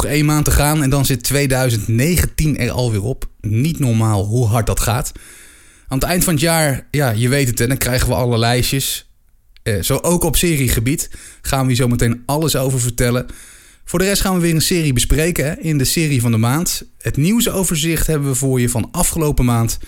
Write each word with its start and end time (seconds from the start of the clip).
Nog 0.00 0.10
één 0.10 0.24
maand 0.24 0.44
te 0.44 0.50
gaan 0.50 0.82
en 0.82 0.90
dan 0.90 1.06
zit 1.06 1.22
2019 1.22 2.58
er 2.58 2.70
alweer 2.70 3.02
op. 3.02 3.28
Niet 3.40 3.78
normaal 3.78 4.24
hoe 4.24 4.46
hard 4.46 4.66
dat 4.66 4.80
gaat. 4.80 5.12
Aan 5.88 5.98
het 5.98 6.08
eind 6.08 6.24
van 6.24 6.32
het 6.32 6.42
jaar, 6.42 6.86
ja, 6.90 7.10
je 7.10 7.28
weet 7.28 7.48
het, 7.48 7.58
hè, 7.58 7.66
dan 7.66 7.76
krijgen 7.76 8.08
we 8.08 8.14
alle 8.14 8.38
lijstjes. 8.38 9.10
Eh, 9.62 9.82
zo 9.82 9.96
ook 9.96 10.22
op 10.22 10.36
seriegebied 10.36 11.10
gaan 11.42 11.60
we 11.60 11.66
hier 11.66 11.76
zo 11.76 11.88
meteen 11.88 12.22
alles 12.26 12.56
over 12.56 12.80
vertellen. 12.80 13.26
Voor 13.84 13.98
de 13.98 14.04
rest 14.04 14.20
gaan 14.20 14.34
we 14.34 14.40
weer 14.40 14.54
een 14.54 14.60
serie 14.60 14.92
bespreken 14.92 15.62
in 15.62 15.78
de 15.78 15.84
serie 15.84 16.20
van 16.20 16.30
de 16.30 16.36
maand. 16.36 16.84
Het 16.98 17.16
nieuwsoverzicht 17.16 18.06
hebben 18.06 18.28
we 18.28 18.34
voor 18.34 18.60
je 18.60 18.68
van 18.68 18.88
afgelopen 18.92 19.44
maand. 19.44 19.78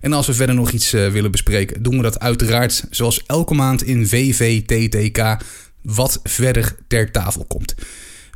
En 0.00 0.12
als 0.12 0.26
we 0.26 0.34
verder 0.34 0.54
nog 0.54 0.70
iets 0.70 0.94
uh, 0.94 1.08
willen 1.08 1.30
bespreken, 1.30 1.82
doen 1.82 1.96
we 1.96 2.02
dat 2.02 2.20
uiteraard 2.20 2.84
zoals 2.90 3.22
elke 3.26 3.54
maand 3.54 3.82
in 3.82 4.08
VVTTK, 4.08 5.36
wat 5.82 6.20
verder 6.22 6.76
ter 6.88 7.10
tafel 7.10 7.44
komt. 7.44 7.74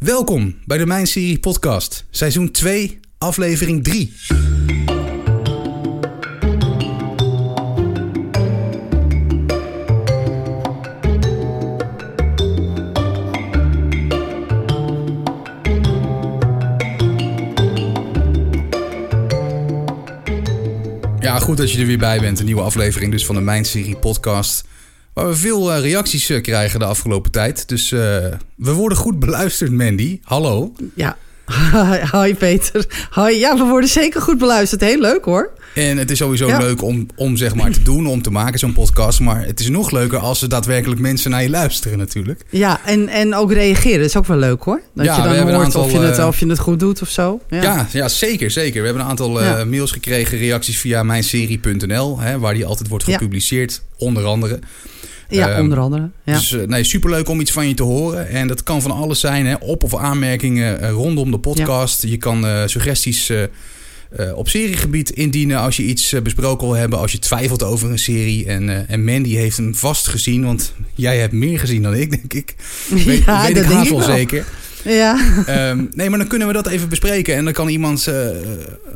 Welkom 0.04 0.58
bij 0.64 0.78
de 0.78 0.86
Mijn 0.86 1.06
Serie 1.06 1.38
Podcast, 1.38 2.04
seizoen 2.10 2.50
2, 2.50 3.00
aflevering 3.18 3.84
3. 3.84 4.12
Ja, 21.20 21.38
goed 21.38 21.56
dat 21.56 21.72
je 21.72 21.80
er 21.80 21.86
weer 21.86 21.98
bij 21.98 22.20
bent. 22.20 22.38
Een 22.38 22.44
nieuwe 22.44 22.62
aflevering 22.62 23.12
dus 23.12 23.26
van 23.26 23.34
de 23.34 23.40
Mijn 23.40 23.64
Serie 23.64 23.96
podcast. 23.96 24.64
Waar 25.16 25.28
we 25.28 25.34
veel 25.34 25.76
uh, 25.76 25.80
reacties 25.80 26.30
uh, 26.30 26.42
krijgen 26.42 26.78
de 26.78 26.84
afgelopen 26.84 27.30
tijd. 27.30 27.68
Dus 27.68 27.90
uh, 27.90 28.00
we 28.56 28.72
worden 28.72 28.98
goed 28.98 29.18
beluisterd, 29.18 29.70
Mandy. 29.70 30.20
Hallo. 30.22 30.72
Ja. 30.94 31.16
Hoi 32.12 32.34
Peter. 32.34 33.06
Hoi. 33.10 33.38
Ja, 33.38 33.56
we 33.56 33.64
worden 33.64 33.88
zeker 33.88 34.20
goed 34.20 34.38
beluisterd. 34.38 34.80
Heel 34.80 35.00
leuk 35.00 35.24
hoor. 35.24 35.52
En 35.76 35.96
het 35.96 36.10
is 36.10 36.18
sowieso 36.18 36.46
ja. 36.46 36.58
leuk 36.58 36.82
om, 36.82 37.06
om 37.16 37.36
zeg 37.36 37.54
maar 37.54 37.70
te 37.70 37.82
doen, 37.82 38.06
om 38.06 38.22
te 38.22 38.30
maken 38.30 38.58
zo'n 38.58 38.72
podcast. 38.72 39.20
Maar 39.20 39.46
het 39.46 39.60
is 39.60 39.68
nog 39.68 39.90
leuker 39.90 40.18
als 40.18 40.42
er 40.42 40.48
daadwerkelijk 40.48 41.00
mensen 41.00 41.30
naar 41.30 41.42
je 41.42 41.50
luisteren 41.50 41.98
natuurlijk. 41.98 42.44
Ja, 42.50 42.80
en, 42.84 43.08
en 43.08 43.34
ook 43.34 43.52
reageren. 43.52 43.98
Dat 43.98 44.08
is 44.08 44.16
ook 44.16 44.26
wel 44.26 44.36
leuk 44.36 44.62
hoor. 44.62 44.80
Dat 44.94 45.04
ja, 45.04 45.16
je 45.16 45.22
dan 45.22 45.52
hoort 45.52 45.64
aantal, 45.64 45.82
of, 45.82 45.92
je 45.92 45.98
het, 45.98 46.24
of 46.24 46.40
je 46.40 46.46
het 46.46 46.58
goed 46.58 46.80
doet 46.80 47.02
of 47.02 47.08
zo. 47.08 47.40
Ja, 47.48 47.62
ja, 47.62 47.86
ja 47.92 48.08
zeker, 48.08 48.50
zeker. 48.50 48.80
We 48.80 48.86
hebben 48.86 49.04
een 49.04 49.10
aantal 49.10 49.42
uh, 49.42 49.64
mails 49.64 49.90
gekregen, 49.90 50.38
reacties 50.38 50.78
via 50.78 51.02
mijnserie.nl. 51.02 52.18
Waar 52.38 52.54
die 52.54 52.66
altijd 52.66 52.88
wordt 52.88 53.04
gepubliceerd, 53.04 53.82
onder 53.98 54.24
andere. 54.24 54.58
Ja, 55.28 55.56
um, 55.56 55.62
onder 55.62 55.78
andere. 55.78 56.10
Ja. 56.24 56.34
Dus 56.34 56.50
uh, 56.50 56.66
nee, 56.66 56.84
superleuk 56.84 57.28
om 57.28 57.40
iets 57.40 57.52
van 57.52 57.68
je 57.68 57.74
te 57.74 57.82
horen. 57.82 58.28
En 58.28 58.48
dat 58.48 58.62
kan 58.62 58.82
van 58.82 58.90
alles 58.90 59.20
zijn. 59.20 59.46
Hè? 59.46 59.54
Op- 59.54 59.84
of 59.84 59.96
aanmerkingen 59.96 60.90
rondom 60.90 61.30
de 61.30 61.38
podcast. 61.38 62.02
Ja. 62.02 62.08
Je 62.08 62.16
kan 62.16 62.44
uh, 62.44 62.62
suggesties 62.66 63.32
op 64.34 64.48
seriegebied 64.48 65.10
indienen 65.10 65.58
als 65.58 65.76
je 65.76 65.82
iets 65.82 66.14
besproken 66.22 66.66
wil 66.66 66.76
hebben. 66.76 66.98
Als 66.98 67.12
je 67.12 67.18
twijfelt 67.18 67.62
over 67.62 67.90
een 67.90 67.98
serie. 67.98 68.46
En, 68.46 68.88
en 68.88 69.04
Mandy 69.04 69.34
heeft 69.34 69.56
hem 69.56 69.74
vast 69.74 70.06
gezien. 70.06 70.44
Want 70.44 70.72
jij 70.94 71.18
hebt 71.18 71.32
meer 71.32 71.58
gezien 71.58 71.82
dan 71.82 71.94
ik, 71.94 72.10
denk 72.10 72.32
ik. 72.32 72.54
Weet, 73.04 73.24
ja, 73.24 73.42
weet 73.42 73.54
dat 73.54 73.64
ik 73.64 73.70
haast 73.70 73.90
wel 73.90 74.02
zeker. 74.02 74.46
Ja. 74.84 75.18
Um, 75.70 75.88
nee, 75.94 76.10
maar 76.10 76.18
dan 76.18 76.28
kunnen 76.28 76.46
we 76.46 76.52
dat 76.52 76.66
even 76.66 76.88
bespreken. 76.88 77.34
En 77.34 77.44
dan 77.44 77.52
kan 77.52 77.68
iemand 77.68 78.10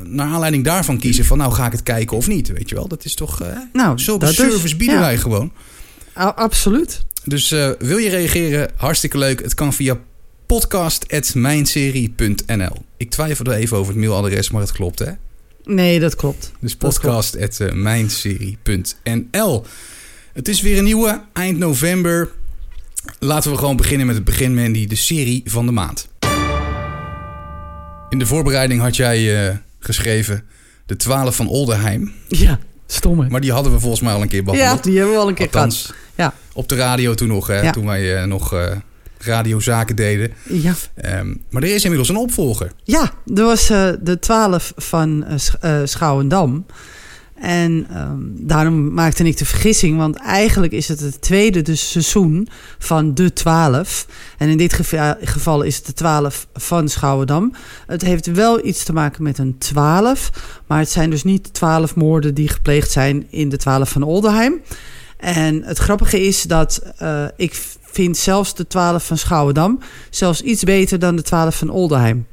naar 0.05 0.27
aanleiding 0.27 0.65
daarvan 0.65 0.99
kiezen 0.99 1.25
van... 1.25 1.39
nou, 1.39 1.53
ga 1.53 1.67
ik 1.67 1.73
het 1.73 1.83
kijken 1.83 2.17
of 2.17 2.29
niet, 2.29 2.49
weet 2.49 2.69
je 2.69 2.75
wel. 2.75 2.89
Dat 2.89 3.05
is 3.05 3.15
toch... 3.15 3.43
nou, 3.73 3.99
zulke 3.99 4.33
service 4.33 4.65
is, 4.65 4.77
bieden 4.77 4.97
ja. 4.97 5.03
wij 5.03 5.19
gewoon. 5.19 5.53
Absoluut. 6.15 7.05
Dus 7.25 7.53
uh, 7.53 7.71
wil 7.79 7.97
je 7.97 8.09
reageren? 8.09 8.71
Hartstikke 8.77 9.19
leuk. 9.19 9.43
Het 9.43 9.55
kan 9.55 9.73
via 9.73 9.99
podcast.mijnserie.nl. 10.51 12.77
Ik 12.97 13.11
twijfelde 13.11 13.55
even 13.55 13.77
over 13.77 13.93
het 13.93 14.03
mailadres, 14.03 14.51
maar 14.51 14.61
het 14.61 14.73
klopt 14.73 14.99
hè? 14.99 15.11
Nee, 15.65 16.01
dat 16.01 16.15
klopt. 16.15 16.53
Dus 16.61 16.77
podcast.mijnserie.nl. 16.77 19.65
Het 20.33 20.49
is 20.49 20.61
weer 20.61 20.79
een 20.79 20.85
nieuwe, 20.85 21.23
eind 21.33 21.59
november. 21.59 22.31
Laten 23.19 23.51
we 23.51 23.57
gewoon 23.57 23.77
beginnen 23.77 24.07
met 24.07 24.17
het 24.17 24.25
begin, 24.25 24.55
Mandy, 24.55 24.87
de 24.87 24.95
serie 24.95 25.43
van 25.45 25.67
de 25.67 25.73
maand. 25.73 26.09
In 28.09 28.19
de 28.19 28.27
voorbereiding 28.27 28.81
had 28.81 28.97
jij 28.97 29.49
uh, 29.49 29.55
geschreven 29.79 30.45
de 30.87 30.97
12 30.97 31.37
van 31.37 31.49
Olderheim. 31.49 32.13
Ja. 32.29 32.59
Stomme. 32.87 33.29
Maar 33.29 33.41
die 33.41 33.53
hadden 33.53 33.73
we 33.73 33.81
volgens 33.81 34.01
mij 34.01 34.13
al 34.13 34.23
een 34.23 34.29
keer 34.29 34.45
behandeld. 34.45 34.77
Ja, 34.77 34.83
die 34.83 34.97
hebben 34.99 35.15
we 35.15 35.21
al 35.21 35.29
een 35.29 35.35
keer 35.35 35.47
Althans, 35.47 35.83
gehad. 35.83 35.97
Ja. 36.15 36.35
Op 36.53 36.69
de 36.69 36.77
radio 36.77 37.15
toen 37.15 37.29
nog, 37.29 37.47
hè, 37.47 37.61
ja. 37.61 37.71
toen 37.71 37.87
wij 37.87 38.21
uh, 38.21 38.25
nog 38.25 38.55
uh, 38.55 38.71
radiozaken 39.25 39.97
deden. 39.97 40.33
Ja. 40.49 40.75
Um, 41.05 41.43
maar 41.51 41.63
er 41.63 41.75
is 41.75 41.83
inmiddels 41.83 42.09
een 42.09 42.17
opvolger. 42.17 42.73
Ja, 42.85 43.13
er 43.35 43.45
was 43.45 43.71
uh, 43.71 43.89
de 44.01 44.19
12 44.19 44.73
van 44.77 45.25
Schouwendam. 45.85 46.65
En 47.41 47.87
um, 47.97 48.35
daarom 48.39 48.95
maakte 48.95 49.25
ik 49.25 49.37
de 49.37 49.45
vergissing, 49.45 49.97
want 49.97 50.17
eigenlijk 50.17 50.73
is 50.73 50.89
het 50.89 51.01
het 51.01 51.21
tweede 51.21 51.63
dus 51.63 51.91
seizoen 51.91 52.49
van 52.79 53.15
de 53.15 53.33
12. 53.33 54.07
En 54.39 54.49
in 54.49 54.57
dit 54.57 54.73
geval 55.23 55.63
is 55.63 55.77
het 55.77 55.87
de 55.87 55.93
12 55.93 56.47
van 56.55 56.89
Schouwendam. 56.89 57.53
Het 57.87 58.03
heeft 58.03 58.27
wel 58.27 58.67
iets 58.67 58.85
te 58.85 58.93
maken 58.93 59.23
met 59.23 59.39
een 59.39 59.59
12, 59.59 60.31
maar 60.67 60.79
het 60.79 60.91
zijn 60.91 61.11
dus 61.11 61.25
niet 61.25 61.55
12 61.55 61.95
moorden 61.95 62.35
die 62.35 62.49
gepleegd 62.49 62.91
zijn 62.91 63.27
in 63.31 63.49
de 63.49 63.57
12 63.57 63.91
van 63.91 64.03
Oldenheim. 64.03 64.61
En 65.17 65.63
het 65.65 65.79
grappige 65.79 66.21
is 66.21 66.43
dat 66.43 66.83
uh, 67.03 67.25
ik 67.37 67.63
vind 67.93 68.17
zelfs 68.17 68.55
de 68.55 68.67
12 68.67 69.07
van 69.07 69.19
Schouwendam 69.19 69.79
zelfs 70.11 70.41
iets 70.41 70.63
beter 70.65 70.99
dan 70.99 71.17
de 71.17 71.23
12 71.23 71.57
van 71.57 71.71
Oldenheim. 71.71 72.27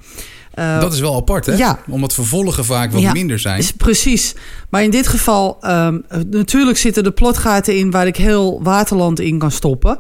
Uh, 0.59 0.79
dat 0.79 0.94
is 0.94 1.00
wel 1.00 1.16
apart, 1.16 1.45
hè? 1.45 1.56
Ja. 1.56 1.79
Omdat 1.90 2.13
vervolgen 2.13 2.66
vaak 2.66 2.91
wat 2.91 3.01
ja, 3.01 3.12
minder 3.12 3.40
zijn. 3.40 3.59
Is, 3.59 3.72
precies. 3.72 4.35
Maar 4.69 4.84
in 4.84 4.90
dit 4.90 5.07
geval, 5.07 5.57
um, 5.66 6.06
natuurlijk 6.29 6.78
zitten 6.78 7.03
er 7.03 7.12
plotgaten 7.12 7.78
in 7.78 7.91
waar 7.91 8.07
ik 8.07 8.17
heel 8.17 8.63
Waterland 8.63 9.19
in 9.19 9.40
kan 9.40 9.51
stoppen. 9.51 9.97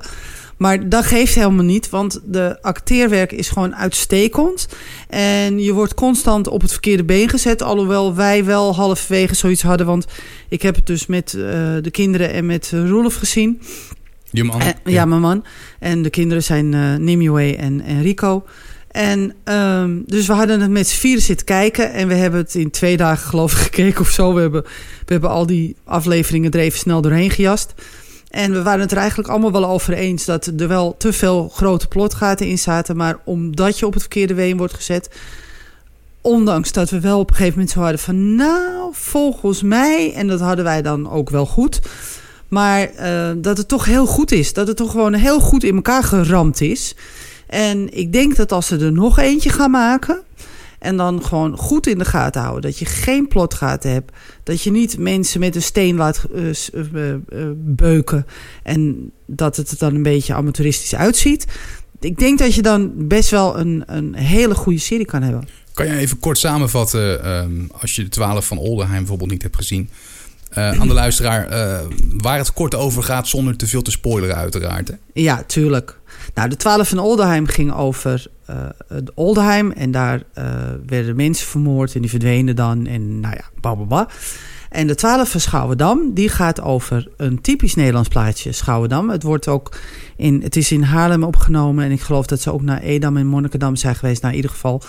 Maar 0.57 0.89
dat 0.89 1.05
geeft 1.05 1.35
helemaal 1.35 1.65
niet, 1.65 1.89
want 1.89 2.19
de 2.23 2.57
acteerwerk 2.61 3.31
is 3.31 3.49
gewoon 3.49 3.75
uitstekend. 3.75 4.67
En 5.09 5.59
je 5.59 5.73
wordt 5.73 5.93
constant 5.93 6.47
op 6.47 6.61
het 6.61 6.71
verkeerde 6.71 7.03
been 7.03 7.29
gezet. 7.29 7.61
Alhoewel 7.61 8.15
wij 8.15 8.45
wel 8.45 8.75
halverwege 8.75 9.35
zoiets 9.35 9.61
hadden. 9.61 9.85
Want 9.85 10.05
ik 10.49 10.61
heb 10.61 10.75
het 10.75 10.85
dus 10.85 11.05
met 11.05 11.33
uh, 11.33 11.43
de 11.81 11.91
kinderen 11.91 12.33
en 12.33 12.45
met 12.45 12.71
Roelof 12.71 13.15
gezien. 13.15 13.61
Je 14.37 14.43
man? 14.43 14.61
En, 14.61 14.73
ja. 14.83 14.91
ja, 14.91 15.05
mijn 15.05 15.21
man. 15.21 15.45
En 15.79 16.01
de 16.01 16.09
kinderen 16.09 16.43
zijn 16.43 16.73
uh, 16.73 16.95
Nimue 16.95 17.55
en, 17.55 17.81
en 17.81 18.01
Rico. 18.01 18.45
En 18.91 19.33
um, 19.43 20.03
dus 20.05 20.27
we 20.27 20.33
hadden 20.33 20.61
het 20.61 20.69
met 20.69 20.87
z'n 20.87 20.99
vieren 20.99 21.21
zitten 21.21 21.45
kijken. 21.45 21.93
En 21.93 22.07
we 22.07 22.13
hebben 22.13 22.39
het 22.39 22.55
in 22.55 22.69
twee 22.69 22.97
dagen 22.97 23.29
geloof 23.29 23.51
ik 23.51 23.57
gekeken 23.73 24.01
of 24.01 24.09
zo. 24.09 24.33
We 24.33 24.41
hebben, 24.41 24.63
we 25.05 25.11
hebben 25.11 25.29
al 25.29 25.45
die 25.45 25.75
afleveringen 25.83 26.51
er 26.51 26.59
even 26.59 26.79
snel 26.79 27.01
doorheen 27.01 27.31
gejast. 27.31 27.73
En 28.29 28.51
we 28.51 28.61
waren 28.61 28.79
het 28.79 28.91
er 28.91 28.97
eigenlijk 28.97 29.29
allemaal 29.29 29.51
wel 29.51 29.65
over 29.65 29.93
eens... 29.93 30.25
dat 30.25 30.45
er 30.57 30.67
wel 30.67 30.95
te 30.97 31.13
veel 31.13 31.49
grote 31.49 31.87
plotgaten 31.87 32.47
in 32.47 32.59
zaten. 32.59 32.95
Maar 32.95 33.17
omdat 33.23 33.79
je 33.79 33.85
op 33.85 33.93
het 33.93 34.01
verkeerde 34.01 34.33
been 34.33 34.57
wordt 34.57 34.73
gezet... 34.73 35.09
ondanks 36.21 36.71
dat 36.71 36.89
we 36.89 36.99
wel 36.99 37.19
op 37.19 37.29
een 37.29 37.35
gegeven 37.35 37.53
moment 37.53 37.73
zo 37.73 37.79
hadden 37.79 37.99
van... 37.99 38.35
nou, 38.35 38.89
volgens 38.91 39.61
mij... 39.61 40.13
en 40.13 40.27
dat 40.27 40.39
hadden 40.39 40.65
wij 40.65 40.81
dan 40.81 41.09
ook 41.09 41.29
wel 41.29 41.45
goed... 41.45 41.79
maar 42.47 42.89
uh, 42.99 43.29
dat 43.37 43.57
het 43.57 43.67
toch 43.67 43.85
heel 43.85 44.05
goed 44.05 44.31
is. 44.31 44.53
Dat 44.53 44.67
het 44.67 44.77
toch 44.77 44.91
gewoon 44.91 45.13
heel 45.13 45.39
goed 45.39 45.63
in 45.63 45.75
elkaar 45.75 46.03
geramd 46.03 46.61
is... 46.61 46.95
En 47.47 47.97
ik 47.97 48.13
denk 48.13 48.35
dat 48.35 48.51
als 48.51 48.67
ze 48.67 48.77
er 48.77 48.91
nog 48.91 49.19
eentje 49.19 49.49
gaan 49.49 49.71
maken. 49.71 50.21
En 50.79 50.97
dan 50.97 51.23
gewoon 51.23 51.57
goed 51.57 51.87
in 51.87 51.97
de 51.97 52.05
gaten 52.05 52.41
houden. 52.41 52.61
Dat 52.61 52.79
je 52.79 52.85
geen 52.85 53.27
plotgaten 53.27 53.91
hebt. 53.91 54.11
Dat 54.43 54.61
je 54.61 54.71
niet 54.71 54.97
mensen 54.97 55.39
met 55.39 55.55
een 55.55 55.61
steen 55.61 55.95
laat 55.95 56.25
uh, 56.35 56.49
uh, 56.93 57.15
beuken. 57.55 58.25
En 58.63 59.11
dat 59.25 59.55
het 59.55 59.71
er 59.71 59.77
dan 59.77 59.95
een 59.95 60.03
beetje 60.03 60.33
amateuristisch 60.33 60.95
uitziet. 60.95 61.45
Ik 61.99 62.17
denk 62.19 62.39
dat 62.39 62.53
je 62.53 62.61
dan 62.61 62.91
best 62.95 63.29
wel 63.29 63.59
een, 63.59 63.83
een 63.85 64.15
hele 64.15 64.55
goede 64.55 64.79
serie 64.79 65.05
kan 65.05 65.21
hebben. 65.21 65.47
Kan 65.73 65.85
je 65.85 65.97
even 65.97 66.19
kort 66.19 66.37
samenvatten, 66.37 67.29
um, 67.37 67.69
als 67.81 67.95
je 67.95 68.03
de 68.03 68.09
12 68.09 68.45
van 68.45 68.57
Oldenheim 68.57 68.99
bijvoorbeeld 68.99 69.29
niet 69.29 69.41
hebt 69.41 69.55
gezien, 69.55 69.89
uh, 70.57 70.79
aan 70.79 70.87
de 70.87 70.93
luisteraar 70.93 71.51
uh, 71.51 71.79
waar 72.17 72.37
het 72.37 72.53
kort 72.53 72.75
over 72.75 73.03
gaat 73.03 73.27
zonder 73.27 73.55
te 73.55 73.67
veel 73.67 73.81
te 73.81 73.91
spoileren 73.91 74.35
uiteraard. 74.35 74.87
Hè? 74.87 74.93
Ja, 75.13 75.43
tuurlijk. 75.47 75.99
Nou, 76.33 76.49
de 76.49 76.55
12 76.55 76.87
van 76.87 76.99
Oldenheim 76.99 77.47
ging 77.47 77.73
over 77.73 78.25
uh, 78.49 78.55
Oldenheim 79.13 79.71
en 79.71 79.91
daar 79.91 80.21
werden 80.85 81.15
mensen 81.15 81.47
vermoord 81.47 81.95
en 81.95 82.01
die 82.01 82.09
verdwenen 82.09 82.55
dan 82.55 82.85
en 82.85 83.19
nou 83.19 83.35
ja, 83.35 83.45
bababa. 83.61 84.07
En 84.69 84.87
de 84.87 84.95
12 84.95 85.29
van 85.29 85.39
Schouwendam, 85.39 86.13
die 86.13 86.29
gaat 86.29 86.61
over 86.61 87.07
een 87.17 87.41
typisch 87.41 87.75
Nederlands 87.75 88.09
plaatsje, 88.09 88.51
Schouwendam. 88.51 89.09
Het, 89.09 89.23
wordt 89.23 89.47
ook 89.47 89.75
in, 90.15 90.41
het 90.41 90.55
is 90.55 90.71
in 90.71 90.81
Haarlem 90.81 91.23
opgenomen 91.23 91.85
en 91.85 91.91
ik 91.91 92.01
geloof 92.01 92.25
dat 92.25 92.41
ze 92.41 92.53
ook 92.53 92.61
naar 92.61 92.81
Edam 92.81 93.17
en 93.17 93.27
Monnikendam 93.27 93.75
zijn 93.75 93.95
geweest. 93.95 94.21
Nou, 94.21 94.33
in 94.33 94.39
ieder 94.39 94.55
geval 94.55 94.81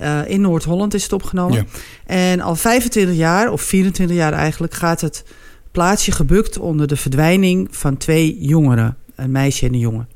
uh, 0.00 0.20
in 0.28 0.40
Noord-Holland 0.40 0.94
is 0.94 1.02
het 1.02 1.12
opgenomen. 1.12 1.56
Ja. 1.56 1.64
En 2.06 2.40
al 2.40 2.56
25 2.56 3.16
jaar, 3.16 3.52
of 3.52 3.62
24 3.62 4.16
jaar 4.16 4.32
eigenlijk, 4.32 4.74
gaat 4.74 5.00
het 5.00 5.24
plaatsje 5.70 6.12
gebukt 6.12 6.58
onder 6.58 6.86
de 6.86 6.96
verdwijning 6.96 7.68
van 7.70 7.96
twee 7.96 8.38
jongeren. 8.40 8.96
Een 9.14 9.30
meisje 9.30 9.66
en 9.66 9.72
een 9.72 9.78
jongen. 9.78 10.08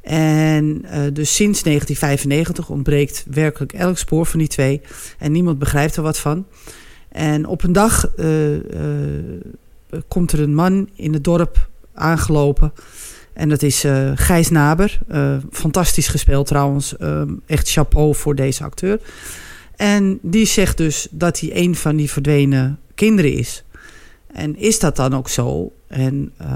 En 0.00 0.64
uh, 0.64 0.90
dus 1.12 1.34
sinds 1.34 1.62
1995 1.62 2.68
ontbreekt 2.68 3.24
werkelijk 3.30 3.72
elk 3.72 3.98
spoor 3.98 4.26
van 4.26 4.38
die 4.38 4.48
twee. 4.48 4.80
En 5.18 5.32
niemand 5.32 5.58
begrijpt 5.58 5.96
er 5.96 6.02
wat 6.02 6.18
van. 6.18 6.46
En 7.08 7.46
op 7.46 7.62
een 7.62 7.72
dag 7.72 8.12
uh, 8.16 8.52
uh, 8.52 8.60
komt 10.08 10.32
er 10.32 10.40
een 10.40 10.54
man 10.54 10.88
in 10.94 11.12
het 11.12 11.24
dorp 11.24 11.68
aangelopen. 11.94 12.72
En 13.36 13.48
dat 13.48 13.62
is 13.62 13.84
Gijs 14.14 14.50
Naber. 14.50 14.98
fantastisch 15.50 16.08
gespeeld 16.08 16.46
trouwens. 16.46 16.94
echt 17.46 17.70
chapeau 17.70 18.14
voor 18.14 18.34
deze 18.34 18.64
acteur. 18.64 19.00
En 19.76 20.18
die 20.22 20.46
zegt 20.46 20.76
dus 20.76 21.08
dat 21.10 21.40
hij 21.40 21.50
een 21.52 21.74
van 21.74 21.96
die 21.96 22.10
verdwenen 22.10 22.78
kinderen 22.94 23.32
is. 23.32 23.64
En 24.26 24.56
is 24.56 24.78
dat 24.78 24.96
dan 24.96 25.14
ook 25.14 25.28
zo? 25.28 25.72
En 25.86 26.32
uh, 26.40 26.48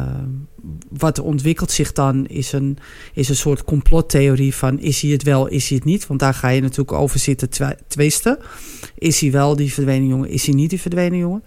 wat 0.89 1.19
ontwikkelt 1.19 1.71
zich 1.71 1.93
dan 1.93 2.27
is 2.27 2.53
een, 2.53 2.79
is 3.15 3.29
een 3.29 3.37
soort 3.37 3.65
complottheorie 3.65 4.55
van 4.55 4.79
is 4.79 5.01
hij 5.01 5.11
het 5.11 5.23
wel, 5.23 5.47
is 5.47 5.69
hij 5.69 5.77
het 5.77 5.87
niet? 5.87 6.07
Want 6.07 6.21
daar 6.21 6.35
ga 6.35 6.49
je 6.49 6.61
natuurlijk 6.61 6.93
over 6.93 7.19
zitten 7.19 7.49
twisten. 7.89 8.39
Is 8.99 9.21
hij 9.21 9.31
wel 9.31 9.57
die 9.57 9.73
verdwenen 9.73 10.09
jongen, 10.09 10.29
is 10.29 10.47
hij 10.47 10.55
niet 10.55 10.71
die 10.71 10.81
verdwenen 10.81 11.19
jongen? 11.19 11.43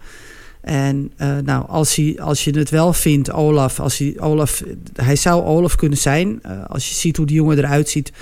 En 0.64 1.12
uh, 1.18 1.36
nou, 1.44 1.68
als, 1.68 1.96
hij, 1.96 2.16
als 2.20 2.44
je 2.44 2.58
het 2.58 2.70
wel 2.70 2.92
vindt, 2.92 3.32
Olaf, 3.32 3.80
als 3.80 3.98
hij, 3.98 4.14
Olaf, 4.18 4.62
hij 4.94 5.16
zou 5.16 5.42
Olaf 5.42 5.76
kunnen 5.76 5.98
zijn. 5.98 6.40
Uh, 6.46 6.52
als 6.66 6.88
je 6.88 6.94
ziet 6.94 7.16
hoe 7.16 7.26
die 7.26 7.36
jongen 7.36 7.58
eruit 7.58 7.88
ziet 7.88 8.12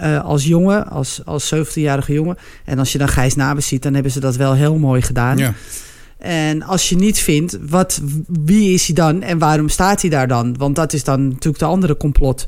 uh, 0.00 0.24
als 0.24 0.44
jongen, 0.44 0.88
als, 0.88 1.20
als 1.24 1.54
17-jarige 1.54 2.12
jongen. 2.12 2.38
En 2.64 2.78
als 2.78 2.92
je 2.92 2.98
dan 2.98 3.08
Gijs 3.08 3.34
Nabes 3.34 3.66
ziet, 3.66 3.82
dan 3.82 3.94
hebben 3.94 4.12
ze 4.12 4.20
dat 4.20 4.36
wel 4.36 4.54
heel 4.54 4.78
mooi 4.78 5.02
gedaan. 5.02 5.38
Ja. 5.38 5.54
En 6.18 6.62
als 6.62 6.88
je 6.88 6.96
niet 6.96 7.18
vindt, 7.18 7.58
wat, 7.68 8.00
wie 8.26 8.72
is 8.72 8.86
hij 8.86 8.94
dan 8.94 9.22
en 9.22 9.38
waarom 9.38 9.68
staat 9.68 10.00
hij 10.00 10.10
daar 10.10 10.28
dan? 10.28 10.56
Want 10.56 10.76
dat 10.76 10.92
is 10.92 11.04
dan 11.04 11.28
natuurlijk 11.28 11.58
de 11.58 11.64
andere 11.64 11.96
complot. 11.96 12.46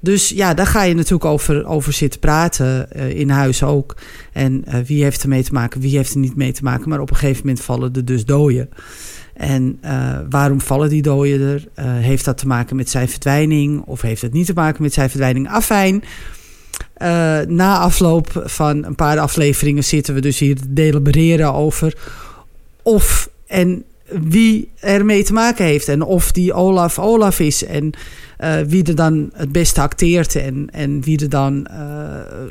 Dus 0.00 0.28
ja, 0.28 0.54
daar 0.54 0.66
ga 0.66 0.82
je 0.82 0.94
natuurlijk 0.94 1.24
over, 1.24 1.66
over 1.66 1.92
zitten 1.92 2.20
praten, 2.20 2.88
uh, 2.96 3.18
in 3.18 3.30
huis 3.30 3.62
ook. 3.62 3.96
En 4.32 4.64
uh, 4.68 4.74
wie 4.86 5.02
heeft 5.02 5.22
er 5.22 5.28
mee 5.28 5.42
te 5.42 5.52
maken, 5.52 5.80
wie 5.80 5.96
heeft 5.96 6.12
er 6.12 6.18
niet 6.18 6.36
mee 6.36 6.52
te 6.52 6.62
maken. 6.62 6.88
Maar 6.88 7.00
op 7.00 7.10
een 7.10 7.16
gegeven 7.16 7.40
moment 7.46 7.64
vallen 7.64 7.92
er 7.92 8.04
dus 8.04 8.24
doden. 8.24 8.68
En 9.34 9.78
uh, 9.84 10.18
waarom 10.30 10.60
vallen 10.60 10.88
die 10.88 11.02
doden 11.02 11.40
er? 11.74 11.84
heeft 12.02 12.24
dat 12.24 12.38
te 12.38 12.46
maken 12.46 12.76
met 12.76 12.90
zijn 12.90 13.08
verdwijning? 13.08 13.82
Of 13.84 14.00
heeft 14.00 14.22
het 14.22 14.32
niet 14.32 14.46
te 14.46 14.52
maken 14.54 14.82
met 14.82 14.92
zijn 14.92 15.10
verdwijning? 15.10 15.48
Afijn. 15.48 16.02
na 17.48 17.78
afloop 17.78 18.42
van 18.44 18.84
een 18.84 18.94
paar 18.94 19.18
afleveringen 19.18 19.84
zitten 19.84 20.14
we 20.14 20.20
dus 20.20 20.38
hier 20.38 20.56
te 20.56 20.72
delibereren 20.72 21.52
over 21.52 21.94
of 22.86 23.30
en 23.46 23.84
wie 24.08 24.70
er 24.80 25.04
mee 25.04 25.24
te 25.24 25.32
maken 25.32 25.64
heeft. 25.64 25.88
En 25.88 26.02
of 26.02 26.32
die 26.32 26.52
Olaf 26.52 26.98
Olaf 26.98 27.40
is. 27.40 27.64
En 27.64 27.92
uh, 28.40 28.54
wie 28.66 28.84
er 28.84 28.94
dan 28.94 29.30
het 29.32 29.52
beste 29.52 29.80
acteert. 29.80 30.36
En, 30.36 30.68
en 30.72 31.00
wie 31.00 31.20
er 31.20 31.28
dan 31.28 31.66
uh, 31.70 31.76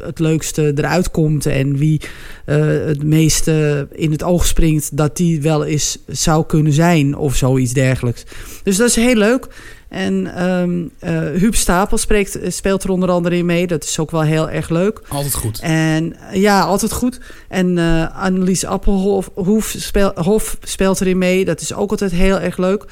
het 0.02 0.20
leukste 0.20 0.74
eruit 0.76 1.12
komt. 1.12 1.46
En 1.46 1.78
wie 1.78 2.02
uh, 2.46 2.56
het 2.86 3.04
meeste 3.04 3.88
in 3.92 4.12
het 4.12 4.24
oog 4.24 4.46
springt. 4.46 4.98
Dat 4.98 5.18
die 5.18 5.42
wel 5.42 5.66
eens 5.66 5.98
zou 6.08 6.46
kunnen 6.46 6.74
zijn. 6.74 7.16
Of 7.16 7.36
zoiets 7.36 7.74
dergelijks. 7.74 8.24
Dus 8.64 8.78
dat 8.78 8.88
is 8.90 8.96
heel 8.96 9.16
leuk. 9.16 9.48
En 9.90 10.44
um, 10.46 10.92
uh, 11.04 11.20
Huub 11.20 11.56
Stapel 11.56 11.98
spreekt, 11.98 12.40
speelt 12.48 12.84
er 12.84 12.90
onder 12.90 13.10
andere 13.10 13.38
in 13.38 13.46
mee. 13.46 13.68
Dat 13.68 13.84
is 13.84 14.00
ook 14.00 14.12
wel 14.12 14.22
heel 14.22 14.50
erg 14.50 14.70
leuk. 14.70 15.02
Altijd 15.08 15.34
goed. 15.34 15.60
En 15.60 16.16
ja, 16.34 16.62
altijd 16.62 16.92
goed. 16.92 17.20
En 17.50 17.78
uh, 17.78 18.24
Annelies 18.24 18.66
Appelhof 18.66 19.30
speel, 19.76 20.12
Hof 20.16 20.58
speelt 20.64 21.02
erin 21.02 21.18
mee. 21.18 21.46
Dat 21.46 21.62
is 21.62 21.74
ook 21.74 21.92
altijd 21.92 22.12
heel 22.12 22.40
erg 22.40 22.58
leuk. 22.58 22.86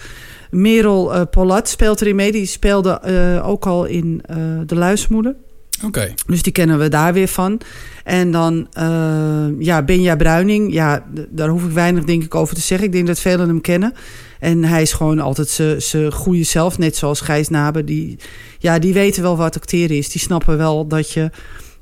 Merel 0.53 1.15
uh, 1.15 1.21
Polat 1.31 1.69
speelt 1.69 2.01
erin 2.01 2.15
mee. 2.15 2.31
Die 2.31 2.45
speelde 2.45 3.01
uh, 3.07 3.47
ook 3.47 3.65
al 3.65 3.85
in 3.85 4.21
uh, 4.29 4.37
De 4.65 4.75
Luismoeder. 4.75 5.35
Oké. 5.75 5.85
Okay. 5.85 6.13
Dus 6.27 6.41
die 6.41 6.51
kennen 6.51 6.79
we 6.79 6.89
daar 6.89 7.13
weer 7.13 7.27
van. 7.27 7.61
En 8.03 8.31
dan, 8.31 8.67
ja, 9.59 9.83
Benja 9.85 10.15
Bruining. 10.15 10.73
Ja, 10.73 11.05
daar 11.29 11.49
hoef 11.49 11.63
ik 11.63 11.71
weinig 11.71 12.03
denk 12.03 12.23
ik 12.23 12.35
over 12.35 12.55
te 12.55 12.61
zeggen. 12.61 12.87
Ik 12.87 12.93
denk 12.93 13.07
dat 13.07 13.19
velen 13.19 13.47
hem 13.47 13.61
kennen. 13.61 13.93
En 14.39 14.63
hij 14.63 14.81
is 14.81 14.93
gewoon 14.93 15.19
altijd 15.19 15.49
zijn 15.77 16.11
goede 16.11 16.43
zelf. 16.43 16.77
Net 16.77 16.95
zoals 16.95 17.21
Gijs 17.21 17.49
Naber. 17.49 17.85
Die, 17.85 18.17
ja, 18.59 18.79
die 18.79 18.93
weten 18.93 19.21
wel 19.21 19.37
wat 19.37 19.55
acteren 19.55 19.97
is. 19.97 20.09
Die 20.09 20.21
snappen 20.21 20.57
wel 20.57 20.87
dat 20.87 21.11
je 21.11 21.29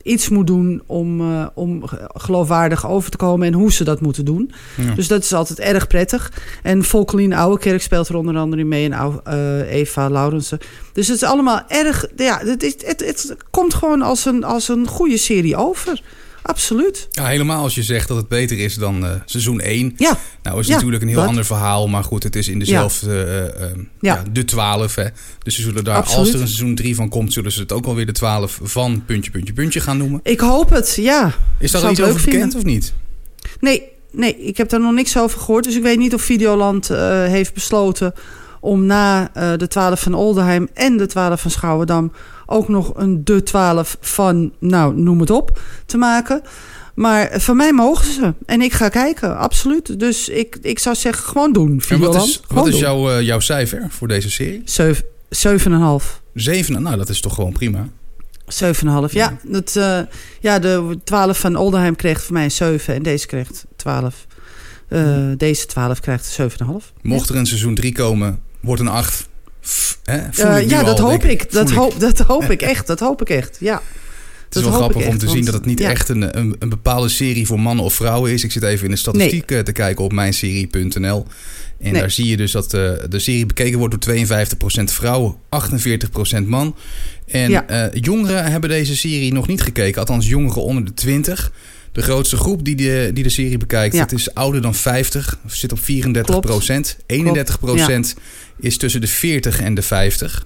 iets 0.03 0.29
moet 0.29 0.47
doen 0.47 0.81
om, 0.85 1.21
uh, 1.21 1.45
om 1.53 1.81
geloofwaardig 2.13 2.87
over 2.87 3.11
te 3.11 3.17
komen 3.17 3.47
en 3.47 3.53
hoe 3.53 3.71
ze 3.71 3.83
dat 3.83 4.01
moeten 4.01 4.25
doen. 4.25 4.51
Ja. 4.77 4.93
Dus 4.93 5.07
dat 5.07 5.23
is 5.23 5.33
altijd 5.33 5.59
erg 5.59 5.87
prettig. 5.87 6.31
En 6.63 6.83
Volkelien 6.83 7.33
Ouwekerk 7.33 7.81
speelt 7.81 8.07
er 8.07 8.15
onder 8.15 8.37
andere 8.37 8.63
mee 8.63 8.89
en 8.89 9.21
uh, 9.27 9.71
Eva 9.71 10.09
Laurensen. 10.09 10.59
Dus 10.93 11.07
het 11.07 11.15
is 11.15 11.23
allemaal 11.23 11.61
erg. 11.67 12.05
Ja, 12.15 12.39
het, 12.43 12.61
het, 12.61 12.83
het, 12.85 12.99
het 12.99 13.35
komt 13.49 13.73
gewoon 13.73 14.01
als 14.01 14.25
een, 14.25 14.43
als 14.43 14.67
een 14.67 14.87
goede 14.87 15.17
serie 15.17 15.55
over. 15.55 16.01
Absoluut. 16.41 17.07
Ja, 17.11 17.25
helemaal 17.25 17.63
als 17.63 17.75
je 17.75 17.83
zegt 17.83 18.07
dat 18.07 18.17
het 18.17 18.27
beter 18.27 18.59
is 18.59 18.75
dan 18.75 19.03
uh, 19.03 19.11
seizoen 19.25 19.59
1. 19.59 19.93
Ja. 19.97 20.17
Nou 20.43 20.59
is 20.59 20.67
ja, 20.67 20.73
natuurlijk 20.73 21.01
een 21.01 21.09
heel 21.09 21.17
dat. 21.17 21.27
ander 21.27 21.45
verhaal. 21.45 21.87
Maar 21.87 22.03
goed, 22.03 22.23
het 22.23 22.35
is 22.35 22.47
in 22.47 22.59
dezelfde... 22.59 23.11
Ja. 23.11 23.65
Uh, 23.65 23.77
uh, 23.77 23.83
ja. 23.99 24.23
de 24.31 24.45
12. 24.45 24.95
Hè. 24.95 25.05
Dus 25.43 25.55
ze 25.55 25.61
zullen 25.61 25.83
daar, 25.83 25.95
Absoluut. 25.95 26.19
als 26.19 26.33
er 26.33 26.41
een 26.41 26.47
seizoen 26.47 26.75
3 26.75 26.95
van 26.95 27.09
komt... 27.09 27.33
zullen 27.33 27.51
ze 27.51 27.59
het 27.59 27.71
ook 27.71 27.85
alweer 27.85 28.05
de 28.05 28.11
12 28.11 28.59
van 28.63 29.03
puntje, 29.05 29.31
puntje, 29.31 29.53
puntje 29.53 29.79
gaan 29.79 29.97
noemen. 29.97 30.19
Ik 30.23 30.39
hoop 30.39 30.69
het, 30.69 30.95
ja. 30.95 31.33
Is 31.59 31.71
daar 31.71 31.91
iets 31.91 32.01
over 32.01 32.21
bekend 32.25 32.55
of 32.55 32.63
niet? 32.63 32.93
Nee, 33.59 33.83
nee, 34.11 34.37
ik 34.37 34.57
heb 34.57 34.69
daar 34.69 34.81
nog 34.81 34.93
niks 34.93 35.17
over 35.17 35.39
gehoord. 35.39 35.63
Dus 35.63 35.75
ik 35.75 35.83
weet 35.83 35.97
niet 35.97 36.13
of 36.13 36.21
Videoland 36.21 36.87
heeft 36.87 37.53
besloten... 37.53 38.13
om 38.59 38.85
na 38.85 39.31
de 39.57 39.67
12 39.67 40.01
van 40.01 40.13
Oldenheim 40.13 40.69
en 40.73 40.97
de 40.97 41.05
12 41.05 41.41
van 41.41 41.51
Schouwendam... 41.51 42.11
ook 42.51 42.67
nog 42.67 42.91
een 42.95 43.23
de 43.23 43.43
12 43.43 43.97
van, 43.99 44.53
nou, 44.59 44.95
noem 44.95 45.19
het 45.19 45.29
op, 45.29 45.59
te 45.85 45.97
maken... 45.97 46.41
Maar 46.93 47.41
van 47.41 47.55
mij 47.55 47.73
mogen 47.73 48.13
ze. 48.13 48.33
En 48.45 48.61
ik 48.61 48.73
ga 48.73 48.89
kijken, 48.89 49.37
absoluut. 49.37 49.99
Dus 49.99 50.29
ik, 50.29 50.57
ik 50.61 50.79
zou 50.79 50.95
zeggen, 50.95 51.23
gewoon 51.23 51.53
doen. 51.53 51.81
En 51.89 51.99
wat 51.99 52.15
is, 52.15 52.41
wat 52.47 52.67
is 52.67 52.79
jouw, 52.79 53.11
uh, 53.11 53.21
jouw 53.21 53.39
cijfer 53.39 53.85
voor 53.89 54.07
deze 54.07 54.29
serie? 54.29 54.63
7,5. 54.65 56.21
7, 56.33 56.81
nou 56.81 56.97
dat 56.97 57.09
is 57.09 57.21
toch 57.21 57.33
gewoon 57.33 57.53
prima. 57.53 57.87
7,5, 58.45 59.11
ja. 59.11 59.37
Dat, 59.43 59.75
uh, 59.77 59.99
ja, 60.39 60.59
de 60.59 60.97
12 61.03 61.39
van 61.39 61.55
Oldenheim 61.55 61.95
kreeg 61.95 62.23
voor 62.23 62.33
mij 62.33 62.43
een 62.43 62.51
7 62.51 62.93
en 62.93 63.03
deze 63.03 63.27
kreeg 63.27 63.49
12. 63.75 64.27
Uh, 64.89 65.03
hmm. 65.03 65.37
Deze 65.37 65.65
12 65.65 65.99
krijgt 65.99 66.37
7,5. 66.41 66.47
Mocht 67.01 67.29
er 67.29 67.35
een 67.35 67.45
seizoen 67.45 67.75
3 67.75 67.91
komen, 67.91 68.39
wordt 68.59 68.81
een 68.81 68.87
8. 68.87 69.29
Hè? 70.03 70.17
Uh, 70.17 70.69
ja, 70.69 70.83
dat 70.83 70.99
al, 70.99 71.09
hoop 71.09 71.23
ik. 71.23 71.41
ik. 71.41 71.51
Dat, 71.51 71.71
hoop, 71.71 71.99
dat 71.99 72.19
hoop 72.19 72.49
ik 72.49 72.61
echt. 72.61 72.87
Dat 72.87 72.99
hoop 72.99 73.21
ik 73.21 73.29
echt, 73.29 73.57
ja. 73.59 73.81
Het 74.45 74.55
is 74.55 74.69
wel 74.69 74.79
grappig 74.79 75.07
om 75.07 75.17
te 75.17 75.29
zien 75.29 75.45
dat 75.45 75.53
het 75.53 75.65
niet 75.65 75.79
ja. 75.79 75.89
echt 75.89 76.09
een, 76.09 76.37
een, 76.37 76.55
een, 76.59 76.69
bepaalde 76.69 77.09
serie 77.09 77.45
voor 77.45 77.59
mannen 77.59 77.85
of 77.85 77.93
vrouwen 77.93 78.31
is. 78.31 78.43
Ik 78.43 78.51
zit 78.51 78.63
even 78.63 78.85
in 78.85 78.91
de 78.91 78.97
statistiek 78.97 79.49
nee. 79.49 79.63
te 79.63 79.71
kijken 79.71 80.03
op 80.03 80.11
mijnserie.nl. 80.11 81.25
En 81.79 81.91
nee. 81.91 82.01
daar 82.01 82.11
zie 82.11 82.27
je 82.27 82.37
dus 82.37 82.51
dat 82.51 82.73
uh, 82.73 82.91
de 83.09 83.19
serie 83.19 83.45
bekeken 83.45 83.79
wordt 83.79 84.05
door 84.05 84.15
52% 84.15 84.83
vrouwen, 84.83 85.35
48% 86.43 86.45
man. 86.45 86.75
En 87.27 87.49
ja. 87.49 87.69
uh, 87.69 88.01
jongeren 88.01 88.51
hebben 88.51 88.69
deze 88.69 88.95
serie 88.95 89.33
nog 89.33 89.47
niet 89.47 89.61
gekeken, 89.61 89.99
althans 89.99 90.27
jongeren 90.27 90.63
onder 90.63 90.85
de 90.85 90.93
20. 90.93 91.51
De 91.91 92.01
grootste 92.01 92.37
groep 92.37 92.65
die 92.65 92.75
de, 92.75 93.11
die 93.13 93.23
de 93.23 93.29
serie 93.29 93.57
bekijkt, 93.57 93.95
ja. 93.95 94.01
het 94.01 94.11
is 94.11 94.33
ouder 94.33 94.61
dan 94.61 94.75
50, 94.75 95.37
zit 95.45 95.71
op 95.71 95.79
34 95.79 96.39
procent. 96.39 96.97
31 97.05 97.59
procent 97.59 98.15
is 98.59 98.77
tussen 98.77 99.01
de 99.01 99.07
40 99.07 99.61
en 99.61 99.73
de 99.73 99.81
50. 99.81 100.45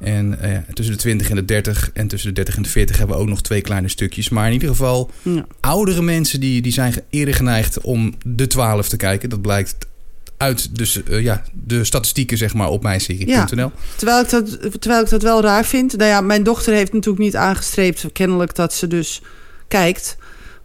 En 0.00 0.38
uh, 0.42 0.58
tussen 0.74 0.94
de 0.94 1.00
20 1.00 1.30
en 1.30 1.36
de 1.36 1.44
30 1.44 1.90
en 1.92 2.08
tussen 2.08 2.28
de 2.28 2.34
30 2.34 2.56
en 2.56 2.62
de 2.62 2.68
40 2.68 2.98
hebben 2.98 3.16
we 3.16 3.22
ook 3.22 3.28
nog 3.28 3.42
twee 3.42 3.60
kleine 3.60 3.88
stukjes. 3.88 4.28
Maar 4.28 4.46
in 4.46 4.52
ieder 4.52 4.68
geval, 4.68 5.10
ja. 5.22 5.46
oudere 5.60 6.02
mensen 6.02 6.40
die, 6.40 6.62
die 6.62 6.72
zijn 6.72 6.94
eerder 7.10 7.34
geneigd 7.34 7.80
om 7.80 8.14
de 8.24 8.46
12 8.46 8.88
te 8.88 8.96
kijken. 8.96 9.28
Dat 9.28 9.42
blijkt 9.42 9.76
uit 10.36 10.76
dus, 10.76 11.00
uh, 11.08 11.22
ja, 11.22 11.42
de 11.52 11.84
statistieken 11.84 12.38
zeg 12.38 12.54
maar, 12.54 12.68
op 12.68 12.82
mijnserie.nl. 12.82 13.56
Ja, 13.56 13.72
terwijl, 13.96 14.22
ik 14.22 14.30
dat, 14.30 14.80
terwijl 14.80 15.02
ik 15.02 15.08
dat 15.08 15.22
wel 15.22 15.42
raar 15.42 15.64
vind. 15.64 15.96
Nou 15.96 16.10
ja, 16.10 16.20
mijn 16.20 16.42
dochter 16.42 16.74
heeft 16.74 16.92
natuurlijk 16.92 17.24
niet 17.24 17.36
aangestreept 17.36 18.06
kennelijk 18.12 18.54
dat 18.54 18.74
ze 18.74 18.86
dus 18.86 19.22
kijkt. 19.68 20.16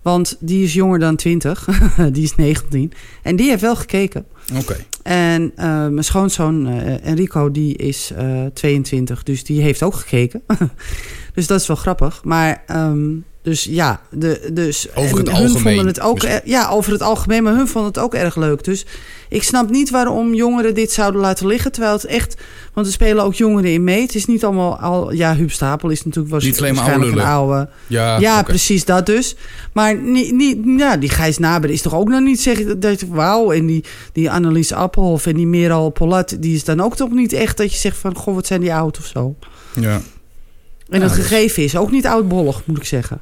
Want 0.02 0.38
die 0.40 0.64
is 0.64 0.74
jonger 0.74 1.00
dan 1.00 1.16
20. 1.16 1.68
die 2.12 2.24
is 2.24 2.36
19. 2.36 2.92
En 3.22 3.36
die 3.36 3.50
heeft 3.50 3.62
wel 3.62 3.76
gekeken. 3.76 4.26
Oké. 4.50 4.60
Okay. 4.62 4.86
En 5.04 5.42
uh, 5.42 5.66
mijn 5.88 6.04
schoonzoon 6.04 6.68
uh, 6.68 7.06
Enrico, 7.06 7.52
die 7.52 7.78
is 7.78 8.12
uh, 8.18 8.46
22. 8.54 9.24
Dus 9.24 9.44
die 9.44 9.62
heeft 9.62 9.84
ook 9.84 9.96
gekeken. 9.96 10.42
dus 11.34 11.48
dat 11.48 11.62
is 11.62 11.68
wel 11.68 11.78
grappig. 11.78 12.24
Maar 12.24 12.64
um, 12.68 13.26
dus 13.42 13.64
ja, 13.64 14.02
de, 14.10 14.50
dus, 14.54 14.88
over 14.96 15.18
het 15.18 15.28
hun 15.28 15.36
algemeen. 15.36 15.62
Vonden 15.62 15.86
het 15.86 16.00
ook, 16.00 16.24
er, 16.24 16.42
ja, 16.44 16.70
over 16.70 16.92
het 16.92 17.02
algemeen. 17.02 17.44
Maar 17.44 17.56
hun 17.56 17.68
vonden 17.68 17.92
het 17.92 18.02
ook 18.02 18.14
erg 18.14 18.36
leuk. 18.36 18.64
Dus 18.64 18.86
ik 19.30 19.44
snap 19.44 19.70
niet 19.70 19.90
waarom 19.90 20.34
jongeren 20.34 20.74
dit 20.74 20.92
zouden 20.92 21.22
laten 21.22 21.48
liggen. 21.48 21.72
Terwijl 21.72 21.94
het 21.94 22.06
echt... 22.06 22.36
Want 22.74 22.88
er 22.88 22.94
spelen 22.94 23.24
ook 23.24 23.34
jongeren 23.34 23.72
in 23.72 23.84
mee. 23.84 24.02
Het 24.02 24.16
is 24.16 24.26
niet 24.26 24.44
allemaal... 24.44 24.78
Al, 24.78 25.12
ja, 25.12 25.36
Huub 25.36 25.52
Stapel 25.52 25.90
is 25.90 26.04
natuurlijk 26.04 26.34
was, 26.34 26.44
niet 26.44 26.60
alleen 26.60 26.76
maar 26.76 26.84
waarschijnlijk 26.84 27.28
oude 27.28 27.54
een 27.54 27.58
oude... 27.58 27.70
Ja, 27.88 28.20
ja 28.20 28.32
okay. 28.32 28.44
precies 28.44 28.86
dat 28.86 29.06
dus. 29.06 29.36
Maar 29.74 29.96
niet, 29.96 30.32
niet, 30.32 30.58
ja, 30.78 30.98
die 30.98 31.10
Gijs 31.10 31.38
Naber 31.38 31.70
is 31.70 31.82
toch 31.82 31.96
ook 31.96 32.10
nog 32.10 32.22
niet 32.22 32.42
zeggen... 32.42 32.80
dat 32.80 33.02
wauw, 33.02 33.52
en 33.52 33.66
die, 33.66 33.84
die 34.14 34.32
Annelies 34.32 34.74
Appelhof 34.74 35.26
en 35.26 35.36
die 35.36 35.48
Meral 35.48 35.90
Polat... 35.90 36.36
die 36.40 36.56
is 36.56 36.64
dan 36.64 36.82
ook 36.82 36.96
toch 36.96 37.12
niet 37.12 37.34
echt 37.34 37.58
dat 37.58 37.72
je 37.72 37.78
zegt 37.78 37.98
van... 37.98 38.16
goh, 38.16 38.36
wat 38.36 38.48
zijn 38.48 38.62
die 38.62 38.74
oud 38.74 38.98
of 38.98 39.06
zo. 39.06 39.36
Ja. 39.80 40.02
En 40.90 41.02
het 41.02 41.14
dus- 41.14 41.26
gegeven 41.26 41.64
is 41.64 41.76
ook 41.76 41.92
niet 41.92 42.06
oudbollig, 42.06 42.62
moet 42.66 42.78
ik 42.78 42.86
zeggen. 42.86 43.22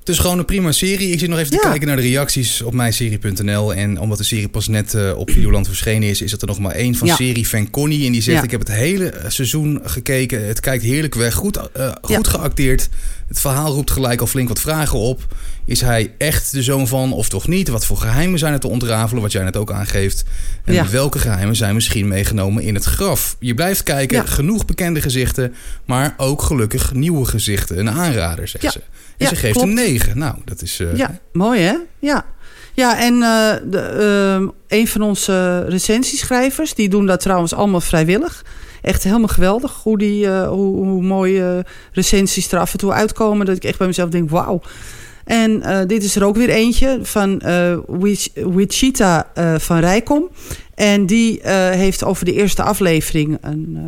Het 0.00 0.08
is 0.08 0.18
gewoon 0.18 0.38
een 0.38 0.44
prima 0.44 0.72
serie. 0.72 1.10
Ik 1.12 1.18
zit 1.18 1.28
nog 1.28 1.38
even 1.38 1.50
te 1.50 1.58
kijken 1.58 1.86
naar 1.86 1.96
de 1.96 2.02
reacties 2.02 2.62
op 2.62 2.72
mijnserie.nl. 2.74 3.74
En 3.74 3.98
omdat 4.00 4.18
de 4.18 4.24
serie 4.24 4.48
pas 4.48 4.68
net 4.68 4.94
eh, 4.94 5.12
op 5.16 5.30
Videoland 5.30 5.66
verschenen 5.66 6.08
is, 6.08 6.22
is 6.22 6.30
dat 6.30 6.40
er 6.42 6.46
nog 6.48 6.58
maar 6.58 6.72
één 6.74 6.94
van 6.94 7.06
Ja. 7.06 7.14
serie 7.16 7.46
fan 7.46 7.70
Connie. 7.70 8.06
En 8.06 8.12
die 8.12 8.22
zegt, 8.22 8.36
Ja. 8.38 8.44
ik 8.44 8.50
heb 8.50 8.60
het 8.60 8.72
hele 8.72 9.14
seizoen 9.28 9.80
gekeken. 9.84 10.46
Het 10.46 10.60
kijkt 10.60 10.82
heerlijk 10.84 11.14
weg. 11.14 11.34
Goed, 11.34 11.56
eh, 11.72 11.92
goed 12.02 12.28
geacteerd. 12.28 12.88
Het 13.28 13.40
verhaal 13.40 13.72
roept 13.74 13.90
gelijk 13.90 14.20
al 14.20 14.26
flink 14.26 14.48
wat 14.48 14.60
vragen 14.60 14.98
op. 14.98 15.34
Is 15.70 15.80
hij 15.80 16.14
echt 16.18 16.52
de 16.52 16.62
zoon 16.62 16.88
van 16.88 17.12
of 17.12 17.28
toch 17.28 17.48
niet? 17.48 17.68
Wat 17.68 17.86
voor 17.86 17.96
geheimen 17.96 18.38
zijn 18.38 18.52
er 18.52 18.60
te 18.60 18.68
ontrafelen? 18.68 19.22
Wat 19.22 19.32
jij 19.32 19.42
net 19.44 19.56
ook 19.56 19.72
aangeeft. 19.72 20.24
En 20.64 20.74
Ja. 20.74 20.88
welke 20.88 21.18
geheimen 21.18 21.56
zijn 21.56 21.74
misschien 21.74 22.08
meegenomen 22.08 22.62
in 22.62 22.74
het 22.74 22.84
graf? 22.84 23.36
Je 23.38 23.54
blijft 23.54 23.82
kijken. 23.82 24.16
Ja. 24.16 24.24
Genoeg 24.26 24.64
bekende 24.64 25.00
gezichten. 25.00 25.54
Maar 25.84 26.14
ook 26.16 26.42
gelukkig 26.42 26.92
nieuwe 26.92 27.24
gezichten. 27.24 27.78
Een 27.78 27.90
aanrader, 27.90 28.48
zegt 28.48 28.64
Ja. 28.64 28.70
ze. 28.70 28.78
En 28.78 28.84
Ja, 29.16 29.28
ze 29.28 29.36
geeft 29.36 29.52
klopt. 29.52 29.68
een 29.68 29.74
9. 29.74 30.18
Nou, 30.18 30.34
dat 30.44 30.62
is... 30.62 30.80
eh, 30.80 30.96
Ja, 30.96 31.18
mooi 31.32 31.60
hè? 31.60 31.74
Ja. 31.98 32.24
Ja, 32.74 32.98
en 33.00 33.14
eh, 33.14 33.70
de, 33.70 33.78
ehm, 33.78 34.48
een 34.80 34.88
van 34.88 35.02
onze 35.02 35.64
recensieschrijvers, 35.68 36.74
die 36.74 36.88
doen 36.88 37.06
dat 37.06 37.20
trouwens 37.20 37.54
allemaal 37.54 37.80
vrijwillig. 37.80 38.44
Echt 38.82 39.02
helemaal 39.04 39.28
geweldig 39.28 39.72
hoe, 39.82 39.98
die, 39.98 40.26
eh, 40.26 40.48
hoe, 40.48 40.76
hoe 40.86 41.02
mooie 41.02 41.64
recensies 41.92 42.52
er 42.52 42.58
af 42.58 42.72
en 42.72 42.78
toe 42.78 42.92
uitkomen. 42.92 43.46
Dat 43.46 43.56
ik 43.56 43.64
echt 43.64 43.78
bij 43.78 43.86
mezelf 43.86 44.10
denk, 44.10 44.30
wauw. 44.30 44.60
En 45.30 45.62
eh, 45.62 45.86
dit 45.86 46.04
is 46.04 46.16
er 46.16 46.24
ook 46.24 46.36
weer 46.36 46.48
eentje 46.48 46.98
van 47.02 47.42
Wich- 47.86 48.28
Wichita 48.34 49.30
eh, 49.34 49.54
van 49.58 49.78
Rijkom. 49.78 50.28
En 50.74 51.06
die 51.06 51.40
heeft 51.44 52.04
over 52.04 52.24
de 52.24 52.32
eerste 52.32 52.62
aflevering 52.62 53.38
een, 53.40 53.78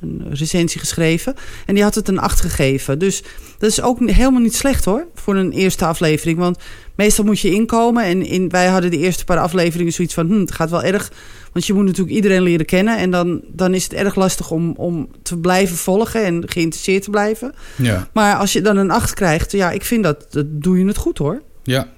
een 0.00 0.26
recensie 0.30 0.80
geschreven. 0.80 1.34
En 1.66 1.74
die 1.74 1.82
had 1.82 1.94
het 1.94 2.08
een 2.08 2.18
8 2.18 2.40
gegeven. 2.40 2.98
Dus 2.98 3.22
dat 3.58 3.70
is 3.70 3.82
ook 3.82 3.98
helemaal 3.98 4.40
niet 4.40 4.54
slecht 4.54 4.84
hoor, 4.84 5.06
voor 5.14 5.36
een 5.36 5.52
eerste 5.52 5.84
aflevering. 5.84 6.38
Want 6.38 6.58
meestal 6.94 7.24
moet 7.24 7.40
je 7.40 7.54
inkomen. 7.54 8.04
En 8.04 8.26
in, 8.26 8.48
wij 8.48 8.66
hadden 8.66 8.90
de 8.90 8.98
eerste 8.98 9.24
paar 9.24 9.38
afleveringen 9.38 9.92
zoiets 9.92 10.14
van... 10.14 10.26
Hm, 10.26 10.40
het 10.40 10.52
gaat 10.52 10.70
wel 10.70 10.82
erg... 10.82 11.12
Want 11.52 11.66
je 11.66 11.72
moet 11.72 11.84
natuurlijk 11.84 12.14
iedereen 12.16 12.42
leren 12.42 12.66
kennen. 12.66 12.98
En 12.98 13.10
dan, 13.10 13.40
dan 13.52 13.74
is 13.74 13.82
het 13.84 13.92
erg 13.92 14.14
lastig 14.14 14.50
om, 14.50 14.72
om 14.76 15.08
te 15.22 15.36
blijven 15.38 15.76
volgen 15.76 16.24
en 16.24 16.42
geïnteresseerd 16.46 17.02
te 17.02 17.10
blijven. 17.10 17.54
Ja, 17.76 18.08
Maar 18.12 18.36
als 18.36 18.52
je 18.52 18.60
dan 18.60 18.76
een 18.76 18.90
8 18.90 19.14
krijgt, 19.14 19.52
ja, 19.52 19.70
ik 19.70 19.84
vind 19.84 20.04
dat, 20.04 20.26
dat 20.30 20.46
doe 20.48 20.78
je 20.78 20.86
het 20.86 20.96
goed 20.96 21.18
hoor. 21.18 21.42
ja 21.62 21.88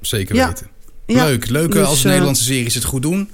zeker 0.00 0.34
Ja. 0.34 0.46
weten. 0.46 0.66
Ja, 1.06 1.24
Leuk, 1.24 1.48
leuk 1.48 1.72
dus, 1.72 1.86
als 1.86 1.98
eh, 2.04 2.10
Nederlandse 2.10 2.44
series 2.44 2.74
het 2.74 2.84
goed 2.84 3.02
doen. 3.02 3.30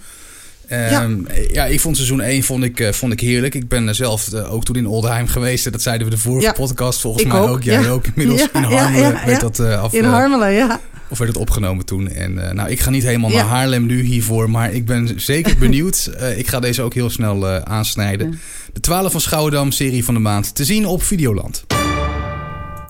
Ehm, 0.68 1.16
ja. 1.52 1.64
ik 1.66 1.80
vond 1.80 1.96
seizoen 1.96 2.20
1 2.20 2.42
vond 2.42 2.64
ik, 2.64 2.80
eh, 2.80 2.92
vond 2.92 3.12
ik 3.12 3.20
heerlijk. 3.20 3.54
Ik 3.54 3.68
ben 3.68 3.88
eh, 3.88 3.94
zelf 3.94 4.34
ook 4.34 4.64
toen 4.64 4.76
in 4.76 4.86
Oldheim 4.86 5.26
geweest. 5.26 5.72
Dat 5.72 5.82
zeiden 5.82 6.06
we 6.06 6.12
de 6.14 6.20
vorige 6.20 6.46
Ja. 6.46 6.52
podcast. 6.52 7.00
Volgens 7.00 7.22
Ik 7.24 7.32
mij 7.32 7.40
ook. 7.40 7.48
ook, 7.48 7.62
Jij 7.62 7.80
ja. 7.82 7.88
ook. 7.88 8.06
Inmiddels 8.06 8.40
Ja, 8.40 8.48
in 8.52 8.60
ja, 8.60 8.76
Harmelen 8.76 9.10
ja, 9.12 9.30
ja. 9.30 9.38
dat 9.38 9.58
eh, 9.58 9.82
af, 9.82 9.92
In 9.92 10.04
Harmelen, 10.04 10.52
ja. 10.52 10.80
Of 11.10 11.18
werd 11.18 11.30
het 11.30 11.40
opgenomen 11.40 11.84
toen. 11.84 12.08
En 12.08 12.48
eh, 12.48 12.54
nou, 12.54 12.68
ik 12.70 12.80
ga 12.80 12.90
niet 12.90 13.02
helemaal 13.02 13.30
naar 13.30 13.44
Haarlem 13.44 13.86
nu 13.86 14.00
hiervoor. 14.02 14.50
Maar 14.50 14.72
ik 14.72 14.86
ben 14.86 15.20
zeker 15.20 15.58
benieuwd. 15.66 16.06
Eh, 16.18 16.38
ik 16.38 16.46
ga 16.48 16.60
deze 16.60 16.82
ook 16.82 16.94
heel 16.94 17.10
snel 17.10 17.48
eh, 17.48 17.56
aansnijden. 17.56 18.40
De 18.72 18.80
12 18.80 19.12
van 19.12 19.20
Schouwdam, 19.20 19.70
serie 19.70 20.04
van 20.04 20.14
de 20.14 20.20
maand. 20.20 20.54
Te 20.54 20.64
zien 20.64 20.86
op 20.86 21.02
Videoland. 21.02 21.64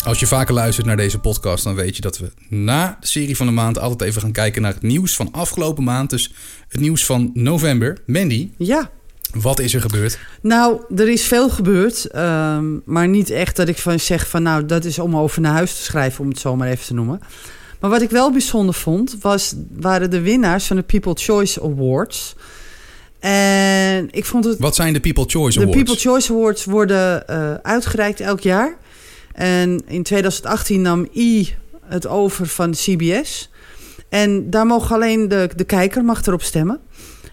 Als 0.04 0.20
je 0.20 0.26
vaker 0.26 0.54
luistert 0.54 0.86
naar 0.86 0.96
deze 0.96 1.18
podcast, 1.18 1.64
dan 1.64 1.74
weet 1.74 1.96
je 1.96 2.02
dat 2.02 2.18
we 2.18 2.32
na 2.48 2.96
de 3.00 3.06
serie 3.06 3.36
van 3.36 3.46
de 3.46 3.52
maand 3.52 3.78
altijd 3.78 4.10
even 4.10 4.20
gaan 4.22 4.32
kijken 4.32 4.62
naar 4.62 4.72
het 4.72 4.82
nieuws 4.82 5.16
van 5.16 5.28
afgelopen 5.32 5.84
maand. 5.84 6.10
Dus 6.10 6.32
het 6.68 6.80
nieuws 6.80 7.04
van 7.04 7.30
november. 7.34 7.98
Mandy, 8.06 8.50
Ja. 8.56 8.90
wat 9.32 9.58
is 9.58 9.74
er 9.74 9.80
gebeurd? 9.80 10.18
Nou, 10.42 10.80
er 10.96 11.08
is 11.08 11.22
veel 11.24 11.50
gebeurd. 11.50 12.04
ehm, 12.04 12.64
maar 12.84 13.08
niet 13.08 13.30
echt 13.30 13.56
dat 13.56 13.68
ik 13.68 13.78
van 13.78 14.00
zeg 14.00 14.28
van 14.28 14.42
nou, 14.42 14.66
dat 14.66 14.84
is 14.84 14.98
om 14.98 15.16
over 15.16 15.40
naar 15.40 15.52
huis 15.52 15.74
te 15.76 15.82
schrijven, 15.82 16.20
om 16.24 16.28
het 16.28 16.38
zo 16.38 16.56
maar 16.56 16.68
even 16.68 16.84
te 16.86 16.94
noemen. 16.94 17.20
Maar 17.80 17.90
wat 17.90 18.02
ik 18.02 18.10
wel 18.10 18.32
bijzonder 18.32 18.74
vond, 18.74 19.16
was, 19.20 19.54
waren 19.76 20.10
de 20.10 20.20
winnaars 20.20 20.66
van 20.66 20.76
de 20.76 20.82
People 20.82 21.14
Choice 21.16 21.62
Awards. 21.62 22.34
En 23.18 24.08
ik 24.10 24.24
vond 24.24 24.44
het 24.44 24.58
Wat 24.58 24.74
zijn 24.74 24.92
de 24.92 25.00
People 25.00 25.24
Choice 25.26 25.58
De 25.58 25.64
Awards? 25.64 25.82
People 25.82 26.00
Choice 26.10 26.32
Awards 26.32 26.64
worden 26.64 27.28
eh, 27.28 27.54
uitgereikt 27.54 28.20
elk 28.20 28.40
jaar. 28.40 28.76
En 29.32 29.82
in 29.86 30.02
2018 30.02 30.82
nam 30.82 31.08
I 31.14 31.54
het 31.84 32.06
over 32.06 32.46
van 32.46 32.70
CBS. 32.70 33.50
En 34.08 34.50
daar 34.50 34.66
mogen 34.66 34.94
alleen 34.94 35.28
de, 35.28 35.48
de 35.56 35.64
kijker 35.64 36.04
mag 36.04 36.26
erop 36.26 36.42
stemmen. 36.42 36.80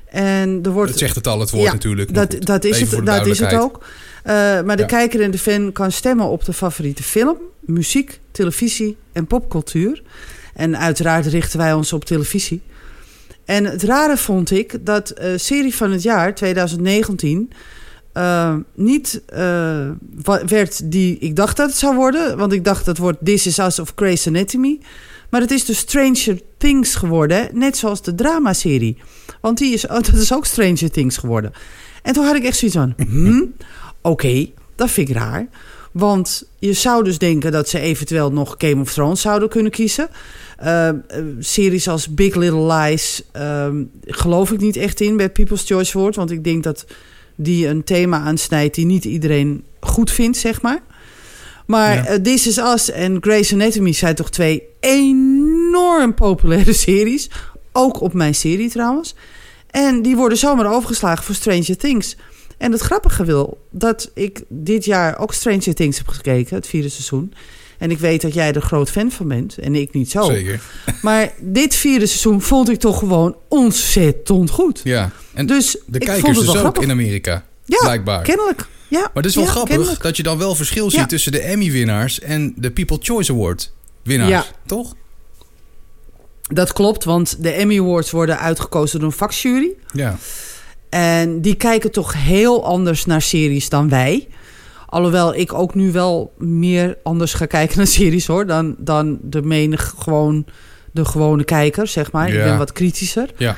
En 0.05 0.59
er 0.63 0.71
wordt, 0.71 0.89
Het 0.89 0.99
zegt 0.99 1.15
het 1.15 1.27
al, 1.27 1.39
het 1.39 1.49
woord 1.51 1.63
Ja, 1.65 1.71
natuurlijk. 1.71 2.13
dat, 2.13 2.33
goed, 2.33 2.45
dat 2.45 2.63
is 2.63 2.79
het, 2.79 2.89
de 2.89 3.03
dat 3.03 3.25
is 3.25 3.39
het 3.39 3.53
ook. 3.53 3.85
Eh, 4.23 4.33
maar 4.61 4.75
de 4.75 4.81
Ja. 4.81 4.87
kijker 4.87 5.21
en 5.21 5.31
de 5.31 5.37
fan 5.37 5.71
kan 5.71 5.91
stemmen 5.91 6.25
op 6.27 6.45
de 6.45 6.53
favoriete 6.53 7.03
film, 7.03 7.37
muziek, 7.59 8.19
televisie 8.37 8.97
en 9.13 9.27
popcultuur. 9.27 10.01
En 10.53 10.77
uiteraard 10.77 11.25
richten 11.25 11.59
wij 11.59 11.73
ons 11.73 11.93
op 11.93 12.05
televisie. 12.05 12.61
En 13.45 13.65
het 13.65 13.83
rare 13.83 14.17
vond 14.17 14.51
ik 14.51 14.85
dat 14.85 15.09
eh 15.09 15.31
serie 15.35 15.75
van 15.75 15.91
het 15.91 16.03
jaar 16.03 16.35
2019 16.35 17.51
eh, 18.13 18.55
niet 18.75 19.21
wa- 20.23 20.45
werd 20.45 20.91
die 20.91 21.17
ik 21.19 21.35
dacht 21.35 21.57
dat 21.57 21.69
het 21.69 21.77
zou 21.77 21.95
worden. 21.95 22.37
Want 22.37 22.53
ik 22.53 22.63
dacht 22.63 22.85
dat 22.85 22.97
wordt 22.97 23.25
This 23.25 23.45
Is 23.45 23.57
Us 23.57 23.79
of 23.79 23.91
Grey's 23.95 24.27
Anatomy. 24.27 24.79
Maar 25.29 25.41
het 25.41 25.51
is 25.51 25.65
dus 25.65 25.77
Stranger 25.77 26.39
Things 26.57 26.95
geworden. 26.95 27.49
Net 27.53 27.77
zoals 27.77 28.01
de 28.01 28.15
dramaserie. 28.15 28.97
Want 29.41 29.57
die 29.57 29.73
is, 29.73 29.85
oh, 29.87 29.91
dat 29.93 30.13
is 30.13 30.33
ook 30.33 30.45
Stranger 30.45 30.91
Things 30.91 31.17
geworden. 31.17 31.51
En 32.03 32.13
toen 32.13 32.25
had 32.25 32.35
ik 32.35 32.43
echt 32.43 32.57
zoiets 32.57 32.77
van... 32.77 32.93
Hmm, 33.07 33.53
Oké, 34.01 34.49
dat 34.75 34.89
vind 34.91 35.09
ik 35.09 35.15
raar. 35.15 35.47
Want 35.97 36.43
je 36.59 36.73
zou 36.73 37.03
dus 37.03 37.17
denken 37.17 37.51
dat 37.51 37.69
ze 37.69 37.79
eventueel 37.79 38.31
nog 38.31 38.55
Game 38.57 38.81
of 38.81 38.93
Thrones 38.93 39.21
zouden 39.21 39.49
kunnen 39.49 39.71
kiezen. 39.71 40.09
Eh, 40.57 40.89
series 41.39 41.87
als 41.87 42.13
Big 42.13 42.35
Little 42.35 42.73
Lies 42.73 43.21
ehm, 43.31 43.83
geloof 44.05 44.51
ik 44.51 44.59
niet 44.59 44.75
echt 44.75 45.01
in 45.01 45.17
bij 45.17 45.29
People's 45.29 45.63
Choice 45.65 45.97
Award. 45.97 46.15
Want 46.15 46.31
ik 46.31 46.43
denk 46.43 46.63
dat 46.63 46.85
die 47.35 47.67
een 47.67 47.83
thema 47.83 48.19
aansnijdt 48.19 48.75
die 48.75 48.85
niet 48.85 49.05
iedereen 49.05 49.63
goed 49.79 50.11
vindt, 50.11 50.37
zeg 50.37 50.61
maar. 50.61 50.79
Maar 51.65 51.93
Ja. 51.95 52.05
eh, 52.05 52.15
This 52.21 52.47
Is 52.47 52.57
Us 52.57 52.91
en 52.91 53.17
Grey's 53.21 53.53
Anatomy 53.53 53.91
zijn 53.93 54.15
toch 54.15 54.29
twee 54.29 54.63
enorm 54.79 56.13
populaire 56.13 56.73
series. 56.87 57.29
Ook 57.71 58.01
op 58.01 58.13
mijn 58.13 58.35
serie 58.35 58.69
trouwens. 58.69 59.15
En 59.71 60.01
die 60.01 60.15
worden 60.15 60.37
zomaar 60.37 60.71
overgeslagen 60.73 61.23
voor 61.23 61.35
Stranger 61.35 61.77
Things. 61.77 62.15
En 62.57 62.71
het 62.71 62.81
grappige 62.81 63.25
wil 63.25 63.67
dat 63.71 64.11
ik 64.13 64.41
dit 64.47 64.85
jaar 64.85 65.19
ook 65.19 65.33
Stranger 65.33 65.73
Things 65.75 65.97
heb 65.97 66.07
gekeken, 66.07 66.55
het 66.55 66.67
vierde 66.67 66.89
seizoen. 66.89 67.33
En 67.77 67.91
ik 67.91 67.99
weet 67.99 68.21
dat 68.21 68.33
jij 68.33 68.53
er 68.53 68.61
groot 68.61 68.89
fan 68.89 69.11
van 69.11 69.27
bent 69.27 69.57
en 69.57 69.75
ik 69.75 69.93
niet 69.93 70.11
zo. 70.11 70.23
Zeker. 70.23 70.61
Maar 71.01 71.33
dit 71.39 71.75
vierde 71.75 72.05
seizoen 72.05 72.41
vond 72.41 72.69
ik 72.69 72.79
toch 72.79 72.99
gewoon 72.99 73.35
ontzettend 73.47 74.49
goed. 74.49 74.81
Ja, 74.83 75.11
en 75.33 75.45
Dus 75.45 75.77
de 75.85 75.99
kijkers 75.99 76.37
dus 76.37 76.49
ook 76.49 76.55
grappig. 76.55 76.83
in 76.83 76.91
Amerika. 76.91 77.45
Ja, 77.65 77.77
blijkbaar. 77.79 78.23
kennelijk. 78.23 78.65
Ja, 78.87 78.99
Maar 78.99 79.09
het 79.13 79.25
is 79.25 79.35
wel 79.35 79.43
ja, 79.43 79.49
grappig 79.49 79.75
kennelijk. 79.75 80.01
dat 80.03 80.17
je 80.17 80.23
dan 80.23 80.37
wel 80.37 80.55
verschil 80.55 80.89
ziet 80.89 80.99
Ja. 80.99 81.05
tussen 81.05 81.31
de 81.31 81.39
Emmy-winnaars 81.39 82.19
en 82.19 82.53
de 82.55 82.71
People 82.71 82.97
Choice 83.01 83.31
Award 83.31 83.71
winnaars. 84.03 84.31
Ja. 84.31 84.45
Toch? 84.65 84.93
Dat 86.41 86.73
klopt, 86.73 87.03
want 87.03 87.43
de 87.43 87.49
Emmy 87.51 87.79
Awards 87.79 88.11
worden 88.11 88.39
uitgekozen 88.39 88.99
door 88.99 89.07
een 89.09 89.15
vakjury. 89.17 89.69
Ja. 89.93 90.17
En 90.89 91.41
die 91.41 91.55
kijken 91.55 91.91
toch 91.91 92.13
heel 92.13 92.65
anders 92.65 93.05
naar 93.05 93.21
series 93.21 93.69
dan 93.69 93.89
wij. 93.89 94.27
Alhoewel 94.85 95.35
ik 95.35 95.53
ook 95.53 95.75
nu 95.75 95.91
wel 95.91 96.33
meer 96.37 96.97
anders 97.03 97.33
ga 97.33 97.45
kijken 97.45 97.77
naar 97.77 97.87
series 97.87 98.27
hoor. 98.27 98.45
Dan, 98.45 98.75
dan 98.77 99.17
de 99.21 99.41
menig 99.41 99.95
gewoon 99.97 100.45
de 100.91 101.05
gewone 101.05 101.43
kijker, 101.43 101.87
zeg 101.87 102.11
maar. 102.11 102.31
Ja. 102.31 102.37
Ik 102.37 102.43
ben 102.43 102.57
wat 102.57 102.71
kritischer. 102.71 103.29
Ja. 103.37 103.55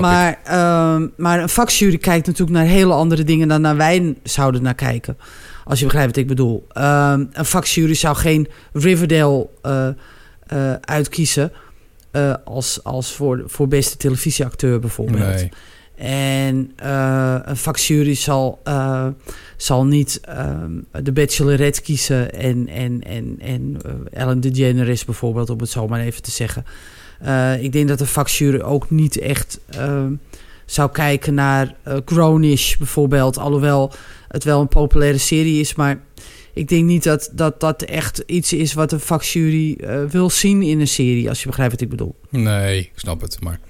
Maar, 0.00 0.38
ehm, 0.44 1.06
maar 1.16 1.40
een 1.42 1.48
vakjury 1.48 1.98
kijkt 1.98 2.26
natuurlijk 2.26 2.58
naar 2.58 2.66
hele 2.66 2.92
andere 2.92 3.24
dingen 3.24 3.48
dan 3.48 3.60
naar 3.60 3.76
wij 3.76 4.16
zouden 4.22 4.62
naar 4.62 4.74
kijken. 4.74 5.16
Als 5.64 5.78
je 5.78 5.84
begrijpt 5.84 6.08
wat 6.10 6.18
ik 6.22 6.26
bedoel. 6.26 6.66
Ehm, 6.72 7.24
een 7.32 7.44
vakjury 7.44 7.94
zou 7.94 8.16
geen 8.16 8.48
Riverdale 8.72 9.48
eh, 9.62 9.88
eh, 10.46 10.72
uitkiezen. 10.80 11.52
eh, 12.10 12.34
als, 12.44 12.84
als 12.84 13.12
voor, 13.12 13.42
voor 13.46 13.68
beste 13.68 13.96
televisieacteur 13.96 14.80
bijvoorbeeld. 14.80 15.34
Nee. 15.34 15.50
En 16.02 16.72
eh, 16.76 17.36
een 17.42 17.56
vakjury 17.56 18.14
zal, 18.14 18.60
eh, 18.64 19.06
zal 19.56 19.84
niet 19.84 20.20
ehm, 20.20 20.70
de 21.02 21.12
Bachelorette 21.12 21.82
kiezen 21.82 22.34
en, 22.34 22.68
en, 22.68 23.02
en, 23.02 23.36
en 23.40 23.76
eh, 23.84 24.20
Ellen 24.20 24.40
DeGeneres 24.40 25.04
bijvoorbeeld, 25.04 25.50
om 25.50 25.58
het 25.58 25.70
zo 25.70 25.88
maar 25.88 26.00
even 26.00 26.22
te 26.22 26.30
zeggen. 26.30 26.64
Ik 27.60 27.72
denk 27.72 27.88
dat 27.88 27.98
de 27.98 28.06
vakjury 28.06 28.60
ook 28.60 28.90
niet 28.90 29.18
echt 29.18 29.60
ehm, 29.68 30.12
zou 30.66 30.90
kijken 30.90 31.34
naar 31.34 31.74
Grownish 32.04 32.76
bijvoorbeeld. 32.76 33.38
Alhoewel 33.38 33.92
het 34.28 34.44
wel 34.44 34.60
een 34.60 34.68
populaire 34.68 35.18
serie 35.18 35.60
is, 35.60 35.74
maar 35.74 36.00
ik 36.52 36.68
denk 36.68 36.84
niet 36.84 37.02
dat 37.02 37.30
dat, 37.32 37.60
dat 37.60 37.82
echt 37.82 38.22
iets 38.26 38.52
is 38.52 38.72
wat 38.72 38.92
een 38.92 39.00
vakjury 39.00 39.78
wil 40.10 40.30
zien 40.30 40.62
in 40.62 40.80
een 40.80 40.88
serie, 40.88 41.28
als 41.28 41.40
je 41.40 41.46
begrijpt 41.46 41.72
wat 41.72 41.80
ik 41.80 41.88
bedoel. 41.88 42.14
Nee, 42.30 42.78
ik 42.78 42.92
snap 42.94 43.20
het. 43.20 43.40
Maar 43.40 43.60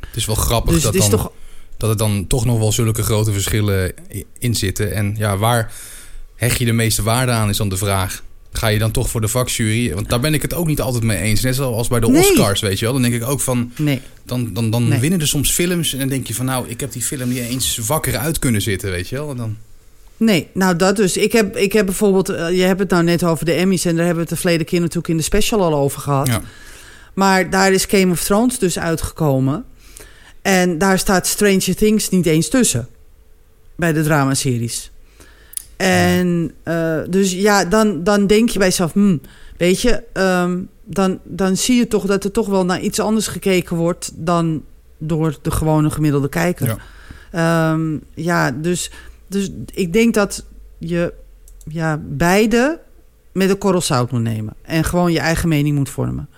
het 0.00 0.16
is 0.16 0.26
wel 0.26 0.34
grappig 0.34 0.72
Dus 0.72 0.82
dat, 0.82 0.94
het 0.94 1.02
is 1.02 1.08
dan, 1.08 1.18
toch 1.18 1.32
dat 1.78 1.90
er 1.90 1.96
dan 1.96 2.26
toch 2.26 2.44
nog 2.44 2.58
wel 2.58 2.72
zulke 2.72 3.02
grote 3.02 3.32
verschillen 3.32 3.92
in 4.38 4.54
zitten. 4.54 4.92
En 4.94 5.14
ja, 5.18 5.36
waar 5.36 5.72
heg 6.36 6.58
je 6.58 6.64
de 6.64 6.72
meeste 6.72 7.02
waarde 7.02 7.32
aan, 7.32 7.48
is 7.48 7.56
dan 7.56 7.68
de 7.68 7.76
vraag. 7.76 8.22
ga 8.52 8.66
je 8.68 8.78
dan 8.78 8.90
toch 8.90 9.08
voor 9.10 9.20
de 9.20 9.28
vakjury? 9.28 9.94
Want 9.94 10.08
daar 10.08 10.20
ben 10.20 10.34
ik 10.34 10.42
het 10.42 10.54
ook 10.54 10.66
niet 10.66 10.80
altijd 10.80 11.04
mee 11.04 11.18
eens. 11.18 11.40
Net 11.40 11.54
zoals 11.54 11.88
bij 11.88 12.00
de 12.00 12.08
Nee. 12.08 12.20
Oscars, 12.30 12.60
weet 12.60 12.78
je 12.78 12.84
wel. 12.84 12.92
Dan 12.94 13.02
denk 13.02 13.14
ik 13.14 13.24
ook 13.28 13.40
van, 13.40 13.72
Nee. 13.76 14.00
dan, 14.24 14.50
dan, 14.52 14.70
dan 14.70 14.88
Nee. 14.88 14.98
winnen 14.98 15.20
er 15.20 15.28
soms 15.28 15.50
films 15.50 15.92
en 15.92 15.98
dan 15.98 16.08
denk 16.08 16.26
je 16.26 16.34
van, 16.34 16.44
nou, 16.46 16.68
ik 16.68 16.80
heb 16.80 16.92
die 16.92 17.02
film 17.02 17.28
niet 17.28 17.38
eens 17.38 17.78
wakker 17.78 18.16
uit 18.16 18.38
kunnen 18.38 18.62
zitten, 18.62 18.90
weet 18.90 19.08
je 19.08 19.16
wel. 19.16 19.30
En 19.30 19.36
dan, 19.36 19.56
Nee, 20.16 20.48
nou 20.54 20.76
dat 20.76 20.96
dus. 20.96 21.16
Ik 21.16 21.32
heb, 21.32 21.56
ik 21.56 21.72
heb 21.72 21.86
bijvoorbeeld, 21.86 22.28
eh, 22.28 22.56
je 22.56 22.62
hebt 22.62 22.80
het 22.80 22.90
nou 22.90 23.02
net 23.04 23.24
over 23.24 23.44
de 23.44 23.52
Emmys 23.52 23.84
en 23.84 23.96
daar 23.96 24.04
hebben 24.06 24.24
we 24.24 24.28
het 24.30 24.38
de 24.38 24.40
verleden 24.40 24.66
keer 24.66 24.80
natuurlijk 24.80 25.08
in 25.08 25.16
de 25.16 25.22
special 25.22 25.62
al 25.62 25.74
over 25.74 26.00
gehad. 26.00 26.26
ja. 26.26 26.42
Maar 27.14 27.50
daar 27.50 27.72
is 27.72 27.84
Game 27.84 28.12
of 28.12 28.24
Thrones 28.24 28.58
dus 28.58 28.78
uitgekomen. 28.78 29.64
En 30.42 30.78
daar 30.78 30.98
staat 30.98 31.26
Stranger 31.26 31.76
Things 31.76 32.08
niet 32.08 32.26
eens 32.26 32.48
tussen. 32.48 32.88
Bij 33.76 33.92
de 33.92 34.02
dramaseries. 34.02 34.90
En 35.76 36.52
eh, 36.62 36.98
dus 37.08 37.32
ja, 37.32 37.64
dan, 37.64 38.04
dan 38.04 38.26
denk 38.26 38.48
je 38.48 38.58
bij 38.58 38.68
jezelf... 38.68 38.92
Hmm, 38.92 39.20
weet 39.56 39.80
je, 39.80 40.02
ehm, 40.12 40.60
dan, 40.84 41.18
dan 41.24 41.56
zie 41.56 41.76
je 41.76 41.88
toch 41.88 42.06
dat 42.06 42.24
er 42.24 42.30
toch 42.30 42.46
wel 42.46 42.64
naar 42.64 42.80
iets 42.80 43.00
anders 43.00 43.26
gekeken 43.26 43.76
wordt... 43.76 44.10
dan 44.14 44.62
door 44.98 45.38
de 45.42 45.50
gewone 45.50 45.90
gemiddelde 45.90 46.28
kijker. 46.28 46.66
Ja. 46.66 47.72
Ehm, 47.72 47.96
ja, 48.14 48.50
dus, 48.50 48.90
dus 49.26 49.50
ik 49.72 49.92
denk 49.92 50.14
dat 50.14 50.44
je 50.78 51.12
ja, 51.68 52.00
beide 52.04 52.80
met 53.32 53.50
een 53.50 53.58
korrel 53.58 53.80
zout 53.80 54.10
moet 54.10 54.22
nemen. 54.22 54.54
En 54.62 54.84
gewoon 54.84 55.12
je 55.12 55.18
eigen 55.18 55.48
mening 55.48 55.76
moet 55.76 55.90
vormen. 55.90 56.28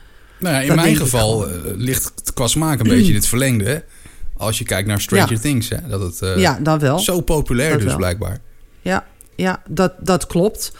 Nou 0.41 0.55
ja, 0.55 0.61
in 0.61 0.67
Dat 0.67 0.77
mijn 0.77 0.97
geval 0.97 1.49
eh, 1.49 1.55
ligt 1.77 2.13
het 2.15 2.33
qua 2.35 2.47
smaak 2.47 2.81
een 2.81 2.89
beetje 2.89 3.09
in 3.09 3.15
het 3.15 3.27
verlengde. 3.27 3.65
Hè? 3.65 3.79
Als 4.37 4.59
je 4.59 4.65
kijkt 4.65 4.89
naar 4.89 5.01
Stranger 5.01 5.33
Ja. 5.33 5.39
Things, 5.39 5.69
hè? 5.69 5.77
dat 5.89 6.01
het 6.01 6.23
eh, 6.23 6.37
ja, 6.37 6.59
dan 6.63 6.79
wel. 6.79 6.99
zo 6.99 7.21
populair 7.21 7.71
Dat 7.71 7.79
dus 7.79 7.89
wel. 7.89 7.97
blijkbaar. 7.97 8.39
Ja, 8.83 9.07
ja 9.35 9.63
dat, 9.69 9.93
dat 10.01 10.27
klopt. 10.27 10.73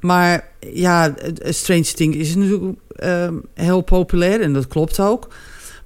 Maar 0.00 0.48
ja, 0.72 1.14
het 1.22 1.56
Stranger 1.56 1.94
Things 1.94 2.16
is 2.16 2.34
natuurlijk 2.34 2.78
ehm, 2.96 3.34
heel 3.54 3.80
populair 3.80 4.40
en 4.40 4.52
dat 4.52 4.66
klopt 4.66 5.00
ook. 5.00 5.28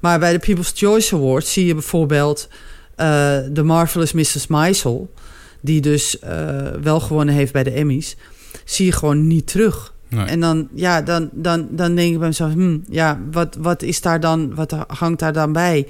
Maar 0.00 0.18
bij 0.18 0.32
de 0.32 0.38
People's 0.38 0.72
Choice 0.74 1.14
Awards 1.14 1.52
zie 1.52 1.66
je 1.66 1.74
bijvoorbeeld 1.74 2.48
eh 2.96 3.38
de 3.52 3.62
Marvelous 3.62 4.12
Mrs. 4.12 4.46
Maisel... 4.46 5.12
die 5.60 5.80
dus 5.80 6.18
eh, 6.18 6.68
wel 6.82 7.00
gewonnen 7.00 7.34
heeft 7.34 7.52
bij 7.52 7.62
de 7.62 7.70
Emmys... 7.70 8.16
zie 8.64 8.86
je 8.86 8.92
gewoon 8.92 9.26
niet 9.26 9.46
terug. 9.46 9.91
Nee. 10.12 10.24
En 10.24 10.40
dan, 10.40 10.68
ja, 10.74 11.02
dan, 11.02 11.28
dan, 11.32 11.68
dan 11.70 11.94
denk 11.94 12.12
ik 12.12 12.18
bij 12.18 12.28
mezelf... 12.28 12.52
Hmm, 12.52 12.84
ja, 12.88 13.20
wat, 13.30 13.56
wat 13.58 13.82
is 13.82 14.00
daar 14.00 14.20
dan, 14.20 14.54
wat 14.54 14.74
hangt 14.86 15.18
daar 15.18 15.32
dan 15.32 15.52
bij? 15.52 15.86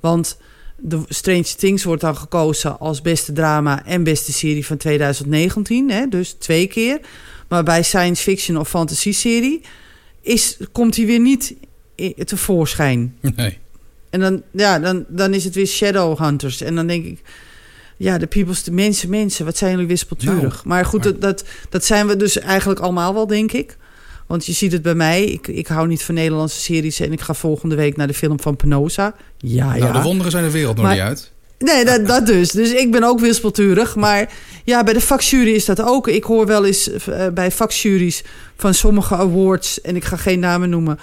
Want 0.00 0.36
de 0.76 1.02
Strange 1.08 1.54
Things 1.56 1.84
wordt 1.84 2.00
dan 2.00 2.16
gekozen 2.16 2.78
als 2.78 3.02
beste 3.02 3.32
drama 3.32 3.84
en 3.84 4.04
beste 4.04 4.32
serie 4.32 4.66
van 4.66 4.76
2019. 4.76 5.90
Hè? 5.90 6.08
Dus 6.08 6.32
twee 6.32 6.66
keer. 6.66 7.00
Maar 7.48 7.62
bij 7.62 7.82
science 7.82 8.22
fiction 8.22 8.58
of 8.58 8.68
fantasy 8.68 9.12
serie 9.12 9.60
is, 10.20 10.56
komt 10.72 10.96
hij 10.96 11.06
weer 11.06 11.20
niet 11.20 11.54
tevoorschijn. 12.24 13.16
nee. 13.20 13.58
En 14.10 14.20
dan, 14.20 14.42
ja, 14.50 14.78
dan, 14.78 15.04
dan 15.08 15.34
is 15.34 15.44
het 15.44 15.54
weer 15.54 15.66
Shadowhunters. 15.66 16.60
En 16.60 16.74
dan 16.74 16.86
denk 16.86 17.04
ik, 17.04 17.20
ja, 18.04 18.18
de 18.18 18.26
people's, 18.26 18.62
de 18.62 18.72
mensen, 18.72 19.10
mensen, 19.10 19.44
wat 19.44 19.56
zijn 19.56 19.70
jullie 19.70 19.86
wispelturig. 19.86 20.40
Nou, 20.54 20.68
maar 20.68 20.84
goed, 20.84 21.04
maar- 21.04 21.12
Dat, 21.12 21.20
dat, 21.20 21.44
dat 21.68 21.84
zijn 21.84 22.06
we 22.06 22.16
dus 22.16 22.38
eigenlijk 22.38 22.80
allemaal 22.80 23.14
wel, 23.14 23.26
denk 23.26 23.52
ik. 23.52 23.76
Want 24.26 24.46
je 24.46 24.52
ziet 24.52 24.72
het 24.72 24.82
bij 24.82 24.94
mij. 24.94 25.24
Ik, 25.24 25.46
ik 25.48 25.66
hou 25.66 25.86
niet 25.88 26.02
van 26.02 26.14
Nederlandse 26.14 26.60
series. 26.60 27.00
En 27.00 27.12
ik 27.12 27.20
ga 27.20 27.34
volgende 27.34 27.74
week 27.74 27.96
naar 27.96 28.06
de 28.06 28.14
film 28.14 28.40
van 28.40 28.56
Penosa. 28.56 29.14
Ja, 29.38 29.66
Nou, 29.66 29.78
ja. 29.78 29.92
de 29.92 30.02
wonderen 30.02 30.30
zijn 30.32 30.44
de 30.44 30.50
wereld 30.50 30.76
nog 30.76 30.84
Maar- 30.84 30.94
niet 30.94 31.02
uit. 31.02 31.32
Nee, 31.58 31.84
dat, 31.84 32.06
dat 32.06 32.26
dus. 32.26 32.50
Dus 32.50 32.72
ik 32.72 32.90
ben 32.90 33.04
ook 33.04 33.20
wispelturig. 33.20 33.96
Maar 33.96 34.32
ja, 34.64 34.84
bij 34.84 34.92
de 34.92 35.00
vakjury 35.00 35.54
is 35.54 35.64
dat 35.64 35.82
ook. 35.82 36.08
Ik 36.08 36.24
hoor 36.24 36.46
wel 36.46 36.64
eens 36.64 36.90
eh, 36.90 37.26
bij 37.34 37.50
vakjuries 37.50 38.22
van 38.56 38.74
sommige 38.74 39.16
awards... 39.16 39.80
en 39.80 39.96
ik 39.96 40.04
ga 40.04 40.16
geen 40.16 40.38
namen 40.38 40.70
noemen... 40.70 40.98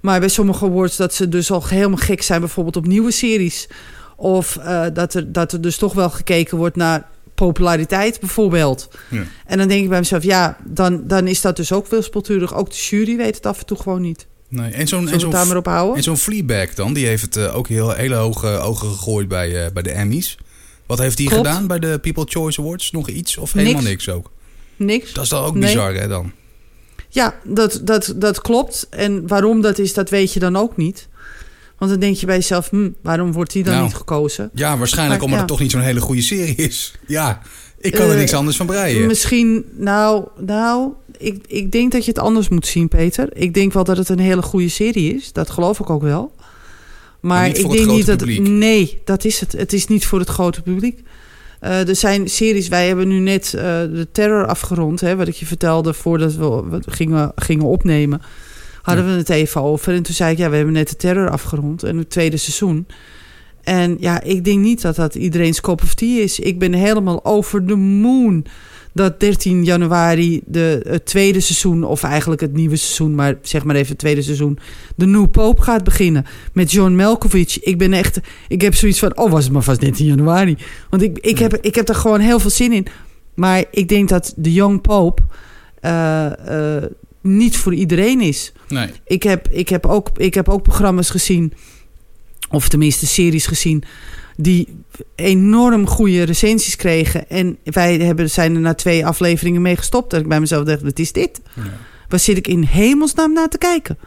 maar 0.00 0.20
bij 0.20 0.28
sommige 0.28 0.64
awards 0.64 0.96
dat 0.96 1.14
ze 1.14 1.28
dus 1.28 1.50
al 1.50 1.66
helemaal 1.66 1.96
gek 1.96 2.22
zijn... 2.22 2.40
bijvoorbeeld 2.40 2.76
op 2.76 2.86
nieuwe 2.86 3.10
series. 3.10 3.68
Of 4.20 4.56
eh, 4.56 4.84
dat, 4.92 5.14
er, 5.14 5.32
dat 5.32 5.52
er 5.52 5.60
dus 5.60 5.76
toch 5.76 5.92
wel 5.92 6.10
gekeken 6.10 6.56
wordt 6.58 6.76
naar 6.76 7.08
populariteit 7.34 8.20
bijvoorbeeld. 8.20 8.88
Ja. 9.10 9.22
En 9.46 9.58
dan 9.58 9.68
denk 9.68 9.82
ik 9.82 9.88
bij 9.88 9.98
mezelf... 9.98 10.22
ja, 10.22 10.56
dan, 10.64 11.06
dan 11.06 11.26
is 11.26 11.40
dat 11.40 11.56
dus 11.56 11.72
ook 11.72 11.86
wispelturig. 11.86 12.54
Ook 12.54 12.70
de 12.70 12.76
jury 12.76 13.16
weet 13.16 13.34
het 13.36 13.46
af 13.46 13.58
en 13.58 13.66
toe 13.66 13.76
gewoon 13.76 14.00
niet. 14.00 14.26
Nee. 14.48 14.70
En 14.72 14.88
zo'n 14.88 14.98
en 14.98 15.04
we 15.04 15.10
het 15.10 15.20
zo'n 15.20 15.30
daar 15.30 15.46
maar 15.46 15.56
op 15.56 15.66
houden? 15.66 15.96
en 15.96 16.02
zo'n 16.02 16.16
Fleabag 16.16 16.74
dan, 16.74 16.92
die 16.92 17.06
heeft 17.06 17.22
het 17.22 17.36
eh, 17.36 17.56
ook 17.56 17.68
heel 17.68 17.90
hele 17.92 18.14
hoge 18.14 18.46
ogen 18.46 18.88
gegooid 18.88 19.28
bij, 19.28 19.64
eh, 19.64 19.72
bij 19.72 19.82
de 19.82 19.90
Emmys. 19.90 20.38
Wat 20.86 20.98
heeft 20.98 21.16
die 21.16 21.28
Klopt. 21.28 21.46
gedaan 21.46 21.66
bij 21.66 21.78
de 21.78 21.98
People 21.98 22.24
Choice 22.28 22.60
Awards? 22.60 22.90
Nog 22.90 23.08
iets 23.08 23.36
of 23.36 23.52
helemaal 23.52 23.74
Niks. 23.74 23.86
niks 23.88 24.08
ook? 24.08 24.30
Niks. 24.76 25.12
Dat 25.12 25.24
is 25.24 25.30
dan 25.30 25.44
ook 25.44 25.54
Nee. 25.54 25.62
bizar 25.62 25.94
hè 25.94 26.08
dan? 26.08 26.32
Ja, 27.08 27.34
dat, 27.44 27.80
dat, 27.84 28.12
dat 28.16 28.40
klopt. 28.40 28.86
En 28.90 29.26
waarom 29.26 29.60
dat 29.60 29.78
is, 29.78 29.94
dat 29.94 30.10
weet 30.10 30.32
je 30.32 30.40
dan 30.40 30.56
ook 30.56 30.76
niet. 30.76 31.08
Want 31.80 31.92
dan 31.92 32.00
denk 32.00 32.16
je 32.16 32.26
bij 32.26 32.34
jezelf, 32.36 32.68
hm, 32.68 32.90
waarom 33.02 33.32
wordt 33.32 33.52
die 33.52 33.62
dan 33.62 33.72
Nou. 33.72 33.84
niet 33.84 33.94
gekozen? 33.94 34.50
Ja, 34.54 34.78
waarschijnlijk 34.78 35.20
Maar, 35.20 35.28
omdat 35.30 35.38
ja. 35.38 35.44
het 35.44 35.48
toch 35.48 35.60
niet 35.60 35.70
zo'n 35.70 35.80
hele 35.80 36.00
goede 36.00 36.22
serie 36.22 36.54
is. 36.56 36.94
Ja, 37.06 37.40
ik 37.78 37.92
kan 37.92 38.04
er 38.04 38.10
Eh, 38.10 38.16
niks 38.16 38.32
anders 38.34 38.56
van 38.56 38.66
breien. 38.66 39.06
Misschien, 39.06 39.64
nou, 39.76 40.24
nou 40.38 40.92
ik, 41.18 41.44
ik 41.46 41.72
denk 41.72 41.92
dat 41.92 42.04
je 42.04 42.10
het 42.10 42.20
anders 42.20 42.48
moet 42.48 42.66
zien, 42.66 42.88
Peter. 42.88 43.28
Ik 43.32 43.54
denk 43.54 43.72
wel 43.72 43.84
dat 43.84 43.96
het 43.96 44.08
een 44.08 44.18
hele 44.18 44.42
goede 44.42 44.68
serie 44.68 45.14
is. 45.14 45.32
Dat 45.32 45.50
geloof 45.50 45.80
ik 45.80 45.90
ook 45.90 46.02
wel. 46.02 46.32
Maar, 47.20 47.46
ik 47.46 47.70
denk 47.70 47.86
niet 47.86 48.06
dat. 48.06 48.18
publiek. 48.18 48.40
Nee, 48.48 49.00
dat 49.04 49.24
is 49.24 49.40
het. 49.40 49.52
Het 49.52 49.72
is 49.72 49.86
niet 49.86 50.06
voor 50.06 50.18
het 50.18 50.28
grote 50.28 50.62
publiek. 50.62 51.02
Eh, 51.60 51.88
er 51.88 51.96
zijn 51.96 52.28
series, 52.28 52.68
wij 52.68 52.86
hebben 52.86 53.08
nu 53.08 53.18
net 53.18 53.54
eh, 53.54 53.62
de 53.62 54.08
Terror 54.12 54.46
afgerond, 54.46 55.00
hè, 55.00 55.16
wat 55.16 55.28
ik 55.28 55.34
je 55.34 55.46
vertelde 55.46 55.94
voordat 55.94 56.34
we 56.34 56.62
we 56.70 56.80
gingen, 56.86 57.32
gingen 57.36 57.64
opnemen. 57.66 58.22
Hadden 58.96 59.12
we 59.12 59.18
het 59.18 59.30
even 59.30 59.62
over. 59.62 59.94
En 59.94 60.02
toen 60.02 60.14
zei 60.14 60.32
ik, 60.32 60.38
ja, 60.38 60.50
we 60.50 60.56
hebben 60.56 60.74
net 60.74 60.88
de 60.88 60.96
Terror 60.96 61.30
afgerond 61.30 61.82
en 61.82 61.96
het 61.96 62.10
tweede 62.10 62.36
seizoen. 62.36 62.86
En 63.62 63.96
ja, 64.00 64.22
ik 64.22 64.44
denk 64.44 64.58
niet 64.58 64.82
dat 64.82 64.96
dat 64.96 65.14
iedereen's 65.14 65.60
cup 65.60 65.82
of 65.82 65.94
tea 65.94 66.22
is. 66.22 66.40
Ik 66.40 66.58
ben 66.58 66.72
helemaal 66.72 67.24
over 67.24 67.66
de 67.66 67.76
moon 67.76 68.46
dat 68.92 69.20
13 69.20 69.64
januari 69.64 70.40
de, 70.46 70.80
het 70.88 71.06
tweede 71.06 71.40
seizoen, 71.40 71.84
of 71.84 72.02
eigenlijk 72.02 72.40
het 72.40 72.52
nieuwe 72.52 72.76
seizoen, 72.76 73.14
maar 73.14 73.38
zeg 73.42 73.64
maar 73.64 73.74
even 73.74 73.88
het 73.88 73.98
tweede 73.98 74.22
seizoen, 74.22 74.58
de 74.94 75.06
New 75.06 75.30
Pope 75.30 75.62
gaat 75.62 75.84
beginnen 75.84 76.26
met 76.52 76.72
John 76.72 76.94
Malkovich. 76.94 77.62
Ik 77.62 77.78
ben 77.78 77.92
echt, 77.92 78.20
ik 78.48 78.60
heb 78.60 78.74
zoiets 78.74 78.98
van, 78.98 79.16
oh 79.16 79.30
was 79.30 79.44
het 79.44 79.52
maar 79.52 79.62
vast 79.62 79.80
13 79.80 80.06
januari. 80.06 80.56
Want 80.90 81.02
ik, 81.02 81.18
ik, 81.18 81.38
heb, 81.38 81.56
ik 81.60 81.74
heb 81.74 81.88
er 81.88 81.94
gewoon 81.94 82.20
heel 82.20 82.38
veel 82.38 82.50
zin 82.50 82.72
in. 82.72 82.86
Maar 83.34 83.64
ik 83.70 83.88
denk 83.88 84.08
dat 84.08 84.32
de 84.36 84.52
Young 84.52 84.80
Pope 84.80 85.22
eh, 85.80 86.76
eh, 86.76 86.84
niet 87.20 87.56
voor 87.56 87.74
iedereen 87.74 88.20
is. 88.20 88.52
Nee. 88.68 88.90
Ik 89.04 89.22
heb, 89.22 89.48
ik, 89.48 89.68
heb 89.68 89.86
ook, 89.86 90.10
ik 90.16 90.34
heb 90.34 90.48
ook 90.48 90.62
programma's 90.62 91.10
gezien, 91.10 91.52
of 92.50 92.68
tenminste 92.68 93.06
series 93.06 93.46
gezien, 93.46 93.84
die 94.36 94.68
enorm 95.14 95.86
goede 95.86 96.22
recensies 96.22 96.76
kregen. 96.76 97.28
En 97.30 97.56
wij 97.64 97.96
hebben, 97.96 98.30
zijn 98.30 98.54
er 98.54 98.60
na 98.60 98.74
twee 98.74 99.06
afleveringen 99.06 99.62
mee 99.62 99.76
gestopt. 99.76 100.10
Dat 100.10 100.20
ik 100.20 100.28
bij 100.28 100.40
mezelf 100.40 100.64
dacht, 100.64 100.82
wat 100.82 100.98
is 100.98 101.12
dit? 101.12 101.40
Ja. 101.54 101.62
Waar 102.08 102.20
zit 102.20 102.36
ik 102.36 102.48
in 102.48 102.62
hemelsnaam 102.62 103.32
naar 103.32 103.48
te 103.48 103.58
kijken? 103.58 103.98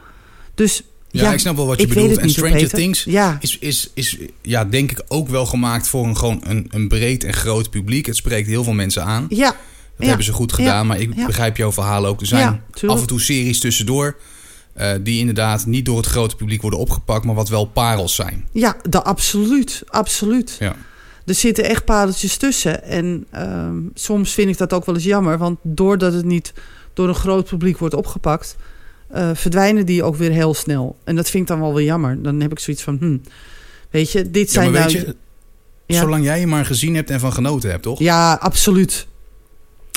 Dus 0.56 0.84
Ja, 1.10 1.24
ja, 1.24 1.34
ik 1.34 1.40
snap 1.40 1.56
wel 1.56 1.66
wat 1.66 1.82
je 1.82 1.88
bedoelt. 1.88 2.10
het 2.10 2.20
En 2.20 2.30
Stranger. 2.30 2.70
Things 2.70 3.04
Ja, 3.04 3.38
is, 3.42 3.58
is, 3.60 3.92
is 3.94 4.18
ja, 4.42 4.66
denk 4.66 4.92
ik 4.92 5.02
ook 5.08 5.30
wel 5.30 5.46
gemaakt 5.46 5.88
voor 5.88 6.06
een, 6.06 6.18
gewoon 6.18 6.42
een, 6.44 6.68
een 6.70 6.88
breed 6.88 7.24
en 7.24 7.34
groot 7.34 7.70
publiek. 7.70 8.06
Het 8.06 8.16
spreekt 8.16 8.48
heel 8.48 8.64
veel 8.64 8.74
mensen 8.74 9.04
aan. 9.04 9.26
ja, 9.30 9.56
Ja. 10.04 10.08
hebben 10.10 10.26
ze 10.26 10.34
goed 10.34 10.54
gedaan. 10.54 10.76
Ja. 10.76 10.84
Maar 10.84 11.00
ik 11.00 11.26
begrijp 11.26 11.58
jouw 11.58 11.72
verhaal 11.72 12.06
ook. 12.06 12.22
Er 12.22 12.28
zijn 12.28 12.62
af 12.88 13.02
en 13.02 13.08
toe 13.08 13.22
series 13.22 13.60
tussendoor... 13.60 14.16
eh, 14.74 14.92
die 15.02 15.20
inderdaad 15.20 15.66
niet 15.66 15.86
door 15.86 15.98
het 15.98 16.06
grote 16.06 16.36
publiek 16.36 16.62
worden 16.62 16.80
opgepakt... 16.80 17.26
maar 17.26 17.36
wat 17.36 17.50
wel 17.50 17.66
parels 17.66 18.16
zijn. 18.16 18.48
ja 18.52 18.78
dat, 18.90 19.04
absoluut, 19.04 19.84
absoluut. 19.88 20.56
Ja. 20.60 20.76
Er 21.26 21.34
zitten 21.36 21.64
echt 21.64 21.86
pareltjes 21.86 22.38
tussen. 22.38 22.84
En 22.84 23.26
ehm, 23.32 23.76
soms 23.94 24.34
vind 24.34 24.50
ik 24.50 24.58
dat 24.58 24.74
ook 24.74 24.86
wel 24.86 24.96
eens 24.96 25.04
jammer. 25.04 25.38
Want 25.38 25.60
doordat 25.62 26.14
het 26.14 26.26
niet 26.26 26.54
door 26.94 27.08
een 27.08 27.16
groot 27.16 27.46
publiek 27.48 27.78
wordt 27.78 27.96
opgepakt... 27.96 28.56
eh, 29.08 29.30
verdwijnen 29.34 29.86
die 29.86 30.04
ook 30.04 30.16
weer 30.16 30.32
heel 30.32 30.54
snel. 30.54 30.98
En 31.04 31.16
dat 31.16 31.30
vind 31.30 31.44
ik 31.44 31.50
dan 31.50 31.60
wel 31.60 31.74
weer 31.74 31.86
jammer. 31.86 32.22
Dan 32.22 32.40
heb 32.42 32.52
ik 32.52 32.60
zoiets 32.60 32.84
van... 32.84 32.98
Hm, 33.00 33.18
weet 33.90 34.12
je, 34.12 34.32
dit 34.32 34.48
Ja, 34.48 34.54
zijn 34.62 34.72
nou... 34.72 34.92
je, 34.92 35.16
Ja. 35.86 36.00
zolang 36.00 36.24
jij 36.24 36.40
je 36.40 36.48
maar 36.48 36.66
gezien 36.66 36.96
hebt 36.96 37.10
en 37.10 37.20
van 37.20 37.34
genoten 37.34 37.70
hebt, 37.70 37.84
toch? 37.84 38.00
Ja, 38.00 38.34
absoluut. 38.34 39.08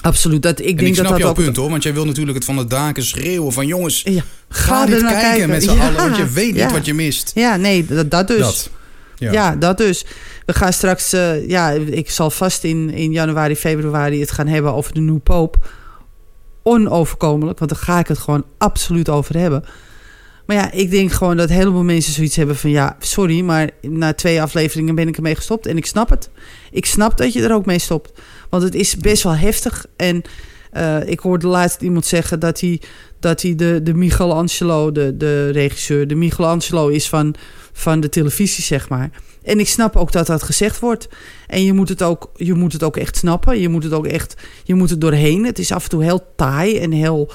Absoluut. 0.07 0.43
Dat, 0.43 0.61
ik 0.61 0.67
en 0.67 0.77
denk 0.77 0.81
ik 0.81 0.97
dat 0.97 1.07
snap 1.07 1.19
dat 1.19 1.21
jouw 1.21 1.45
punt 1.45 1.57
hoor, 1.57 1.71
want 1.71 1.83
jij 1.83 1.95
wil 1.95 2.05
natuurlijk 2.05 2.37
het 2.37 2.45
van 2.45 2.57
de 2.57 2.67
daken 2.67 3.05
schreeuwen 3.05 3.53
van 3.53 3.67
jongens, 3.67 4.03
Ja, 4.03 4.23
ga, 4.49 4.75
ga, 4.81 4.87
dit 4.87 5.01
kijken, 5.01 5.21
kijken. 5.21 5.49
met 5.49 5.63
z'n 5.63 5.71
Ja, 5.71 5.87
allen, 5.87 5.97
want 5.97 6.17
je 6.17 6.29
weet 6.29 6.47
niet 6.47 6.57
ja. 6.57 6.73
wat 6.73 6.87
je 6.87 6.95
mist. 6.95 7.31
Ja, 7.35 7.57
nee, 7.57 7.85
dat, 7.85 8.11
dat 8.11 8.29
dus. 8.29 8.39
Dat. 8.39 8.71
Ja. 9.19 9.57
Dat 9.57 9.77
dus. 9.77 10.05
We 10.47 10.53
gaan 10.53 10.73
straks, 10.73 11.13
eh, 11.13 11.49
ja, 11.49 11.71
ik 11.71 12.11
zal 12.11 12.31
vast 12.31 12.65
in, 12.65 12.91
in 12.91 13.13
januari, 13.13 13.57
februari 13.57 14.21
het 14.21 14.31
gaan 14.31 14.47
hebben 14.47 14.75
over 14.75 14.95
de 14.95 15.01
New 15.01 15.23
Pope. 15.23 15.59
Onoverkomelijk, 16.63 17.59
want 17.59 17.71
daar 17.71 17.81
ga 17.81 17.99
ik 17.99 18.09
het 18.09 18.19
gewoon 18.19 18.45
absoluut 18.59 19.09
over 19.09 19.39
hebben. 19.39 19.65
Maar 20.47 20.57
ja, 20.57 20.73
ik 20.73 20.91
denk 20.91 21.13
gewoon 21.13 21.37
dat 21.37 21.49
een 21.49 21.55
heleboel 21.57 21.83
mensen 21.83 22.13
zoiets 22.13 22.37
hebben 22.37 22.57
van... 22.57 22.71
ja, 22.71 22.97
sorry, 22.99 23.41
maar 23.41 23.71
na 23.81 24.13
twee 24.13 24.43
afleveringen 24.43 24.95
ben 24.95 25.09
ik 25.09 25.17
ermee 25.17 25.35
gestopt. 25.35 25.67
En 25.67 25.77
ik 25.77 25.87
snap 25.87 26.11
het. 26.11 26.31
Ik 26.71 26.87
snap 26.87 27.19
dat 27.19 27.33
je 27.33 27.43
er 27.43 27.55
ook 27.55 27.67
mee 27.67 27.79
stopt. 27.79 28.13
Want 28.61 28.73
het 28.73 28.81
is 28.81 28.97
best 28.97 29.23
wel 29.23 29.37
heftig. 29.37 29.87
En 29.97 30.23
Eh, 30.77 31.09
ik 31.09 31.21
hoorde 31.21 31.47
laatst 31.47 31.81
iemand 31.81 32.07
zeggen 32.07 32.41
dat 32.41 32.61
hij, 32.61 32.81
dat 33.21 33.43
hij 33.43 33.55
de, 33.55 33.81
de 33.83 33.95
Michelangelo, 33.95 34.93
de, 34.93 35.17
de 35.17 35.51
regisseur, 35.51 36.09
de 36.09 36.15
Michelangelo 36.15 36.89
is 36.89 37.09
van, 37.09 37.35
van 37.73 38.01
de 38.01 38.09
televisie, 38.09 38.65
zeg 38.65 38.89
maar. 38.89 39.11
En 39.43 39.59
ik 39.59 39.69
snap 39.69 39.97
ook 39.97 40.13
dat 40.13 40.27
dat 40.27 40.43
gezegd 40.43 40.79
wordt. 40.81 41.09
En 41.47 41.65
je 41.65 41.73
moet 41.73 41.89
het 41.89 42.03
ook, 42.03 42.31
je 42.35 42.55
moet 42.55 42.73
het 42.73 42.83
ook 42.83 42.97
echt 42.97 43.17
snappen. 43.17 43.61
Je 43.61 43.69
moet 43.69 43.83
het 43.83 43.93
ook 43.93 44.07
echt, 44.07 44.35
je 44.65 44.75
moet 44.75 44.91
het 44.91 45.01
doorheen. 45.01 45.45
Het 45.45 45.59
is 45.59 45.73
af 45.73 45.83
en 45.83 45.91
toe 45.91 46.03
heel 46.03 46.27
taai 46.37 46.79
en 46.79 46.93
heel, 46.93 47.31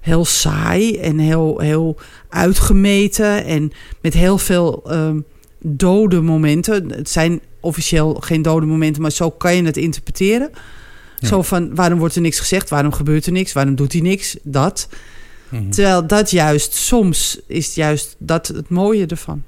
heel 0.00 0.24
saai 0.24 0.98
en 0.98 1.18
heel, 1.18 1.58
heel 1.58 1.96
uitgemeten. 2.28 3.44
En 3.44 3.72
met 4.00 4.14
heel 4.14 4.38
veel 4.38 4.84
um, 4.92 5.24
dode 5.58 6.20
momenten. 6.20 6.92
Het 6.92 7.08
zijn 7.10 7.40
officieel 7.60 8.14
geen 8.14 8.42
dode 8.42 8.66
momenten, 8.66 9.02
maar 9.02 9.10
zo 9.12 9.30
kan 9.30 9.56
je 9.56 9.62
het 9.64 9.76
interpreteren. 9.76 10.50
Ja. 11.18 11.28
Zo 11.28 11.42
van, 11.42 11.74
waarom 11.74 11.98
wordt 11.98 12.14
er 12.14 12.20
niks 12.20 12.38
gezegd? 12.38 12.68
Waarom 12.70 12.92
gebeurt 12.92 13.26
er 13.26 13.32
niks? 13.32 13.52
Waarom 13.52 13.74
doet 13.74 13.92
hij 13.92 14.00
niks? 14.00 14.36
Dat. 14.42 14.88
Mm 15.48 15.58
-hmm. 15.58 15.70
Terwijl 15.70 16.06
dat 16.06 16.30
juist, 16.30 16.74
soms 16.74 17.40
is 17.46 17.74
juist 17.74 18.16
dat 18.18 18.46
het 18.48 18.68
mooie 18.68 19.06
ervan. 19.06 19.42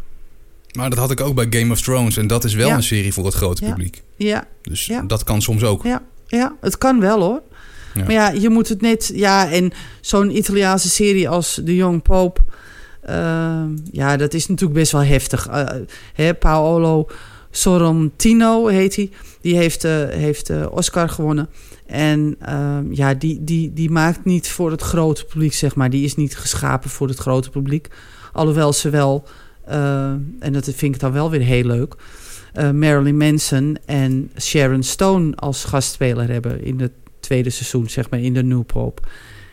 Maar 0.77 0.91
dat 0.91 0.99
had 0.99 1.11
ik 1.11 1.21
ook 1.21 1.35
bij 1.35 1.47
Game 1.61 1.73
of 1.73 1.81
Thrones. 1.81 2.17
En 2.17 2.27
dat 2.27 2.45
is 2.45 2.55
wel 2.55 2.69
Ja. 2.69 2.75
een 2.75 2.83
serie 2.83 3.13
voor 3.13 3.25
het 3.25 3.35
grote 3.35 3.65
publiek. 3.65 4.03
Ja, 4.17 4.47
Dus 4.63 4.91
dat 5.07 5.25
kan 5.25 5.43
soms 5.43 5.63
ook. 5.63 5.85
ja, 5.85 6.03
ja, 6.27 6.55
het 6.61 6.79
kan 6.79 7.01
wel 7.01 7.21
hoor. 7.21 7.43
Maar 7.95 8.13
ja, 8.13 8.29
je 8.31 8.49
moet 8.49 8.69
het 8.69 8.81
net... 8.81 9.11
Ja, 9.15 9.51
en 9.51 9.73
zo'n 10.01 10.37
Italiaanse 10.37 10.89
serie 10.89 11.29
als 11.29 11.61
The 11.65 11.75
Young 11.75 12.03
Pope... 12.03 12.41
ehm, 13.03 13.69
ja, 13.91 14.17
dat 14.17 14.35
is 14.35 14.47
natuurlijk 14.47 14.79
best 14.79 14.93
wel 14.93 15.03
heftig. 15.05 15.47
Eh, 15.47 15.67
hè, 16.15 16.35
Paolo 16.35 17.07
Sorrentino 17.55 18.67
heet 18.67 18.97
hij. 18.97 19.11
Die 19.41 19.57
heeft, 19.57 19.85
eh, 19.85 20.09
heeft 20.09 20.51
eh, 20.51 20.67
Oscar 20.71 21.09
gewonnen. 21.09 21.49
En 21.87 22.37
ehm, 22.39 22.93
ja, 22.93 23.15
die, 23.15 23.45
die, 23.45 23.73
die 23.73 23.91
maakt 23.91 24.25
niet 24.25 24.49
voor 24.49 24.71
het 24.71 24.83
grote 24.83 25.25
publiek, 25.25 25.53
zeg 25.53 25.75
maar. 25.75 25.91
Die 25.91 26.05
is 26.05 26.15
niet 26.15 26.37
geschapen 26.37 26.91
voor 26.91 27.09
het 27.09 27.19
grote 27.19 27.51
publiek. 27.51 27.89
Alhoewel 28.33 28.73
ze 28.73 28.91
wel... 28.91 29.25
eh, 29.65 30.11
en 30.39 30.53
dat 30.53 30.65
vind 30.65 30.95
ik 30.95 31.01
dan 31.01 31.13
wel 31.13 31.31
weer 31.31 31.41
heel 31.41 31.65
leuk... 31.65 31.97
Marilyn 32.55 33.17
Manson 33.17 33.77
en 33.87 34.31
Sharon 34.41 34.83
Stone 34.83 35.37
als 35.37 35.65
gastspeler 35.65 36.31
hebben 36.31 36.65
in 36.65 36.81
het 36.81 36.93
tweede 37.21 37.51
seizoen, 37.51 37.91
zeg 37.91 38.11
maar, 38.11 38.21
in 38.21 38.35
de 38.35 38.43
New 38.43 38.67
Pope. 38.67 39.03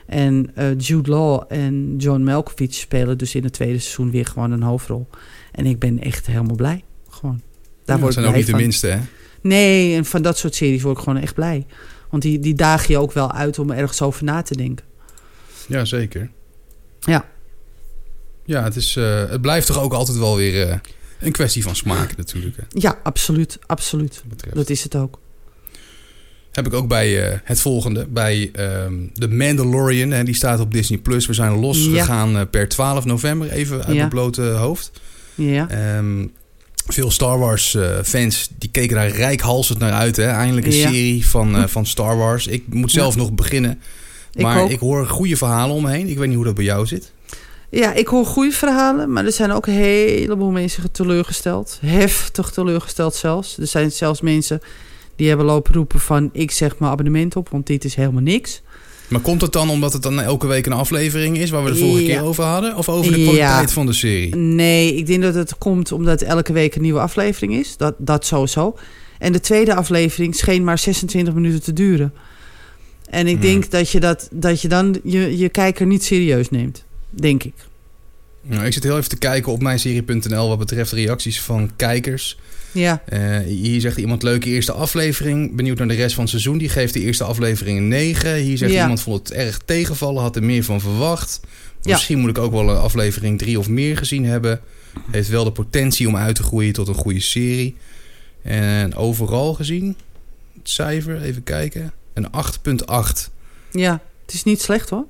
En 0.05 0.51
Jude 0.77 1.09
Law 1.09 1.43
en 1.47 1.95
John 1.97 2.23
Malkovich 2.23 2.73
spelen 2.73 3.17
dus 3.17 3.35
in 3.35 3.43
het 3.43 3.53
tweede 3.53 3.79
seizoen 3.79 4.11
weer 4.11 4.25
gewoon 4.25 4.51
een 4.51 4.61
hoofdrol. 4.61 5.07
En 5.51 5.65
ik 5.65 5.79
ben 5.79 5.99
echt 5.99 6.27
helemaal 6.27 6.55
blij. 6.55 6.83
Gewoon. 7.09 7.41
Daar 7.89 7.97
Ja, 7.97 8.03
word 8.03 8.15
dat 8.15 8.23
ik 8.23 8.29
zijn 8.29 8.41
ook 8.41 8.47
niet 8.47 8.57
de 8.57 8.63
minste, 8.63 8.87
hè? 8.87 8.99
Nee, 9.41 9.95
en 9.95 10.05
van 10.05 10.21
dat 10.21 10.37
soort 10.37 10.55
series 10.55 10.81
word 10.81 10.97
ik 10.97 11.03
gewoon 11.03 11.21
echt 11.21 11.33
blij. 11.33 11.65
Want 12.09 12.23
die, 12.23 12.39
die 12.39 12.53
daag 12.53 12.87
je 12.87 12.97
ook 12.97 13.11
wel 13.11 13.31
uit 13.31 13.59
om 13.59 13.71
ergens 13.71 14.01
over 14.01 14.23
na 14.23 14.41
te 14.41 14.55
denken. 14.55 14.85
Ja, 15.67 15.85
zeker. 15.85 16.29
Ja. 16.99 17.25
Ja, 18.45 18.63
het, 18.63 18.75
is, 18.75 18.95
eh, 18.95 19.29
het 19.29 19.41
blijft 19.41 19.67
toch 19.67 19.81
ook 19.81 19.93
altijd 19.93 20.17
wel 20.17 20.35
weer 20.35 20.67
eh, 20.69 20.75
een 21.19 21.31
kwestie 21.31 21.63
van 21.63 21.75
smaak 21.75 22.17
natuurlijk. 22.17 22.55
Hè, 22.57 22.63
Ja, 22.69 22.99
absoluut. 23.03 23.59
Absoluut. 23.65 24.23
dat 24.53 24.69
is 24.69 24.83
het 24.83 24.95
ook. 24.95 25.19
Heb 26.51 26.65
ik 26.67 26.73
ook 26.73 26.87
bij 26.87 27.29
eh, 27.31 27.39
het 27.43 27.59
volgende. 27.61 28.07
Bij 28.07 28.49
ehm 28.53 28.93
The 29.13 29.27
Mandalorian. 29.27 30.11
Hè, 30.11 30.23
die 30.23 30.33
staat 30.35 30.59
op 30.59 30.71
Disney+. 30.73 30.97
Plus. 30.99 31.25
We 31.25 31.33
zijn 31.33 31.51
losgegaan 31.59 32.37
eh, 32.37 32.41
per 32.51 32.67
12 32.67 33.05
november. 33.05 33.49
Even 33.51 33.77
uit 33.77 33.87
Ja. 33.87 33.93
mijn 33.93 34.09
blote 34.09 34.41
hoofd. 34.41 34.91
Ja. 35.35 35.69
Ehm, 35.69 36.25
veel 36.93 37.11
Star 37.11 37.39
Wars 37.39 37.75
eh, 37.75 37.97
fans 38.03 38.49
die 38.57 38.69
keken 38.71 38.95
daar 38.95 39.09
rijkhalsend 39.09 39.79
naar 39.79 39.91
uit. 39.91 40.15
Hè? 40.15 40.23
Eindelijk 40.27 40.65
een 40.67 40.75
Ja. 40.75 40.87
serie 40.89 41.27
van, 41.27 41.55
eh, 41.55 41.67
van 41.67 41.85
Star 41.85 42.17
Wars. 42.17 42.47
Ik 42.47 42.63
moet 42.69 42.91
zelf 42.91 43.15
nog 43.15 43.31
beginnen. 43.33 43.79
Maar 44.37 44.71
ik 44.71 44.79
hoor 44.79 45.07
goede 45.07 45.37
verhalen 45.37 45.75
om 45.75 45.83
me 45.83 45.91
heen. 45.91 46.07
Ik 46.07 46.17
weet 46.17 46.27
niet 46.27 46.35
hoe 46.35 46.45
dat 46.45 46.55
bij 46.55 46.63
jou 46.63 46.85
zit. 46.85 47.11
Ja, 47.69 47.93
ik 47.93 48.07
hoor 48.07 48.25
goede 48.25 48.51
verhalen, 48.51 49.13
maar 49.13 49.25
er 49.25 49.31
zijn 49.31 49.51
ook 49.51 49.67
een 49.67 49.73
heleboel 49.73 50.51
mensen 50.51 50.91
teleurgesteld. 50.91 51.77
Heftig 51.85 52.49
teleurgesteld 52.51 53.15
zelfs. 53.15 53.57
Er 53.57 53.67
zijn 53.67 53.91
zelfs 53.91 54.21
mensen 54.21 54.61
die 55.15 55.27
hebben 55.27 55.45
lopen 55.45 55.73
roepen 55.73 55.99
van... 55.99 56.29
ik 56.33 56.51
zeg 56.51 56.79
mijn 56.79 56.91
abonnement 56.91 57.35
op, 57.35 57.49
want 57.49 57.67
dit 57.67 57.85
is 57.85 57.95
helemaal 57.95 58.21
niks. 58.21 58.61
Maar 59.09 59.21
komt 59.21 59.41
het 59.41 59.51
dan 59.51 59.69
omdat 59.69 59.93
het 59.93 60.01
dan 60.01 60.21
elke 60.21 60.47
week 60.47 60.65
een 60.65 60.71
aflevering 60.73 61.37
is... 61.37 61.49
waar 61.49 61.63
we 61.63 61.71
de 61.71 61.77
vorige 61.77 62.01
Ja. 62.05 62.07
keer 62.07 62.23
over 62.23 62.43
hadden? 62.43 62.75
Of 62.77 62.89
over 62.89 63.11
de 63.11 63.19
Ja. 63.19 63.23
kwaliteit 63.25 63.71
van 63.71 63.85
de 63.85 63.93
serie? 63.93 64.35
Nee, 64.35 64.95
ik 64.95 65.05
denk 65.07 65.21
dat 65.21 65.33
het 65.35 65.57
komt 65.57 65.91
omdat 65.91 66.21
elke 66.21 66.53
week 66.53 66.75
een 66.75 66.81
nieuwe 66.81 66.99
aflevering 66.99 67.53
is. 67.55 67.77
Dat, 67.77 67.95
dat 67.97 68.25
sowieso. 68.25 68.77
En 69.19 69.31
de 69.31 69.39
tweede 69.39 69.75
aflevering 69.75 70.35
scheen 70.35 70.63
maar 70.63 70.77
26 70.77 71.33
minuten 71.33 71.61
te 71.61 71.73
duren. 71.73 72.13
En 73.09 73.27
ik 73.27 73.33
Hmm. 73.33 73.41
denk 73.41 73.71
dat 73.71 73.89
je, 73.89 73.99
dat, 73.99 74.27
dat 74.31 74.61
je 74.61 74.67
dan 74.67 74.99
je, 75.03 75.37
je 75.37 75.49
kijker 75.49 75.85
niet 75.85 76.03
serieus 76.03 76.49
neemt. 76.49 76.83
Denk 77.09 77.43
ik. 77.43 77.53
Nou, 78.41 78.65
ik 78.65 78.73
zit 78.73 78.83
heel 78.83 78.97
even 78.97 79.09
te 79.09 79.17
kijken 79.17 79.51
op 79.51 79.61
mijnserie.nl... 79.61 80.47
wat 80.47 80.59
betreft 80.59 80.91
reacties 80.91 81.41
van 81.41 81.71
kijkers... 81.75 82.37
Ja, 82.71 83.01
Eh, 83.05 83.37
hier 83.39 83.81
zegt 83.81 83.97
iemand 83.97 84.23
leuke 84.23 84.49
eerste 84.49 84.71
aflevering. 84.71 85.55
Benieuwd 85.55 85.77
naar 85.77 85.87
de 85.87 85.93
rest 85.93 86.13
van 86.13 86.21
het 86.23 86.29
seizoen. 86.31 86.57
Die 86.57 86.69
geeft 86.69 86.93
de 86.93 86.99
eerste 86.99 87.23
aflevering 87.23 87.77
een 87.77 87.87
9. 87.87 88.35
Hier 88.35 88.57
zegt 88.57 88.71
Ja. 88.71 88.81
iemand 88.81 89.01
vond 89.01 89.27
het 89.27 89.37
erg 89.37 89.59
tegenvallen. 89.65 90.21
Had 90.21 90.35
er 90.35 90.43
meer 90.43 90.63
van 90.63 90.81
verwacht. 90.81 91.39
Ja. 91.81 91.91
Misschien 91.93 92.19
moet 92.19 92.29
ik 92.29 92.37
ook 92.37 92.51
wel 92.51 92.69
een 92.69 92.77
aflevering 92.77 93.37
3 93.37 93.59
of 93.59 93.67
meer 93.69 93.97
gezien 93.97 94.25
hebben. 94.25 94.61
Heeft 95.11 95.29
wel 95.29 95.43
de 95.43 95.51
potentie 95.51 96.07
om 96.07 96.15
uit 96.17 96.35
te 96.35 96.43
groeien 96.43 96.73
tot 96.73 96.87
een 96.87 96.93
goede 96.93 97.19
serie. 97.19 97.75
En 98.41 98.95
overal 98.95 99.53
gezien. 99.53 99.95
Het 100.57 100.69
cijfer, 100.69 101.21
even 101.21 101.43
kijken. 101.43 101.91
Een 102.13 102.27
8,8. 102.31 103.29
ja, 103.71 104.01
het 104.25 104.33
is 104.33 104.43
niet 104.43 104.61
slecht 104.61 104.89
hoor. 104.89 105.05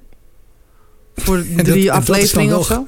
Voor 1.16 1.46
drie 1.64 1.86
dat 1.86 1.96
afleveringen 1.96 2.58
of 2.58 2.66
zo. 2.66 2.88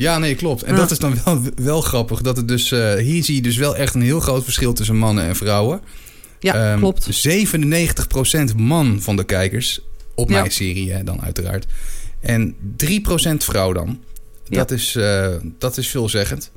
Ja, 0.00 0.18
nee, 0.18 0.34
klopt. 0.34 0.62
En 0.62 0.74
Ja. 0.74 0.80
dat 0.80 0.90
is 0.90 0.98
dan 0.98 1.14
wel, 1.24 1.42
wel 1.56 1.80
grappig. 1.80 2.20
Dat 2.20 2.36
het 2.36 2.48
dus, 2.48 2.72
eh, 2.72 2.94
hier 2.94 3.24
zie 3.24 3.34
je 3.34 3.42
dus 3.42 3.56
wel 3.56 3.76
echt 3.76 3.94
een 3.94 4.02
heel 4.02 4.20
groot 4.20 4.44
verschil 4.44 4.72
tussen 4.72 4.96
mannen 4.96 5.24
en 5.24 5.36
vrouwen. 5.36 5.80
Ja, 6.38 6.54
Ehm, 6.70 6.78
klopt. 6.78 7.06
97% 7.10 8.56
man 8.56 9.00
van 9.00 9.16
de 9.16 9.24
kijkers. 9.24 9.80
Op 10.14 10.28
Ja. 10.30 10.38
mijn 10.40 10.50
serie 10.50 10.92
hè, 10.92 11.04
dan 11.04 11.22
uiteraard. 11.22 11.66
En 12.20 12.54
3% 12.76 13.44
vrouw 13.44 13.72
dan. 13.72 14.00
Ja. 14.48 14.58
Dat, 14.58 14.70
is, 14.70 14.96
eh, 14.96 15.28
dat 15.58 15.76
is 15.76 15.88
veelzeggend. 15.88 16.50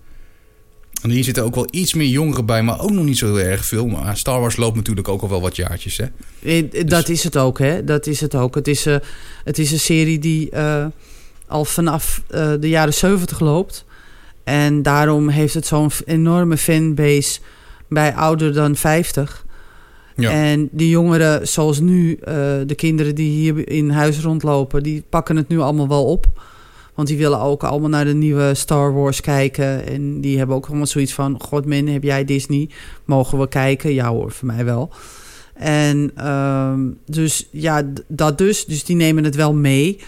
En 1.01 1.10
hier 1.10 1.23
zitten 1.23 1.43
ook 1.43 1.56
wel 1.56 1.67
iets 1.71 1.93
meer 1.93 2.08
jongeren 2.08 2.45
bij, 2.45 2.63
maar 2.63 2.79
ook 2.82 2.91
nog 2.91 3.06
niet 3.06 3.17
zo 3.17 3.25
heel 3.36 3.45
erg 3.45 3.65
veel. 3.65 3.88
Maar 3.88 4.17
Star 4.17 4.39
Wars 4.39 4.56
loopt 4.56 4.75
natuurlijk 4.75 5.08
ook 5.08 5.21
al 5.21 5.29
wel 5.29 5.41
wat 5.41 5.56
jaartjes. 5.56 5.97
Hè? 5.97 6.06
Eh, 6.43 6.58
eh, 6.58 6.88
Dat 6.88 7.10
is 7.10 7.23
het 7.23 7.38
ook, 7.38 7.60
hè? 7.60 7.84
Dat 7.84 8.08
is 8.08 8.19
het 8.21 8.36
ook. 8.36 8.56
Het 8.56 8.67
is, 8.67 8.86
eh, 8.86 8.95
het 9.43 9.60
is 9.60 9.71
een 9.71 9.79
serie 9.79 10.19
die 10.19 10.49
eh, 10.49 10.86
al 11.53 11.65
vanaf 11.65 12.23
eh, 12.29 12.51
de 12.59 12.69
jaren 12.69 12.93
70 12.93 13.39
loopt. 13.39 13.85
En 14.43 14.81
daarom 14.81 15.29
heeft 15.29 15.53
het 15.53 15.65
zo'n 15.65 15.91
enorme 16.05 16.57
fanbase 16.57 17.39
bij 17.87 18.15
ouder 18.15 18.53
dan 18.53 18.75
50. 18.75 19.45
Ja. 20.15 20.31
En 20.31 20.69
die 20.71 20.89
jongeren, 20.89 21.47
zoals 21.47 21.79
nu, 21.79 22.13
eh, 22.13 22.35
de 22.65 22.75
kinderen 22.75 23.15
die 23.15 23.29
hier 23.29 23.69
in 23.69 23.89
huis 23.89 24.19
rondlopen, 24.19 24.83
die 24.83 25.03
pakken 25.09 25.35
het 25.35 25.47
nu 25.47 25.59
allemaal 25.59 25.87
wel 25.87 26.05
op. 26.05 26.25
Want 26.93 27.07
die 27.07 27.17
willen 27.17 27.39
ook 27.39 27.63
allemaal 27.63 27.89
naar 27.89 28.05
de 28.05 28.13
nieuwe 28.13 28.53
Star 28.53 28.93
Wars 28.93 29.21
kijken. 29.21 29.85
En 29.87 30.21
die 30.21 30.37
hebben 30.37 30.55
ook 30.55 30.65
allemaal 30.65 30.87
zoiets 30.87 31.13
van: 31.13 31.41
God, 31.41 31.65
man, 31.65 31.87
heb 31.87 32.03
jij 32.03 32.25
Disney? 32.25 32.69
Mogen 33.05 33.39
we 33.39 33.47
kijken? 33.47 33.93
Ja 33.93 34.09
hoor, 34.09 34.31
voor 34.31 34.47
mij 34.47 34.65
wel. 34.65 34.91
En 35.53 36.11
ehm, 36.15 36.79
dus 37.05 37.47
ja, 37.51 37.83
dat 38.07 38.37
dus. 38.37 38.65
Dus 38.65 38.83
die 38.83 38.95
nemen 38.95 39.23
het 39.23 39.35
wel 39.35 39.53
mee. 39.53 39.99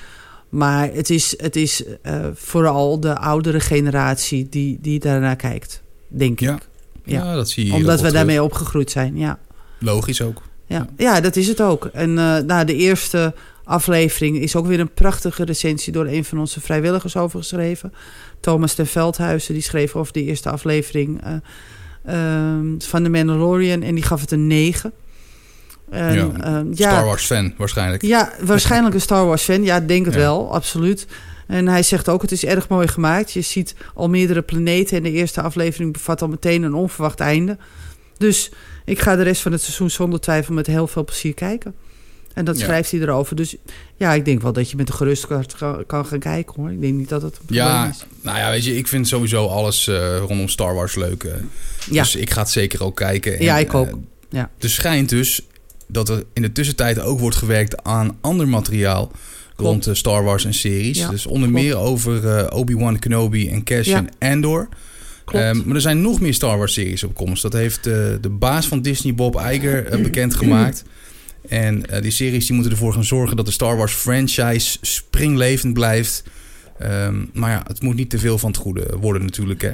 Maar 0.55 0.89
het 0.93 1.09
is, 1.09 1.33
het 1.37 1.55
is 1.55 1.83
eh, 2.01 2.25
vooral 2.33 2.99
de 2.99 3.17
oudere 3.17 3.59
generatie 3.59 4.49
die, 4.49 4.77
die 4.81 4.99
daarnaar 4.99 5.35
kijkt, 5.35 5.81
denk 6.07 6.39
Ja, 6.39 6.55
ik. 6.55 6.67
Ja. 7.03 7.23
Ja, 7.23 7.35
dat 7.35 7.49
zie 7.49 7.65
je 7.65 7.73
Omdat 7.73 8.01
we 8.01 8.11
daarmee 8.11 8.43
opgegroeid 8.43 8.91
zijn, 8.91 9.17
ja. 9.17 9.39
Logisch 9.79 10.21
ook. 10.21 10.41
Ja, 10.65 10.87
ja 10.97 11.21
dat 11.21 11.35
is 11.35 11.47
het 11.47 11.61
ook. 11.61 11.85
En 11.85 12.13
nou, 12.13 12.65
de 12.65 12.75
eerste 12.75 13.33
aflevering 13.63 14.37
is 14.37 14.55
ook 14.55 14.67
weer 14.67 14.79
een 14.79 14.93
prachtige 14.93 15.43
recensie 15.43 15.93
door 15.93 16.05
een 16.05 16.25
van 16.25 16.39
onze 16.39 16.61
vrijwilligers 16.61 17.17
overgeschreven. 17.17 17.93
Thomas 18.39 18.73
ten 18.73 18.87
Veldhuizen, 18.87 19.53
die 19.53 19.63
schreef 19.63 19.95
over 19.95 20.13
de 20.13 20.23
eerste 20.23 20.49
aflevering 20.49 21.21
eh, 21.23 21.33
ehm, 22.05 22.79
van 22.79 23.03
The 23.03 23.09
Mandalorian 23.09 23.81
en 23.81 23.95
die 23.95 24.03
gaf 24.03 24.21
het 24.21 24.31
een 24.31 24.47
9. 24.47 24.93
En, 25.89 26.13
Ja, 26.15 26.29
ehm, 26.43 26.67
ja, 26.73 26.89
Star 26.91 27.05
Wars 27.05 27.25
fan 27.25 27.53
waarschijnlijk. 27.57 28.01
ja, 28.01 28.33
waarschijnlijk 28.41 28.95
een 28.95 29.01
Star 29.01 29.25
Wars 29.25 29.43
fan. 29.43 29.63
Ja, 29.63 29.75
ik 29.77 29.87
denk 29.87 30.05
het 30.05 30.13
Ja. 30.13 30.19
wel, 30.19 30.53
absoluut. 30.53 31.07
En 31.47 31.67
hij 31.67 31.83
zegt 31.83 32.09
ook, 32.09 32.21
het 32.21 32.31
is 32.31 32.45
erg 32.45 32.67
mooi 32.67 32.87
gemaakt. 32.87 33.31
Je 33.31 33.41
ziet 33.41 33.75
al 33.93 34.09
meerdere 34.09 34.41
planeten 34.41 34.97
en 34.97 35.03
de 35.03 35.11
eerste 35.11 35.41
aflevering 35.41 35.93
bevat 35.93 36.21
al 36.21 36.27
meteen 36.27 36.63
een 36.63 36.73
onverwacht 36.73 37.19
einde. 37.19 37.57
Dus 38.17 38.51
ik 38.85 38.99
ga 38.99 39.15
de 39.15 39.23
rest 39.23 39.41
van 39.41 39.51
het 39.51 39.61
seizoen 39.61 39.89
zonder 39.89 40.19
twijfel 40.19 40.53
met 40.53 40.67
heel 40.67 40.87
veel 40.87 41.03
plezier 41.05 41.33
kijken. 41.33 41.75
En 42.33 42.45
dat 42.45 42.57
Ja. 42.59 42.63
schrijft 42.65 42.91
hij 42.91 42.99
erover. 42.99 43.35
Dus 43.35 43.55
ja, 43.95 44.13
ik 44.13 44.25
denk 44.25 44.41
wel 44.41 44.53
dat 44.53 44.69
je 44.69 44.75
met 44.75 44.89
een 44.89 44.95
gerust 44.95 45.23
hart 45.23 45.55
kan, 45.87 46.05
gaan 46.05 46.19
kijken 46.19 46.53
hoor. 46.61 46.71
Ik 46.71 46.81
denk 46.81 46.93
niet 46.93 47.09
dat 47.09 47.21
het 47.21 47.35
een 47.37 47.55
Ja, 47.55 47.89
is. 47.89 48.05
nou 48.21 48.37
ja, 48.37 48.49
weet 48.49 48.65
je, 48.65 48.77
ik 48.77 48.87
vind 48.87 49.07
sowieso 49.07 49.47
alles 49.47 49.87
eh, 49.87 50.17
rondom 50.17 50.47
Star 50.47 50.73
Wars 50.75 50.95
leuk. 50.95 51.23
eh. 51.23 51.31
Ja. 51.91 52.01
Dus 52.01 52.15
ik 52.15 52.29
ga 52.29 52.39
het 52.41 52.49
zeker 52.49 52.83
ook 52.83 52.95
kijken. 52.95 53.37
En, 53.37 53.43
Ja, 53.43 53.57
ik 53.57 53.73
ook. 53.73 53.87
eh, 53.87 53.93
Ja. 54.29 54.49
Er 54.59 54.69
schijnt 54.69 55.09
dus 55.09 55.41
dat 55.87 56.09
er 56.09 56.23
in 56.33 56.41
de 56.41 56.51
tussentijd 56.51 56.99
ook 56.99 57.19
wordt 57.19 57.35
gewerkt 57.35 57.83
aan 57.83 58.17
ander 58.21 58.47
materiaal 58.47 59.11
rond 59.55 59.83
de 59.83 59.95
Star 59.95 60.23
Wars 60.23 60.45
en 60.45 60.53
series. 60.53 60.97
Ja, 60.97 61.09
dus 61.09 61.25
onder 61.25 61.49
klopt. 61.49 61.63
meer 61.63 61.77
over 61.77 62.37
eh, 62.37 62.57
Obi-Wan 62.57 62.99
Kenobi 62.99 63.49
en 63.49 63.63
Cassian 63.63 64.09
Andor. 64.19 64.69
Klopt. 65.25 65.45
Ehm, 65.45 65.61
maar 65.65 65.75
er 65.75 65.81
zijn 65.81 66.01
nog 66.01 66.21
meer 66.21 66.33
Star 66.33 66.57
Wars 66.57 66.73
series 66.73 67.03
op 67.03 67.15
komst. 67.15 67.41
Dat 67.41 67.53
heeft 67.53 67.87
eh, 67.87 67.93
de 68.21 68.29
baas 68.29 68.67
van 68.67 68.81
Disney, 68.81 69.13
Bob 69.13 69.41
Iger, 69.51 69.85
eh, 69.85 70.01
bekendgemaakt. 70.01 70.83
En 71.49 71.89
eh, 71.89 72.01
die 72.01 72.11
series 72.11 72.45
die 72.45 72.55
moeten 72.55 72.71
ervoor 72.73 72.93
gaan 72.93 73.03
zorgen 73.03 73.35
dat 73.35 73.45
de 73.45 73.51
Star 73.51 73.77
Wars 73.77 73.93
franchise 73.93 74.77
springlevend 74.81 75.73
blijft. 75.73 76.23
Ehm, 76.79 77.25
maar 77.33 77.51
ja, 77.51 77.63
het 77.67 77.81
moet 77.81 77.95
niet 77.95 78.09
te 78.09 78.19
veel 78.19 78.37
van 78.37 78.49
het 78.49 78.59
goede 78.59 78.97
worden 78.99 79.21
natuurlijk. 79.21 79.61
Hè. 79.61 79.71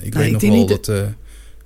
Ik 0.00 0.14
weet 0.14 0.32
nog 0.32 0.42
wel 0.42 0.66
dat 0.66 0.88
eh, 0.88 1.02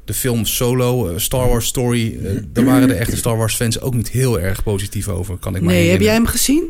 de 0.07 0.15
film 0.15 0.45
Solo, 0.45 1.09
eh, 1.09 1.19
Star 1.19 1.49
Wars 1.49 1.67
Story... 1.67 2.19
eh, 2.25 2.31
daar 2.53 2.65
waren 2.65 2.89
de 2.89 2.95
echte 2.95 3.17
Star 3.17 3.37
Wars 3.37 3.55
fans 3.55 3.81
ook 3.81 3.95
niet 3.95 4.09
heel 4.09 4.41
erg 4.41 4.63
positief 4.63 5.09
over, 5.09 5.37
kan 5.37 5.55
ik 5.57 5.61
me 5.63 5.67
Nee, 5.67 5.91
heb 5.91 6.01
jij 6.01 6.13
hem 6.13 6.27
gezien? 6.27 6.65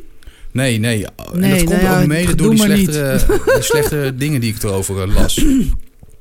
Nee, 0.53 0.79
nee. 0.79 1.07
En 1.33 1.41
Nee, 1.41 1.51
dat 1.51 1.65
komt 1.65 1.83
nou 1.83 1.95
ja, 1.95 2.01
ook 2.01 2.07
mede 2.07 2.35
door 2.35 2.51
die 2.51 2.59
maar 2.59 2.77
slechte, 2.77 3.27
die 3.55 3.63
slechte 3.63 4.13
dingen 4.17 4.41
die 4.41 4.55
ik 4.55 4.63
erover 4.63 5.03
eh, 5.03 5.15
las. 5.15 5.45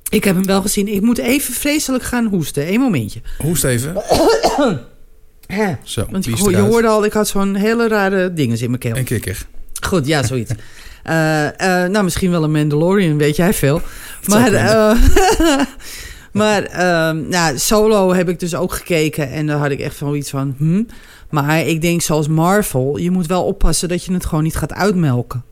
Ik 0.10 0.24
heb 0.24 0.36
hem 0.36 0.46
wel 0.46 0.62
gezien. 0.62 0.88
Ik 0.88 1.02
moet 1.02 1.18
even 1.18 1.54
vreselijk 1.54 2.04
gaan 2.04 2.26
hoesten. 2.26 2.74
Eén 2.74 2.80
momentje. 2.80 3.22
Hoest 3.38 3.64
even. 3.64 3.94
Zo, 5.84 6.08
Want 6.10 6.26
je 6.26 6.58
hoorde 6.58 6.88
al, 6.88 7.06
ik 7.06 7.14
had 7.14 7.28
zo'n 7.28 7.56
hele 7.56 7.88
rare 7.88 8.34
dingen 8.34 8.60
in 8.60 8.70
mijn 8.70 8.82
keel. 8.82 8.96
En 8.96 9.04
kikker. 9.04 9.46
Goed, 9.82 10.08
ja, 10.08 10.24
zoiets. 10.24 10.52
Eh, 11.06 11.48
eh, 11.48 11.92
nou, 11.92 12.04
misschien 12.04 12.32
wel 12.32 12.44
een 12.44 12.52
Mandalorian, 12.52 13.18
weet 13.18 13.36
jij 13.36 13.54
veel. 13.54 13.82
Maar. 14.26 14.52
maar 16.36 16.64
ehm, 16.64 17.28
nou, 17.30 17.58
Solo 17.58 18.14
heb 18.14 18.30
ik 18.30 18.40
dus 18.40 18.56
ook 18.56 18.74
gekeken. 18.74 19.32
En 19.32 19.48
daar 19.48 19.58
had 19.58 19.72
ik 19.72 19.80
echt 19.80 19.96
van 19.96 20.16
iets 20.16 20.30
van... 20.30 20.56
Hm. 20.58 20.84
Maar 21.30 21.60
ik 21.68 21.82
denk 21.82 22.02
zoals 22.02 22.28
Marvel... 22.28 22.98
je 22.98 23.12
moet 23.12 23.26
wel 23.28 23.44
oppassen 23.46 23.90
dat 23.90 24.04
je 24.06 24.14
het 24.14 24.26
gewoon 24.26 24.44
niet 24.44 24.56
gaat 24.56 24.74
uitmelken. 24.74 25.44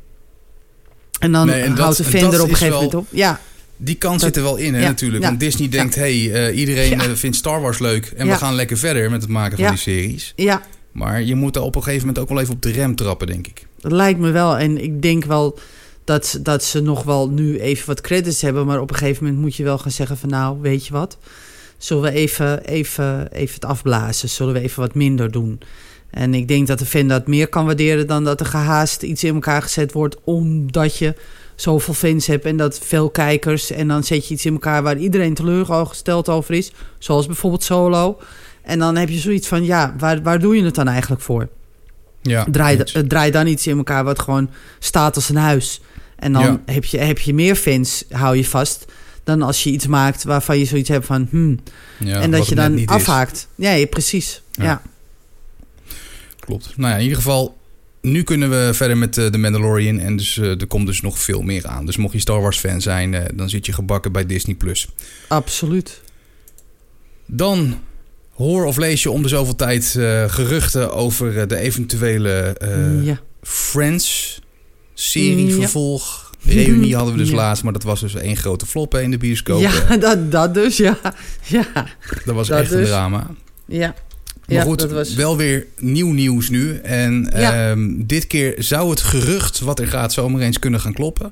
En 1.20 1.32
dan 1.32 1.46
Nee, 1.48 1.62
en 1.62 1.70
dat- 1.70 1.80
houdt 1.80 1.98
de 1.98 2.04
fan 2.04 2.34
er 2.34 2.42
op 2.42 2.50
een 2.50 2.56
gegeven 2.56 2.68
wel- 2.70 2.76
moment 2.84 2.96
op. 2.96 3.06
Ja, 3.10 3.40
Die 3.78 3.96
kans 3.96 4.14
Dat- 4.22 4.24
zit 4.24 4.36
er 4.36 4.44
wel 4.44 4.56
in, 4.56 4.74
hè, 4.74 4.82
ja, 4.82 4.88
natuurlijk. 4.88 5.22
ja. 5.24 5.28
Want 5.30 5.40
Disney 5.40 5.70
denkt, 5.70 5.96
hey, 5.96 6.32
eh, 6.34 6.58
iedereen 6.58 6.90
Ja. 6.90 7.04
eh, 7.04 7.12
vindt 7.14 7.36
Star 7.38 7.62
Wars 7.62 7.80
leuk. 7.80 8.14
En 8.18 8.28
we 8.28 8.34
gaan 8.36 8.54
lekker 8.56 8.78
verder 8.78 9.10
met 9.12 9.22
het 9.22 9.32
maken 9.32 9.58
van 9.58 9.68
die 9.68 9.78
series. 9.78 10.34
ja, 10.36 10.62
Maar 10.92 11.22
je 11.22 11.36
moet 11.36 11.54
daar 11.54 11.64
op 11.64 11.76
een 11.76 11.84
gegeven 11.84 12.06
moment 12.08 12.24
ook 12.24 12.30
wel 12.30 12.40
even 12.42 12.54
op 12.54 12.62
de 12.62 12.72
rem 12.72 12.96
trappen, 12.96 13.28
denk 13.28 13.48
ik. 13.48 13.66
dat 13.80 13.92
lijkt 13.92 14.20
me 14.20 14.32
wel. 14.32 14.58
En 14.58 14.84
ik 14.84 15.02
denk 15.02 15.26
wel 15.26 15.60
dat, 16.04 16.26
ze- 16.26 16.42
dat 16.42 16.64
ze 16.64 16.82
nog 16.82 17.04
wel 17.04 17.30
nu 17.30 17.60
even 17.60 17.88
wat 17.88 18.02
credits 18.02 18.42
hebben. 18.42 18.66
Maar 18.66 18.82
op 18.82 18.90
een 18.90 18.96
gegeven 18.98 19.24
moment 19.24 19.42
moet 19.42 19.56
je 19.56 19.64
wel 19.64 19.78
gaan 19.78 19.92
zeggen 19.92 20.18
van... 20.18 20.30
nou, 20.30 20.58
weet 20.62 20.86
je 20.88 20.94
wat? 20.94 21.18
Zullen 21.78 22.04
we 22.04 22.12
even, 22.12 22.64
even, 22.66 23.32
even 23.32 23.54
het 23.56 23.66
afblazen? 23.66 24.30
Zullen 24.30 24.54
we 24.54 24.60
even 24.60 24.80
wat 24.82 24.94
minder 24.96 25.32
doen? 25.32 25.60
En 26.10 26.34
ik 26.34 26.48
denk 26.48 26.68
dat 26.68 26.80
de 26.80 26.86
fan 26.86 27.08
dat 27.08 27.28
meer 27.28 27.48
kan 27.48 27.66
waarderen... 27.66 28.08
dan 28.08 28.24
dat 28.24 28.40
er 28.40 28.46
gehaast 28.46 29.02
iets 29.04 29.24
in 29.24 29.34
elkaar 29.34 29.62
gezet 29.62 29.92
wordt... 29.92 30.18
omdat 30.24 30.98
je 30.98 31.16
zoveel 31.56 31.94
fans 31.94 32.28
hebt 32.28 32.46
en 32.46 32.58
dat 32.58 32.80
veel 32.80 33.10
kijkers... 33.10 33.72
en 33.72 33.88
dan 33.88 34.04
zet 34.04 34.28
je 34.28 34.34
iets 34.34 34.46
in 34.46 34.54
elkaar 34.54 34.84
waar 34.84 34.98
iedereen 34.98 35.34
teleurgesteld 35.34 36.30
over 36.30 36.54
is. 36.54 36.72
Zoals 36.98 37.26
bijvoorbeeld 37.26 37.64
Solo. 37.64 38.20
En 38.62 38.80
dan 38.80 38.96
heb 38.96 39.10
je 39.10 39.18
zoiets 39.20 39.48
van... 39.48 39.64
ja, 39.66 39.96
waar, 39.98 40.22
waar 40.22 40.40
doe 40.40 40.56
je 40.56 40.64
het 40.64 40.76
dan 40.76 40.88
eigenlijk 40.88 41.22
voor? 41.22 41.48
Ja, 42.22 42.46
Draai, 42.52 42.78
eh, 42.78 43.02
draai 43.02 43.32
dan 43.32 43.48
iets 43.48 43.68
in 43.68 43.78
elkaar 43.78 44.04
wat 44.04 44.20
gewoon 44.20 44.50
staat 44.80 45.16
als 45.16 45.30
een 45.30 45.36
huis. 45.36 45.82
En 46.24 46.34
dan 46.34 46.44
Ja. 46.44 46.62
heb, 46.66 46.86
je, 46.86 46.98
heb 46.98 47.20
je 47.20 47.34
meer 47.34 47.56
fans, 47.56 48.04
hou 48.10 48.36
je 48.38 48.46
vast... 48.46 48.86
dan 49.24 49.42
als 49.42 49.64
je 49.64 49.70
iets 49.70 49.88
maakt 49.88 50.24
waarvan 50.24 50.60
je 50.60 50.66
zoiets 50.66 50.90
hebt 50.90 51.06
van... 51.06 51.28
Hmm, 51.30 51.60
Ja, 52.00 52.22
en 52.22 52.32
dat 52.32 52.48
je 52.48 52.56
dan 52.56 52.78
is. 52.78 52.86
afhaakt. 52.86 53.48
Nee, 53.56 53.88
precies. 53.88 54.42
Ja. 54.52 54.64
Ja. 54.64 54.82
Klopt. 56.40 56.74
Nou 56.76 56.90
ja, 56.90 56.96
in 56.96 57.02
ieder 57.02 57.18
geval, 57.18 57.58
nu 58.02 58.24
kunnen 58.24 58.50
we 58.50 58.74
verder 58.74 58.98
met 58.98 59.18
eh, 59.18 59.26
The 59.26 59.38
Mandalorian. 59.38 60.00
En 60.00 60.16
dus, 60.18 60.38
eh, 60.38 60.62
er 60.62 60.68
komt 60.68 60.88
dus 60.88 61.02
nog 61.02 61.20
veel 61.20 61.42
meer 61.42 61.68
aan. 61.68 61.86
Dus 61.86 61.98
mocht 61.98 62.14
je 62.14 62.20
Star 62.20 62.42
Wars 62.42 62.58
fan 62.60 62.82
zijn, 62.82 63.14
eh, 63.14 63.26
dan 63.34 63.50
zit 63.50 63.66
je 63.66 63.74
gebakken 63.74 64.12
bij 64.12 64.26
Disney+. 64.26 64.56
Plus. 64.56 64.88
absoluut. 65.28 66.02
Dan 67.26 67.80
hoor 68.34 68.66
of 68.66 68.78
lees 68.78 69.04
je 69.04 69.12
om 69.12 69.22
de 69.22 69.28
zoveel 69.28 69.56
tijd 69.56 69.96
eh, 69.96 70.24
geruchten 70.30 70.94
over 70.94 71.40
eh, 71.40 71.48
de 71.48 71.58
eventuele 71.58 72.56
eh, 72.60 73.06
ja. 73.06 73.20
Friends 73.42 74.40
serie 74.94 75.54
vervolg. 75.54 76.32
Reunie 76.46 76.96
hadden 76.96 77.14
we 77.14 77.20
dus 77.20 77.30
Ja. 77.30 77.36
laatst, 77.36 77.64
maar 77.64 77.74
dat 77.74 77.84
was 77.84 78.00
dus 78.00 78.16
één 78.16 78.38
grote 78.38 78.66
flop 78.66 78.96
in 78.96 79.12
de 79.12 79.18
bioscoop. 79.18 79.62
ja, 79.62 79.98
dat, 79.98 80.32
dat 80.32 80.54
dus, 80.54 80.78
ja. 80.78 80.98
Ja, 81.46 81.66
Dat 82.26 82.36
was 82.36 82.48
dat 82.48 82.60
echt 82.60 82.72
een 82.72 82.78
dus. 82.80 82.88
drama. 82.90 83.28
ja. 83.66 83.96
Maar 84.48 84.56
ja 84.58 84.64
goed, 84.64 84.80
dat 84.80 84.92
was... 84.92 85.14
wel 85.14 85.38
weer 85.38 85.68
nieuw 85.80 86.12
nieuws 86.12 86.50
nu. 86.50 86.78
En 86.78 87.30
Ja. 87.36 87.70
ehm, 87.70 87.90
dit 88.06 88.28
keer 88.28 88.56
zou 88.58 88.90
het 88.90 89.02
gerucht 89.02 89.60
wat 89.60 89.80
er 89.80 89.88
gaat 89.88 90.14
zomaar 90.14 90.42
eens 90.42 90.60
kunnen 90.60 90.80
gaan 90.80 90.94
kloppen. 90.94 91.32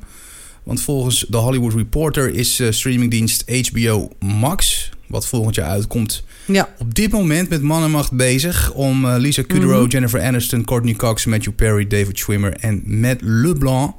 Want 0.64 0.82
volgens 0.82 1.26
de 1.30 1.38
Hollywood 1.38 1.74
Reporter 1.74 2.34
is 2.34 2.60
eh, 2.60 2.72
streamingdienst 2.72 3.44
HBO 3.70 4.10
Max, 4.20 4.90
wat 5.12 5.28
volgend 5.28 5.56
jaar 5.56 5.70
uitkomt, 5.70 6.24
Ja, 6.46 6.70
op 6.78 6.94
dit 6.96 7.12
moment 7.12 7.50
met 7.50 7.62
man 7.62 7.84
en 7.84 7.92
macht 7.92 8.12
bezig 8.12 8.72
om 8.74 9.06
eh, 9.06 9.16
Lisa 9.18 9.42
Kudrow, 9.48 9.82
Mhm. 9.82 9.90
Jennifer 9.90 10.22
Aniston, 10.22 10.66
Courtney 10.66 10.94
Cox, 10.94 11.26
Matthew 11.26 11.54
Perry, 11.56 11.88
David 11.88 12.18
Schwimmer 12.18 12.54
en 12.60 12.82
Matt 12.86 13.22
LeBlanc 13.22 13.94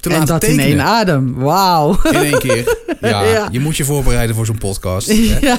te 0.00 0.08
en 0.08 0.14
laten 0.14 0.26
dat 0.32 0.40
tekenen. 0.40 0.64
in 0.64 0.70
één 0.70 0.80
adem. 0.80 1.34
Wauw. 1.34 1.98
In 2.04 2.14
één 2.14 2.38
keer. 2.38 2.64
Ja, 3.00 3.22
Ja. 3.24 3.48
je 3.52 3.60
moet 3.60 3.76
je 3.76 3.84
voorbereiden 3.84 4.36
voor 4.36 4.46
zo'n 4.46 4.58
podcast. 4.58 5.06
hè. 5.08 5.36
Ja. 5.40 5.58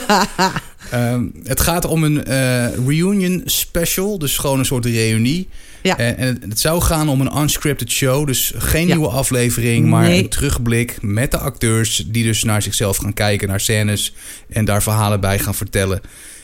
Ehm, 0.91 1.23
het 1.43 1.59
gaat 1.59 1.85
om 1.85 2.03
een 2.03 2.25
eh, 2.25 2.65
reunion 2.87 3.41
special, 3.45 4.17
dus 4.19 4.37
gewoon 4.37 4.59
een 4.59 4.65
soort 4.65 4.85
reunie. 4.85 5.47
Ja. 5.87 5.97
En, 5.97 6.17
en 6.17 6.41
het, 6.49 6.59
zou 6.59 6.81
gaan 6.81 7.09
om 7.09 7.21
een 7.21 7.37
unscripted 7.41 7.91
show, 7.91 8.27
dus 8.27 8.53
geen 8.57 8.87
Ja. 8.87 8.93
nieuwe 8.95 9.09
aflevering, 9.11 9.87
maar 9.87 10.07
Nee. 10.07 10.23
een 10.23 10.29
terugblik 10.29 10.97
met 11.01 11.31
de 11.31 11.37
acteurs 11.37 12.03
die 12.07 12.23
dus 12.23 12.43
naar 12.43 12.61
zichzelf 12.61 12.97
gaan 12.97 13.13
kijken, 13.13 13.47
naar 13.47 13.59
scènes 13.59 14.13
en 14.49 14.65
daar 14.65 14.83
verhalen 14.83 15.19
bij 15.19 15.39
gaan 15.39 15.55
vertellen. 15.55 16.01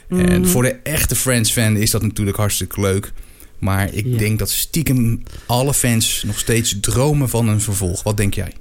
En 0.10 0.18
Mhm. 0.42 0.46
voor 0.46 0.64
de 0.64 0.76
echte 0.84 1.16
Friends-fan 1.16 1.76
is 1.78 1.92
dat 1.92 2.02
natuurlijk 2.02 2.38
hartstikke 2.38 2.82
leuk. 2.82 3.12
Maar 3.60 3.94
ik 3.94 4.06
Ja. 4.08 4.18
denk 4.18 4.40
dat 4.40 4.50
stiekem 4.50 5.24
alle 5.46 5.74
fans 5.74 6.24
nog 6.26 6.40
steeds 6.40 6.78
dromen 6.82 7.30
van 7.30 7.48
een 7.48 7.62
vervolg. 7.62 8.04
Wat 8.04 8.18
denk 8.18 8.34
jij? 8.34 8.52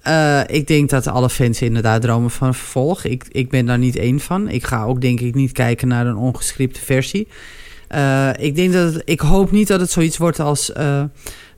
Eh, 0.00 0.40
ik 0.46 0.66
denk 0.66 0.90
dat 0.90 1.06
alle 1.06 1.30
fans 1.30 1.62
inderdaad 1.62 2.02
dromen 2.02 2.30
van 2.30 2.48
een 2.48 2.54
vervolg. 2.54 3.04
Ik, 3.04 3.24
ik 3.28 3.50
ben 3.50 3.66
daar 3.66 3.78
niet 3.78 3.96
één 3.96 4.20
van. 4.20 4.48
Ik 4.48 4.64
ga 4.64 4.84
ook 4.84 5.00
denk 5.00 5.20
ik 5.20 5.34
niet 5.34 5.52
kijken 5.52 5.88
naar 5.88 6.06
een 6.06 6.16
ongescripte 6.16 6.80
versie. 6.80 7.28
Eh, 7.90 8.28
ik, 8.38 8.54
denk 8.56 8.72
dat 8.72 8.92
het- 8.94 9.02
ik 9.04 9.20
hoop 9.20 9.50
niet 9.50 9.68
dat 9.68 9.80
het 9.80 9.90
zoiets 9.90 10.16
wordt 10.16 10.40
als 10.40 10.72
eh, 10.72 11.02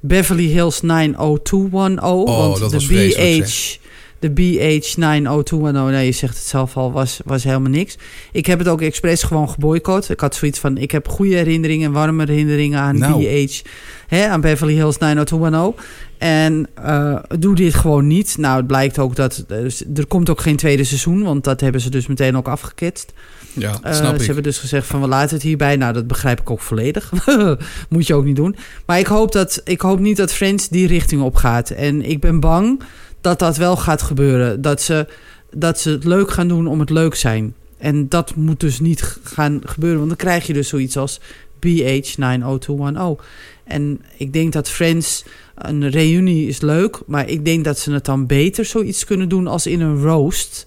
Beverly 0.01 0.47
Hills 0.47 0.81
90210. 0.81 2.25
want 2.37 2.59
dat 2.59 2.71
de 2.71 2.77
was 2.77 2.87
BH, 2.87 3.79
de 4.23 4.31
BH 4.31 4.97
90210, 4.97 5.91
nee, 5.93 6.07
je 6.07 6.13
zegt 6.13 6.37
het 6.37 6.47
zelf 6.47 6.77
al, 6.77 6.93
was, 6.93 7.21
was 7.25 7.45
helemaal 7.45 7.71
niks. 7.71 7.97
Ik 8.33 8.47
heb 8.47 8.59
het 8.59 8.69
ook 8.69 8.81
expres 8.81 9.23
gewoon 9.23 9.49
geboycott. 9.49 10.09
Ik 10.11 10.21
had 10.21 10.35
zoiets 10.35 10.59
van, 10.59 10.77
ik 10.79 10.91
heb 10.91 11.09
goede 11.09 11.35
herinneringen, 11.35 11.93
warme 11.93 12.25
herinneringen 12.25 12.79
aan 12.79 12.99
Nou. 12.99 13.25
BH, 13.47 13.61
hè, 14.07 14.27
aan 14.27 14.41
Beverly 14.41 14.75
Hills 14.75 14.99
90210. 14.99 15.75
En 16.19 16.67
eh, 16.75 17.17
doe 17.39 17.55
dit 17.55 17.75
gewoon 17.75 18.07
niet. 18.07 18.37
Nou, 18.39 18.57
het 18.57 18.67
blijkt 18.67 18.99
ook 18.99 19.17
dat 19.17 19.45
er, 19.49 19.75
er 19.95 20.07
komt 20.07 20.31
ook 20.31 20.41
geen 20.41 20.57
tweede 20.57 20.85
seizoen, 20.85 21.23
want 21.23 21.45
dat 21.45 21.61
hebben 21.61 21.81
ze 21.81 21.91
dus 21.91 22.07
meteen 22.07 22.37
ook 22.37 22.49
afgeketst. 22.49 23.13
Ja, 23.55 23.79
Eh, 23.83 23.95
snap 23.95 24.15
ze 24.15 24.21
ik. 24.21 24.27
hebben 24.27 24.43
dus 24.43 24.59
gezegd 24.59 24.87
van 24.87 25.01
we 25.01 25.07
laten 25.09 25.35
het 25.35 25.43
hierbij. 25.45 25.77
Nou, 25.77 25.93
dat 25.93 26.07
begrijp 26.07 26.41
ik 26.41 26.51
ook 26.51 26.61
volledig. 26.61 27.13
Moet 27.89 28.07
je 28.07 28.15
ook 28.15 28.25
niet 28.25 28.37
doen. 28.37 28.57
Maar 28.87 28.99
ik 28.99 29.07
hoop, 29.07 29.33
dat, 29.33 29.61
ik 29.65 29.81
hoop 29.81 29.99
niet 29.99 30.17
dat 30.17 30.33
Friends 30.33 30.69
die 30.69 30.87
richting 30.87 31.23
op 31.23 31.35
gaat. 31.37 31.71
En 31.71 32.03
ik 32.11 32.21
ben 32.21 32.41
bang 32.41 32.83
dat 33.23 33.39
dat 33.39 33.57
wel 33.57 33.77
gaat 33.77 34.03
gebeuren. 34.03 34.63
Dat 34.63 34.83
ze, 34.83 35.07
dat 35.51 35.81
ze 35.81 35.91
het 35.91 36.05
leuk 36.05 36.31
gaan 36.31 36.49
doen 36.49 36.67
om 36.67 36.81
het 36.81 36.91
leuk 36.91 37.15
zijn. 37.15 37.55
En 37.79 38.09
dat 38.09 38.35
moet 38.35 38.61
dus 38.61 38.81
niet 38.81 39.19
gaan 39.23 39.61
gebeuren. 39.65 39.99
Want 39.99 40.09
dan 40.09 40.19
krijg 40.19 40.47
je 40.47 40.53
dus 40.53 40.69
zoiets 40.69 40.97
als 40.97 41.21
BH90210. 41.67 43.25
En 43.65 44.01
ik 44.17 44.33
denk 44.33 44.53
dat 44.53 44.69
Friends, 44.69 45.25
een 45.55 45.91
reunie 45.91 46.49
is 46.49 46.61
leuk. 46.61 47.01
Maar 47.07 47.29
ik 47.29 47.45
denk 47.45 47.65
dat 47.65 47.79
ze 47.79 47.93
het 47.93 48.05
dan 48.05 48.27
beter 48.27 48.65
zoiets 48.65 49.05
kunnen 49.05 49.29
doen 49.29 49.47
als 49.47 49.67
in 49.67 49.81
een 49.81 50.03
roast. 50.03 50.67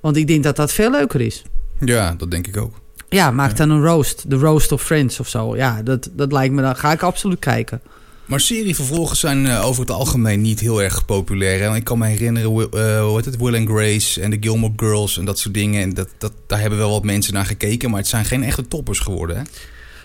Want 0.00 0.16
ik 0.16 0.26
denk 0.26 0.42
dat 0.42 0.56
dat 0.56 0.72
veel 0.72 0.90
leuker 0.90 1.20
is. 1.20 1.42
Ja, 1.80 2.14
dat 2.18 2.30
denk 2.30 2.46
ik 2.46 2.56
ook. 2.56 2.80
Ja, 3.08 3.30
maak 3.30 3.56
dan 3.56 3.70
een 3.70 3.84
roast. 3.84 4.30
De 4.30 4.36
roast 4.36 4.72
of 4.72 4.82
Friends 4.82 5.20
of 5.20 5.28
zo. 5.28 5.56
Ja, 5.56 5.82
dat, 5.82 6.10
dat 6.12 6.32
lijkt 6.32 6.54
me 6.54 6.62
dan. 6.62 6.76
Ga 6.76 6.92
ik 6.92 7.02
absoluut 7.02 7.38
kijken. 7.38 7.80
Maar 8.26 8.40
serievervolgen 8.40 9.16
zijn 9.16 9.46
eh, 9.46 9.66
over 9.66 9.80
het 9.80 9.90
algemeen 9.90 10.40
niet 10.40 10.60
heel 10.60 10.82
erg 10.82 11.04
populair. 11.04 11.60
Hè? 11.60 11.76
Ik 11.76 11.84
kan 11.84 11.98
me 11.98 12.06
herinneren, 12.06 12.54
Will, 12.54 12.68
eh, 12.70 13.04
hoe 13.04 13.16
heet 13.16 13.24
het, 13.24 13.36
Will 13.36 13.54
and 13.56 13.68
Grace 13.68 14.20
en 14.20 14.30
de 14.30 14.36
Gilmore 14.40 14.72
Girls 14.76 15.18
en 15.18 15.24
dat 15.24 15.38
soort 15.38 15.54
dingen. 15.54 15.82
En 15.82 15.94
dat, 15.94 16.08
dat, 16.18 16.32
daar 16.46 16.60
hebben 16.60 16.78
wel 16.78 16.90
wat 16.90 17.04
mensen 17.04 17.34
naar 17.34 17.46
gekeken, 17.46 17.90
maar 17.90 17.98
het 17.98 18.08
zijn 18.08 18.24
geen 18.24 18.42
echte 18.42 18.68
toppers 18.68 18.98
geworden. 18.98 19.36
Hè? 19.36 19.42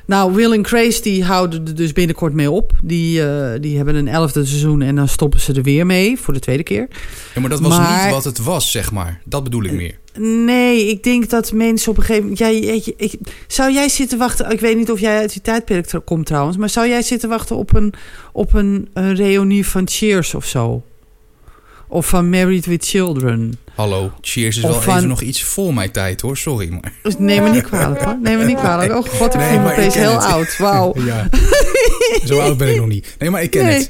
Nou, 0.05 0.33
Will 0.33 0.51
en 0.53 0.65
Grace 0.65 1.01
die 1.01 1.23
houden 1.23 1.67
er 1.67 1.75
dus 1.75 1.93
binnenkort 1.93 2.33
mee 2.33 2.51
op. 2.51 2.71
Die, 2.83 3.23
eh, 3.29 3.61
die 3.61 3.75
hebben 3.75 3.95
een 3.95 4.07
elfde 4.07 4.45
seizoen 4.45 4.81
en 4.81 4.95
dan 4.95 5.07
stoppen 5.07 5.39
ze 5.39 5.53
er 5.53 5.63
weer 5.63 5.85
mee 5.85 6.17
voor 6.19 6.33
de 6.33 6.39
tweede 6.39 6.63
keer. 6.63 6.87
Ja, 7.35 7.41
maar 7.41 7.49
dat 7.49 7.59
was 7.59 7.77
Maar- 7.77 8.03
niet 8.03 8.13
wat 8.13 8.23
het 8.23 8.37
was, 8.37 8.71
zeg 8.71 8.91
maar. 8.91 9.21
Dat 9.25 9.43
bedoel 9.43 9.63
ik 9.63 9.71
meer. 9.71 9.97
Nee, 10.19 10.87
ik 10.87 11.03
denk 11.03 11.29
dat 11.29 11.51
mensen 11.51 11.91
op 11.91 11.97
een 11.97 12.03
gegeven 12.03 12.29
moment... 12.29 12.39
Jij, 12.39 12.83
ik, 12.97 13.13
zou 13.47 13.71
jij 13.73 13.89
zitten 13.89 14.17
wachten... 14.17 14.49
Ik 14.51 14.59
weet 14.59 14.77
niet 14.77 14.91
of 14.91 14.99
jij 14.99 15.17
uit 15.17 15.31
die 15.33 15.41
tijdperk 15.41 15.91
komt 16.05 16.25
trouwens... 16.25 16.57
maar 16.57 16.69
zou 16.69 16.87
jij 16.87 17.01
zitten 17.01 17.29
wachten 17.29 17.55
op 17.55 17.75
een, 17.75 17.93
op 18.33 18.53
een, 18.53 18.89
een 18.93 19.15
reunie 19.15 19.67
van 19.67 19.87
Cheers 19.89 20.33
of 20.33 20.45
zo? 20.45 20.83
Of 21.87 22.07
van 22.07 22.29
Married 22.29 22.65
with 22.65 22.85
Children? 22.85 23.53
Hallo, 23.75 24.11
Cheers 24.21 24.57
is 24.57 24.63
Of 24.63 24.69
wel 24.69 24.81
van- 24.81 24.95
even 24.97 25.07
nog 25.07 25.21
iets 25.21 25.43
voor 25.43 25.73
mijn 25.73 25.91
tijd, 25.91 26.21
hoor. 26.21 26.37
Sorry, 26.37 26.69
maar... 26.69 26.93
Neem 27.17 27.43
me 27.43 27.49
niet 27.49 27.63
kwalijk 27.63 28.01
hoor. 28.01 28.17
Neem 28.21 28.37
me 28.37 28.43
niet 28.45 28.57
kwalijk. 28.57 28.95
Oh 28.95 29.05
god, 29.05 29.33
ik 29.33 29.39
Nee, 29.39 29.49
voel 29.49 29.59
me 29.59 29.71
opeens 29.71 29.93
heel 29.95 30.11
het. 30.13 30.23
oud. 30.23 30.57
Wauw. 30.57 30.93
Ja. 31.05 31.29
Zo 32.25 32.39
oud 32.39 32.57
ben 32.57 32.69
ik 32.69 32.75
nog 32.77 32.87
niet. 32.87 33.15
Nee, 33.19 33.29
maar 33.29 33.43
ik 33.43 33.49
ken 33.51 33.65
Nee. 33.65 33.73
het. 33.73 33.89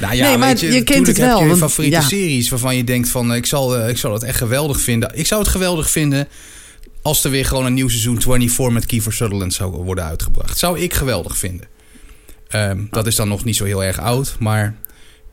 Nou 0.00 0.14
ja, 0.14 0.28
Nee, 0.28 0.36
maar 0.38 0.48
weet 0.48 0.60
je, 0.60 0.72
je 0.72 0.82
kent 0.82 1.06
het 1.06 1.16
wel, 1.18 1.28
heb 1.30 1.38
je 1.38 1.46
want- 1.46 1.58
favoriete 1.58 1.96
ja. 1.96 2.02
series 2.02 2.48
waarvan 2.48 2.76
je 2.76 2.84
denkt 2.84 3.08
van... 3.08 3.30
eh, 3.30 3.36
Ik 3.36 3.46
zal, 3.46 3.76
eh, 3.78 3.88
ik 3.88 3.96
zal 3.98 4.12
het 4.12 4.22
echt 4.22 4.38
geweldig 4.38 4.80
vinden. 4.80 5.10
Ik 5.14 5.26
zou 5.26 5.40
het 5.40 5.50
geweldig 5.50 5.90
vinden 5.90 6.28
als 7.02 7.24
er 7.24 7.30
weer 7.30 7.44
gewoon 7.44 7.66
een 7.66 7.74
nieuw 7.74 7.88
seizoen 7.88 8.20
24 8.22 8.70
met 8.74 8.86
Kiefer 8.86 9.12
Sutherland 9.12 9.54
zou 9.54 9.70
worden 9.70 10.04
uitgebracht. 10.04 10.58
Zou 10.58 10.78
ik 10.80 10.94
geweldig 10.94 11.38
vinden. 11.38 11.66
Ehm, 12.48 12.80
dat 12.90 13.06
is 13.06 13.14
dan 13.14 13.28
nog 13.28 13.44
niet 13.44 13.56
zo 13.56 13.64
heel 13.64 13.84
erg 13.84 13.98
oud, 14.00 14.36
maar 14.38 14.76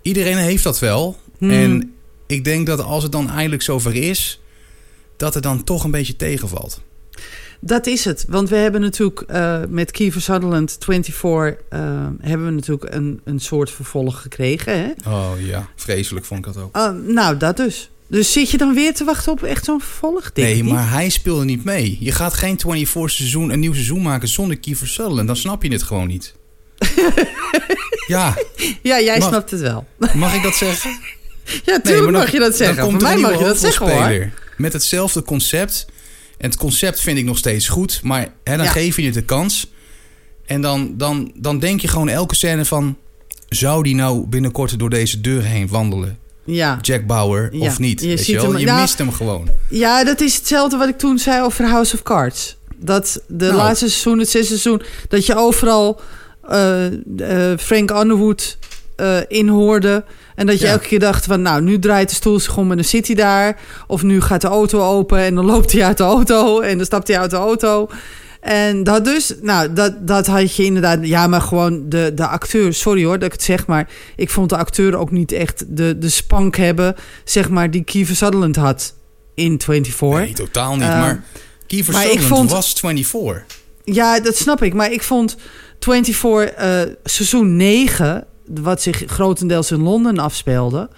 iedereen 0.01 0.37
heeft 0.37 0.63
dat 0.63 0.79
wel. 0.79 1.19
Hmm. 1.37 1.49
En 1.51 1.93
ik 2.27 2.43
denk 2.43 2.65
dat 2.67 2.79
als 2.83 3.03
het 3.03 3.11
dan 3.11 3.29
eindelijk 3.29 3.61
zover 3.61 3.95
is, 3.95 4.41
dat 5.17 5.33
het 5.33 5.43
dan 5.43 5.63
toch 5.63 5.83
een 5.83 5.91
beetje 5.91 6.15
tegenvalt. 6.15 6.81
Dat 7.65 7.87
is 7.87 8.05
het. 8.05 8.25
Want 8.27 8.49
we 8.49 8.55
hebben 8.55 8.81
natuurlijk 8.81 9.21
eh, 9.21 9.59
met 9.69 9.91
Kiefer 9.91 10.21
Sutherland 10.21 10.77
24... 10.79 11.55
eh, 11.69 11.79
hebben 12.21 12.45
we 12.47 12.51
natuurlijk 12.53 12.93
een, 12.95 13.21
een 13.23 13.39
soort 13.39 13.71
vervolg 13.71 14.21
gekregen. 14.21 14.79
Hè? 14.79 15.11
Oh 15.11 15.31
ja, 15.39 15.67
vreselijk 15.75 16.25
vond 16.25 16.45
ik 16.45 16.53
dat 16.53 16.63
ook. 16.63 16.75
Ah, 16.75 16.95
nou, 17.07 17.37
dat 17.37 17.57
dus. 17.57 17.89
Dus 18.07 18.31
zit 18.31 18.49
je 18.49 18.57
dan 18.57 18.73
weer 18.73 18.93
te 18.93 19.03
wachten 19.03 19.31
op 19.31 19.43
echt 19.43 19.65
zo'n 19.65 19.79
vervolg? 19.81 20.31
Nee, 20.33 20.63
niet. 20.63 20.71
maar 20.73 20.89
hij 20.91 21.09
speelde 21.09 21.45
niet 21.45 21.63
mee. 21.63 21.97
Je 21.99 22.11
gaat 22.11 22.33
geen 22.33 22.59
24 22.59 23.11
seizoen, 23.11 23.49
een 23.51 23.59
nieuw 23.59 23.73
seizoen 23.73 24.01
maken 24.01 24.27
zonder 24.27 24.57
Kiefer 24.57 24.87
Sutherland. 24.87 25.27
Dan 25.27 25.35
snap 25.35 25.63
je 25.63 25.71
het 25.71 25.83
gewoon 25.83 26.07
niet. 26.07 26.35
ja, 28.07 28.37
Ja, 28.81 29.01
jij 29.01 29.19
Mag- 29.19 29.27
snapt 29.27 29.51
het 29.51 29.61
wel. 29.61 29.87
mag 30.13 30.35
ik 30.35 30.43
dat 30.43 30.55
zeggen? 30.55 30.91
Ja, 31.65 31.79
tuurlijk 31.79 32.11
mag 32.11 32.31
je 32.31 32.39
dat 32.39 32.55
zeggen. 32.55 32.75
Dan 32.75 32.85
Voor 32.91 32.99
komt 32.99 33.11
er 33.11 33.19
mij 33.19 33.29
mag 33.29 33.39
je 33.39 33.45
dat 33.45 33.59
zeggen 33.59 33.89
hoor. 34.03 34.31
Met 34.57 34.73
hetzelfde 34.73 35.23
concept. 35.23 35.85
En 36.43 36.49
het 36.49 36.57
concept 36.59 36.99
vind 37.01 37.17
ik 37.17 37.25
nog 37.25 37.37
steeds 37.37 37.67
goed. 37.67 37.99
Maar 38.03 38.27
hè, 38.43 38.55
dan 38.55 38.65
Ja. 38.65 38.71
geef 38.71 38.95
je 38.97 39.03
het 39.05 39.13
de 39.13 39.21
kans. 39.23 39.71
En 40.45 40.61
dan, 40.61 40.93
dan, 40.97 41.31
dan 41.35 41.59
denk 41.59 41.81
je 41.81 41.87
gewoon 41.87 42.09
elke 42.09 42.35
scène 42.35 42.65
van... 42.65 42.97
Zou 43.49 43.83
die 43.83 43.95
nou 43.95 44.25
binnenkort 44.27 44.79
door 44.79 44.89
deze 44.89 45.21
deur 45.21 45.43
heen 45.43 45.67
wandelen? 45.67 46.17
Ja. 46.45 46.77
Jack 46.81 47.05
Bauer 47.07 47.49
Ja, 47.55 47.59
of 47.59 47.79
niet? 47.79 48.01
je 48.01 48.07
weet 48.07 48.25
je 48.25 48.39
hem- 48.39 48.57
je 48.57 48.71
mist 48.71 48.97
hem 48.97 49.11
gewoon. 49.11 49.49
ja, 49.69 50.03
dat 50.03 50.21
is 50.21 50.35
hetzelfde 50.35 50.77
wat 50.77 50.87
ik 50.89 50.97
toen 50.97 51.19
zei 51.19 51.41
over 51.43 51.67
House 51.67 51.95
of 51.95 52.03
Cards. 52.03 52.57
Dat 52.77 53.21
de 53.27 53.45
Nou. 53.45 53.55
laatste 53.57 53.89
seizoen, 53.89 54.19
het 54.19 54.29
zesde 54.29 54.47
seizoen... 54.57 54.81
dat 55.09 55.25
je 55.25 55.35
overal 55.35 56.01
eh, 56.49 56.85
eh, 57.51 57.57
Frank 57.59 57.91
Underwood 57.91 58.57
in 59.27 59.47
hoorde... 59.47 60.03
En 60.35 60.45
dat 60.45 60.59
je 60.59 60.65
Ja. 60.65 60.71
elke 60.71 60.87
keer 60.87 60.99
dacht 60.99 61.25
van, 61.25 61.41
nou, 61.41 61.61
nu 61.61 61.79
draait 61.79 62.09
de 62.09 62.15
stoel 62.15 62.39
zich 62.39 62.57
om 62.57 62.69
en 62.69 62.75
dan 62.77 62.85
zit 62.85 63.07
hij 63.07 63.15
daar. 63.15 63.59
Of 63.87 64.03
nu 64.03 64.21
gaat 64.21 64.41
de 64.41 64.47
auto 64.47 64.81
open 64.81 65.19
en 65.19 65.35
dan 65.35 65.45
loopt 65.53 65.71
hij 65.71 65.83
uit 65.85 65.97
de 65.97 66.03
auto 66.03 66.59
en 66.59 66.77
dan 66.77 66.85
stapt 66.85 67.07
hij 67.07 67.19
uit 67.19 67.29
de 67.29 67.35
auto. 67.35 67.89
En 68.41 68.83
dat 68.83 69.05
dus, 69.05 69.33
nou, 69.41 69.73
dat, 69.73 70.07
dat 70.07 70.27
had 70.27 70.55
je 70.55 70.63
inderdaad. 70.63 70.99
Ja, 71.01 71.27
maar 71.27 71.41
gewoon 71.41 71.89
de, 71.89 72.11
de 72.15 72.27
acteur, 72.27 72.73
sorry 72.73 73.03
hoor 73.05 73.13
dat 73.19 73.23
ik 73.27 73.31
het 73.31 73.43
zeg, 73.43 73.67
maar 73.67 73.89
ik 74.15 74.29
vond 74.29 74.49
de 74.49 74.57
acteur 74.57 74.95
ook 74.97 75.11
niet 75.11 75.31
echt 75.31 75.63
de, 75.67 75.97
de 75.97 76.09
spank 76.09 76.55
hebben, 76.55 76.95
zeg 77.23 77.49
maar, 77.49 77.71
die 77.71 77.83
Kiefer 77.83 78.15
Sutherland 78.15 78.55
had 78.55 78.93
in 79.35 79.61
24. 79.61 80.19
Nee, 80.19 80.33
totaal 80.33 80.71
niet. 80.71 80.87
Maar 80.87 81.23
Kiefer 81.67 81.93
maar 81.93 82.01
Sutherland 82.01 82.27
vond- 82.35 82.51
was 82.51 82.73
24. 82.79 83.43
Ja, 83.83 84.19
dat 84.19 84.35
snap 84.37 84.63
ik. 84.63 84.73
Maar 84.73 84.91
ik 84.91 85.03
vond 85.03 85.35
24 85.79 86.49
eh, 86.55 86.81
seizoen 87.03 87.55
9, 87.55 88.25
wat 88.45 88.81
zich 88.81 89.03
grotendeels 89.07 89.71
in 89.71 89.81
Londen 89.83 90.19
afspeelde, 90.19 90.89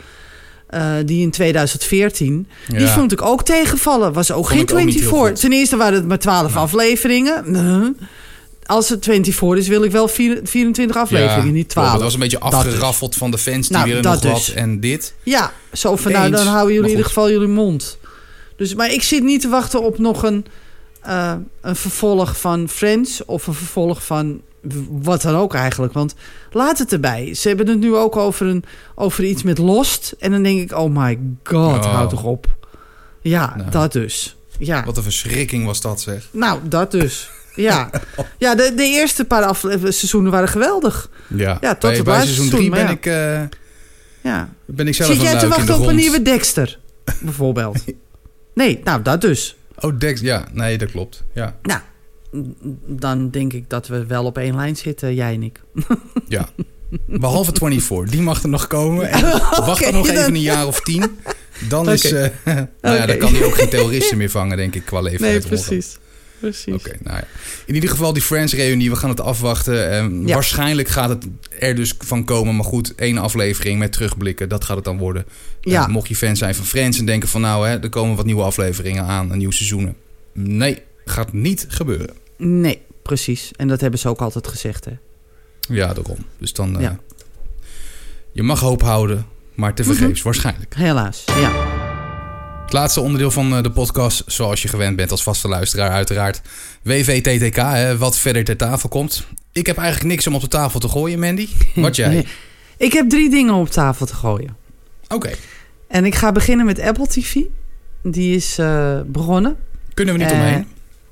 eh, 0.67 0.91
die 1.05 1.21
in 1.21 1.31
2014, 1.31 2.47
die 2.67 2.87
vond 2.87 3.11
ik 3.11 3.21
ook 3.21 3.43
tegenvallen. 3.43 4.13
Was 4.13 4.31
ook 4.31 4.37
Vond 4.37 4.47
geen 4.49 4.59
ik 4.61 4.71
ook 4.71 4.77
niet 4.77 4.85
heel 4.93 4.93
24. 5.09 5.29
goed. 5.29 5.39
Ten 5.39 5.51
eerste 5.59 5.77
waren 5.77 5.93
het 5.93 6.07
maar 6.07 6.19
12 6.19 6.53
Nee. 6.53 6.63
afleveringen. 6.63 7.97
Als 8.65 8.89
het 8.89 9.03
24 9.03 9.57
is, 9.57 9.67
wil 9.67 9.83
ik 9.83 9.91
wel 9.91 10.07
vier- 10.07 10.39
24 10.43 10.95
afleveringen, 10.97 11.45
Ja, 11.45 11.51
niet 11.51 11.53
klopt. 11.53 11.71
12. 11.71 11.91
Het 11.91 12.01
was 12.01 12.13
een 12.13 12.19
beetje 12.19 12.39
Dat 12.39 12.53
afgeraffeld 12.53 13.15
van 13.15 13.31
de 13.31 13.37
fans 13.37 13.67
die 13.67 13.77
Nou, 13.77 14.01
dat 14.01 14.03
nog 14.23 14.33
dus. 14.33 14.47
wat 14.47 14.55
en 14.55 14.79
dit. 14.79 15.13
Ja, 15.23 15.51
zo 15.73 15.95
van 15.95 16.11
nou, 16.11 16.31
dan 16.31 16.47
houden 16.47 16.73
jullie 16.73 16.89
in 16.89 16.95
ieder 16.95 17.05
geval 17.07 17.31
jullie 17.31 17.47
mond. 17.47 17.97
Dus, 18.57 18.75
maar 18.75 18.91
ik 18.91 19.01
zit 19.03 19.23
niet 19.23 19.41
te 19.41 19.47
wachten 19.49 19.83
op 19.83 19.97
nog 19.99 20.23
een, 20.23 20.45
eh, 21.01 21.33
een 21.61 21.75
vervolg 21.75 22.37
van 22.39 22.69
Friends 22.69 23.25
of 23.25 23.47
een 23.47 23.53
vervolg 23.53 24.05
van 24.05 24.41
wat 24.89 25.21
dan 25.21 25.35
ook 25.35 25.53
eigenlijk. 25.53 25.93
Want 25.93 26.15
laat 26.51 26.77
het 26.77 26.93
erbij. 26.93 27.33
Ze 27.33 27.47
hebben 27.47 27.67
het 27.67 27.79
nu 27.79 27.95
ook 27.95 28.15
over, 28.15 28.47
een, 28.47 28.63
over 28.95 29.23
iets 29.23 29.43
met 29.43 29.57
Lost. 29.57 30.15
En 30.19 30.31
dan 30.31 30.43
denk 30.43 30.59
ik, 30.61 30.77
oh 30.77 30.95
my 30.97 31.19
god, 31.43 31.85
Oh. 31.85 31.93
houd 31.93 32.09
toch 32.09 32.23
op. 32.23 32.47
Ja, 33.21 33.53
Nou. 33.57 33.69
dat 33.71 33.91
dus. 33.91 34.35
Ja, 34.59 34.83
Wat 34.85 34.97
een 34.97 35.03
verschrikking 35.03 35.65
was 35.65 35.81
dat 35.81 36.01
zeg. 36.01 36.27
nou, 36.31 36.59
dat 36.63 36.91
dus. 36.91 37.29
Ja, 37.55 37.89
ja 38.37 38.55
de, 38.55 38.73
de 38.75 38.83
eerste 38.83 39.25
paar 39.25 39.43
afle- 39.43 39.77
seizoenen 39.91 40.31
waren 40.31 40.47
geweldig. 40.49 41.09
Ja, 41.27 41.57
Ja, 41.61 41.75
tot 41.75 41.91
bij, 41.91 42.03
bij 42.03 42.21
seizoen 42.21 42.49
3 42.49 42.49
seizoen, 42.49 42.69
ben, 42.71 42.83
maar 42.83 42.91
ik, 42.91 43.05
eh, 43.05 43.59
Ja. 44.31 44.49
ben 44.65 44.87
ik 44.87 44.93
zelf 44.95 45.11
Zit 45.11 45.21
jij 45.21 45.39
te 45.39 45.47
wachten 45.47 45.79
op 45.79 45.87
een 45.87 45.95
nieuwe 45.95 46.21
Dexter, 46.21 46.79
bijvoorbeeld? 47.21 47.83
nee, 48.53 48.81
nou, 48.83 49.01
dat 49.01 49.21
dus. 49.21 49.55
Oh, 49.79 49.99
Dex, 49.99 50.21
ja, 50.21 50.45
nee, 50.53 50.77
dat 50.77 50.91
klopt. 50.91 51.23
Ja, 51.33 51.55
Nou, 51.61 51.79
dan 52.85 53.29
denk 53.29 53.53
ik 53.53 53.69
dat 53.69 53.87
we 53.87 54.05
wel 54.05 54.25
op 54.25 54.37
één 54.37 54.55
lijn 54.55 54.75
zitten, 54.75 55.15
jij 55.15 55.33
en 55.33 55.43
ik. 55.43 55.61
ja. 56.27 56.49
Behalve 57.07 57.51
24, 57.53 58.09
die 58.15 58.21
mag 58.21 58.43
er 58.43 58.49
nog 58.49 58.67
komen. 58.67 59.09
En 59.09 59.21
wacht 59.65 59.83
dan 59.83 59.93
nog 59.93 60.07
dan- 60.07 60.15
even 60.15 60.35
een 60.35 60.41
jaar 60.41 60.67
of 60.67 60.81
tien. 60.81 61.03
Dan 61.69 61.91
is, 61.91 62.11
eh, 62.11 62.29
nou 62.81 62.97
ja, 62.97 63.05
dan 63.05 63.17
kan 63.17 63.33
hij 63.33 63.43
ook 63.43 63.55
geen 63.55 63.69
terroristen 63.69 64.17
meer 64.17 64.29
vangen, 64.29 64.57
denk 64.57 64.75
ik, 64.75 64.85
qua 64.85 65.01
leeftijd. 65.01 65.31
Nee, 65.31 65.47
precies. 65.47 65.97
precies. 66.39 66.73
Oké, 66.73 66.91
nou 67.03 67.17
ja. 67.17 67.27
In 67.65 67.75
ieder 67.75 67.89
geval 67.89 68.13
die 68.13 68.21
Friends-reunie, 68.21 68.89
we 68.89 68.95
gaan 68.95 69.09
het 69.09 69.21
afwachten. 69.21 70.27
Ja. 70.27 70.33
Waarschijnlijk 70.33 70.87
gaat 70.87 71.09
het 71.09 71.25
er 71.59 71.75
dus 71.75 71.93
van 71.97 72.23
komen. 72.23 72.55
Maar 72.55 72.65
goed, 72.65 72.95
één 72.95 73.17
aflevering 73.17 73.79
met 73.79 73.91
terugblikken, 73.91 74.49
dat 74.49 74.63
gaat 74.63 74.75
het 74.75 74.85
dan 74.85 74.97
worden. 74.97 75.25
Ja. 75.61 75.87
Mocht 75.87 76.07
je 76.07 76.15
fan 76.15 76.35
zijn 76.35 76.55
van 76.55 76.65
Friends 76.65 76.99
en 76.99 77.05
denken 77.05 77.29
van... 77.29 77.41
nou, 77.41 77.67
hè, 77.67 77.79
er 77.79 77.89
komen 77.89 78.15
wat 78.15 78.25
nieuwe 78.25 78.43
afleveringen 78.43 79.03
aan, 79.03 79.31
een 79.31 79.37
nieuw 79.37 79.51
seizoen. 79.51 79.95
Nee, 80.33 80.81
gaat 81.05 81.33
niet 81.33 81.65
gebeuren. 81.69 82.15
Nee, 82.37 82.81
precies. 83.03 83.51
En 83.55 83.67
dat 83.67 83.81
hebben 83.81 83.99
ze 83.99 84.07
ook 84.09 84.19
altijd 84.21 84.47
gezegd, 84.47 84.85
hè. 84.85 84.91
Ja, 85.59 85.93
daarom. 85.93 86.17
Dus 86.37 86.53
dan... 86.53 86.75
eh, 86.75 86.81
Ja. 86.81 86.99
Je 88.31 88.43
mag 88.43 88.59
hoop 88.59 88.81
houden, 88.81 89.25
maar 89.53 89.73
tevergeefs 89.73 90.21
waarschijnlijk. 90.21 90.75
Helaas, 90.75 91.23
ja. 91.39 91.51
Het 92.63 92.73
laatste 92.73 93.01
onderdeel 93.01 93.31
van 93.31 93.55
eh, 93.55 93.63
de 93.63 93.71
podcast, 93.71 94.23
zoals 94.27 94.61
je 94.61 94.67
gewend 94.67 94.95
bent 94.95 95.11
als 95.11 95.23
vaste 95.23 95.47
luisteraar 95.47 95.89
uiteraard. 95.91 96.41
WVTTK, 96.81 97.55
hè, 97.55 97.97
wat 97.97 98.17
verder 98.17 98.43
ter 98.43 98.57
tafel 98.57 98.89
komt. 98.89 99.27
Ik 99.51 99.65
heb 99.65 99.77
eigenlijk 99.77 100.09
niks 100.09 100.27
om 100.27 100.35
op 100.35 100.41
de 100.41 100.47
tafel 100.47 100.79
te 100.79 100.87
gooien, 100.89 101.19
Mandy. 101.19 101.47
Wat 101.75 101.95
jij? 102.01 102.09
Nee. 102.09 102.27
Ik 102.77 102.93
heb 102.93 103.09
drie 103.09 103.29
dingen 103.29 103.53
op 103.53 103.69
tafel 103.69 104.05
te 104.05 104.13
gooien. 104.15 104.55
Oké, 105.07 105.31
En 105.87 106.05
ik 106.05 106.15
ga 106.15 106.31
beginnen 106.31 106.65
met 106.65 106.79
Apple 106.79 107.07
TV. 107.07 107.35
Die 108.03 108.35
is 108.35 108.57
eh, 108.57 108.99
begonnen. 109.05 109.57
kunnen 109.93 110.13
we 110.17 110.23
niet 110.23 110.31
omheen? 110.31 110.67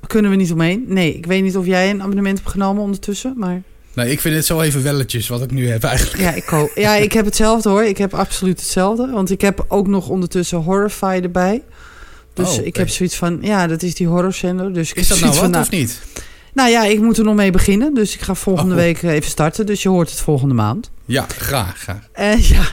Kunnen 0.08 0.32
we 0.32 0.38
niet 0.38 0.52
omheen? 0.52 0.86
Nee, 0.88 1.14
ik 1.16 1.26
weet 1.26 1.44
niet 1.44 1.58
of 1.58 1.66
jij 1.66 1.90
een 1.90 2.02
abonnement 2.02 2.38
hebt 2.38 2.50
genomen 2.50 2.84
ondertussen, 2.84 3.34
maar... 3.38 3.62
Nee, 3.94 4.12
ik 4.12 4.20
vind 4.22 4.36
het 4.36 4.46
zo 4.46 4.62
even 4.62 4.84
welletjes 4.84 5.28
wat 5.28 5.42
ik 5.42 5.52
nu 5.52 5.70
heb 5.70 5.84
eigenlijk. 5.84 6.22
Ja, 6.22 6.32
ik, 6.34 6.54
ook. 6.54 6.72
ja, 6.76 6.96
ik 6.96 7.14
heb 7.14 7.26
hetzelfde 7.26 7.70
hoor. 7.70 7.84
Ik 7.84 7.98
heb 7.98 8.14
absoluut 8.14 8.60
hetzelfde. 8.60 9.12
Want 9.12 9.32
ik 9.32 9.42
heb 9.42 9.66
ook 9.68 9.88
nog 9.88 10.08
ondertussen 10.10 10.58
Horrify 10.58 11.20
erbij. 11.24 11.62
Dus 12.34 12.60
Oh, 12.60 12.66
ik 12.66 12.76
heb 12.76 12.90
zoiets 12.90 13.16
van, 13.16 13.38
ja, 13.42 13.68
dat 13.68 13.82
is 13.84 13.96
die 13.96 14.08
horrorzender. 14.08 14.74
Dus 14.74 14.90
ik 14.90 14.96
Is 14.96 15.08
dat 15.08 15.20
nou 15.20 15.32
wat 15.32 15.40
van, 15.40 15.56
of 15.56 15.70
niet? 15.70 16.02
Nou 16.54 16.70
ja, 16.70 16.84
ik 16.84 17.00
moet 17.00 17.18
er 17.18 17.24
nog 17.24 17.36
mee 17.36 17.52
beginnen. 17.52 17.94
Dus 17.94 18.14
ik 18.14 18.22
ga 18.22 18.36
volgende 18.36 18.74
Oh. 18.74 18.80
week 18.80 19.02
even 19.02 19.30
starten. 19.30 19.66
Dus 19.66 19.82
je 19.84 19.90
hoort 19.90 20.10
het 20.10 20.20
volgende 20.20 20.54
maand. 20.54 20.90
Ja, 21.06 21.26
graag, 21.38 21.78
graag. 21.78 22.08
En 22.12 22.40
ja, 22.56 22.64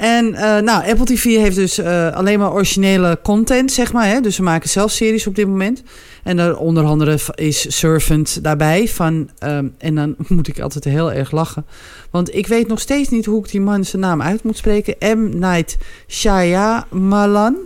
en 0.00 0.34
eh, 0.34 0.62
nou, 0.62 0.88
Apple 0.88 1.04
TV 1.04 1.24
heeft 1.24 1.56
dus 1.56 1.78
eh, 1.78 2.12
alleen 2.12 2.38
maar 2.38 2.52
originele 2.52 3.18
content, 3.22 3.72
zeg 3.72 3.92
maar. 3.92 4.06
Hè? 4.06 4.20
Dus 4.20 4.34
ze 4.34 4.42
maken 4.42 4.68
zelf 4.68 4.90
series 4.90 5.26
op 5.26 5.34
dit 5.34 5.46
moment. 5.46 5.82
En 6.22 6.36
daar 6.36 6.56
onder 6.56 6.84
andere 6.84 7.18
is 7.34 7.78
Servant 7.78 8.42
daarbij. 8.42 8.88
Van, 8.88 9.30
ehm, 9.38 9.66
en 9.78 9.94
dan 9.94 10.14
moet 10.28 10.48
ik 10.48 10.60
altijd 10.60 10.84
heel 10.84 11.12
erg 11.12 11.30
lachen. 11.30 11.66
Want 12.10 12.34
ik 12.34 12.46
weet 12.46 12.68
nog 12.68 12.80
steeds 12.80 13.08
niet 13.08 13.24
hoe 13.24 13.44
ik 13.44 13.50
die 13.50 13.60
man 13.60 13.84
zijn 13.84 14.02
naam 14.02 14.22
uit 14.22 14.42
moet 14.42 14.56
spreken. 14.56 15.18
M. 15.18 15.38
Night 15.38 15.76
Shyamalan. 16.08 17.56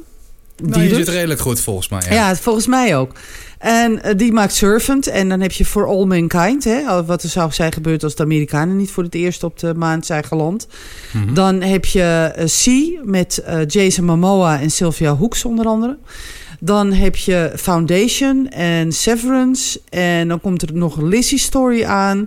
Nou, 0.63 0.83
je 0.83 0.89
dus. 0.89 0.97
zit 0.97 1.09
redelijk 1.09 1.41
goed 1.41 1.61
volgens 1.61 1.89
mij. 1.89 2.03
Ja. 2.09 2.15
Ja, 2.15 2.37
volgens 2.37 2.67
mij 2.67 2.97
ook. 2.97 3.13
En 3.65 4.03
eh, 4.03 4.17
die 4.17 4.33
maakt 4.33 4.55
Servant. 4.55 5.07
En 5.07 5.29
dan 5.29 5.41
heb 5.41 5.53
je 5.53 5.65
For 5.65 5.87
All 5.87 6.05
Mankind. 6.05 6.65
Hè, 6.65 7.05
wat 7.05 7.23
er 7.23 7.29
zou 7.29 7.53
zijn 7.53 7.73
gebeurd 7.73 8.03
als 8.05 8.15
de 8.15 8.23
Amerikanen 8.23 8.77
niet 8.77 8.91
voor 8.91 9.03
het 9.03 9.15
eerst 9.15 9.45
op 9.45 9.59
de 9.59 9.75
maan 9.75 10.03
zijn 10.03 10.25
geland. 10.25 10.69
Mhm. 11.13 11.35
Dan 11.35 11.61
heb 11.61 11.85
je 11.85 12.33
Sea 12.45 13.01
met 13.03 13.43
uh, 13.49 13.67
Jason 13.67 14.05
Momoa 14.05 14.61
en 14.61 14.71
Sylvia 14.71 15.17
Hoeks 15.17 15.45
onder 15.45 15.67
andere. 15.67 15.99
Dan 16.61 16.93
heb 16.93 17.17
je 17.17 17.53
Foundation 17.57 18.49
en 18.49 18.93
Severance. 18.93 19.81
En 19.89 20.29
dan 20.29 20.41
komt 20.41 20.63
er 20.63 20.73
nog 20.73 21.01
Lizzie 21.01 21.39
Story 21.39 21.85
aan. 21.85 22.27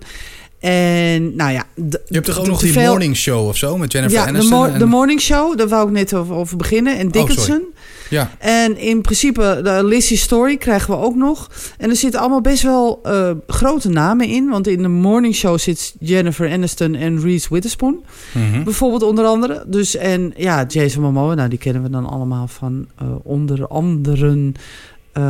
En 0.59 1.35
nou 1.35 1.51
ja... 1.51 1.65
Je 1.75 1.99
hebt 2.09 2.25
toch 2.25 2.39
ook 2.39 2.47
nog 2.47 2.59
die 2.59 2.71
veel... 2.71 2.89
morning 2.89 3.15
show 3.15 3.47
of 3.47 3.57
zo 3.57 3.77
met 3.77 3.91
Jennifer 3.91 4.17
ja, 4.17 4.27
Aniston? 4.27 4.49
De, 4.49 4.55
mo 4.55 4.73
en... 4.73 4.79
de 4.79 4.85
morning 4.85 5.21
show, 5.21 5.57
daar 5.57 5.67
wou 5.67 5.87
ik 5.87 5.93
net 5.93 6.13
over, 6.13 6.35
over 6.35 6.57
beginnen. 6.57 6.97
En 6.97 7.09
Dickinson. 7.09 7.55
Oh, 7.55 7.75
ja. 8.09 8.31
En 8.39 8.77
in 8.77 9.01
principe, 9.01 9.59
de 9.63 9.83
Lizzie 9.83 10.17
Story 10.17 10.57
krijgen 10.57 10.89
we 10.89 10.99
ook 10.99 11.15
nog. 11.15 11.49
En 11.77 11.89
er 11.89 11.95
zitten 11.95 12.19
allemaal 12.19 12.41
best 12.41 12.63
wel 12.63 13.01
uh, 13.05 13.31
grote 13.47 13.89
namen 13.89 14.27
in. 14.27 14.49
Want 14.49 14.67
in 14.67 14.81
de 14.81 14.87
morning 14.87 15.35
show 15.35 15.59
zit 15.59 15.95
Jennifer 15.99 16.51
Aniston 16.51 16.95
en 16.95 17.21
Reese 17.21 17.47
Witherspoon. 17.49 18.03
Mm 18.31 18.51
-hmm. 18.51 18.63
Bijvoorbeeld 18.63 19.03
onder 19.03 19.25
andere. 19.25 19.63
Dus 19.67 19.95
en 19.95 20.33
ja, 20.35 20.65
Jason 20.67 21.01
Momoa, 21.01 21.33
nou 21.33 21.49
die 21.49 21.59
kennen 21.59 21.83
we 21.83 21.89
dan 21.89 22.05
allemaal 22.05 22.47
van 22.47 22.87
uh, 23.01 23.09
onder 23.23 23.67
anderen 23.67 24.53
uh, 25.17 25.23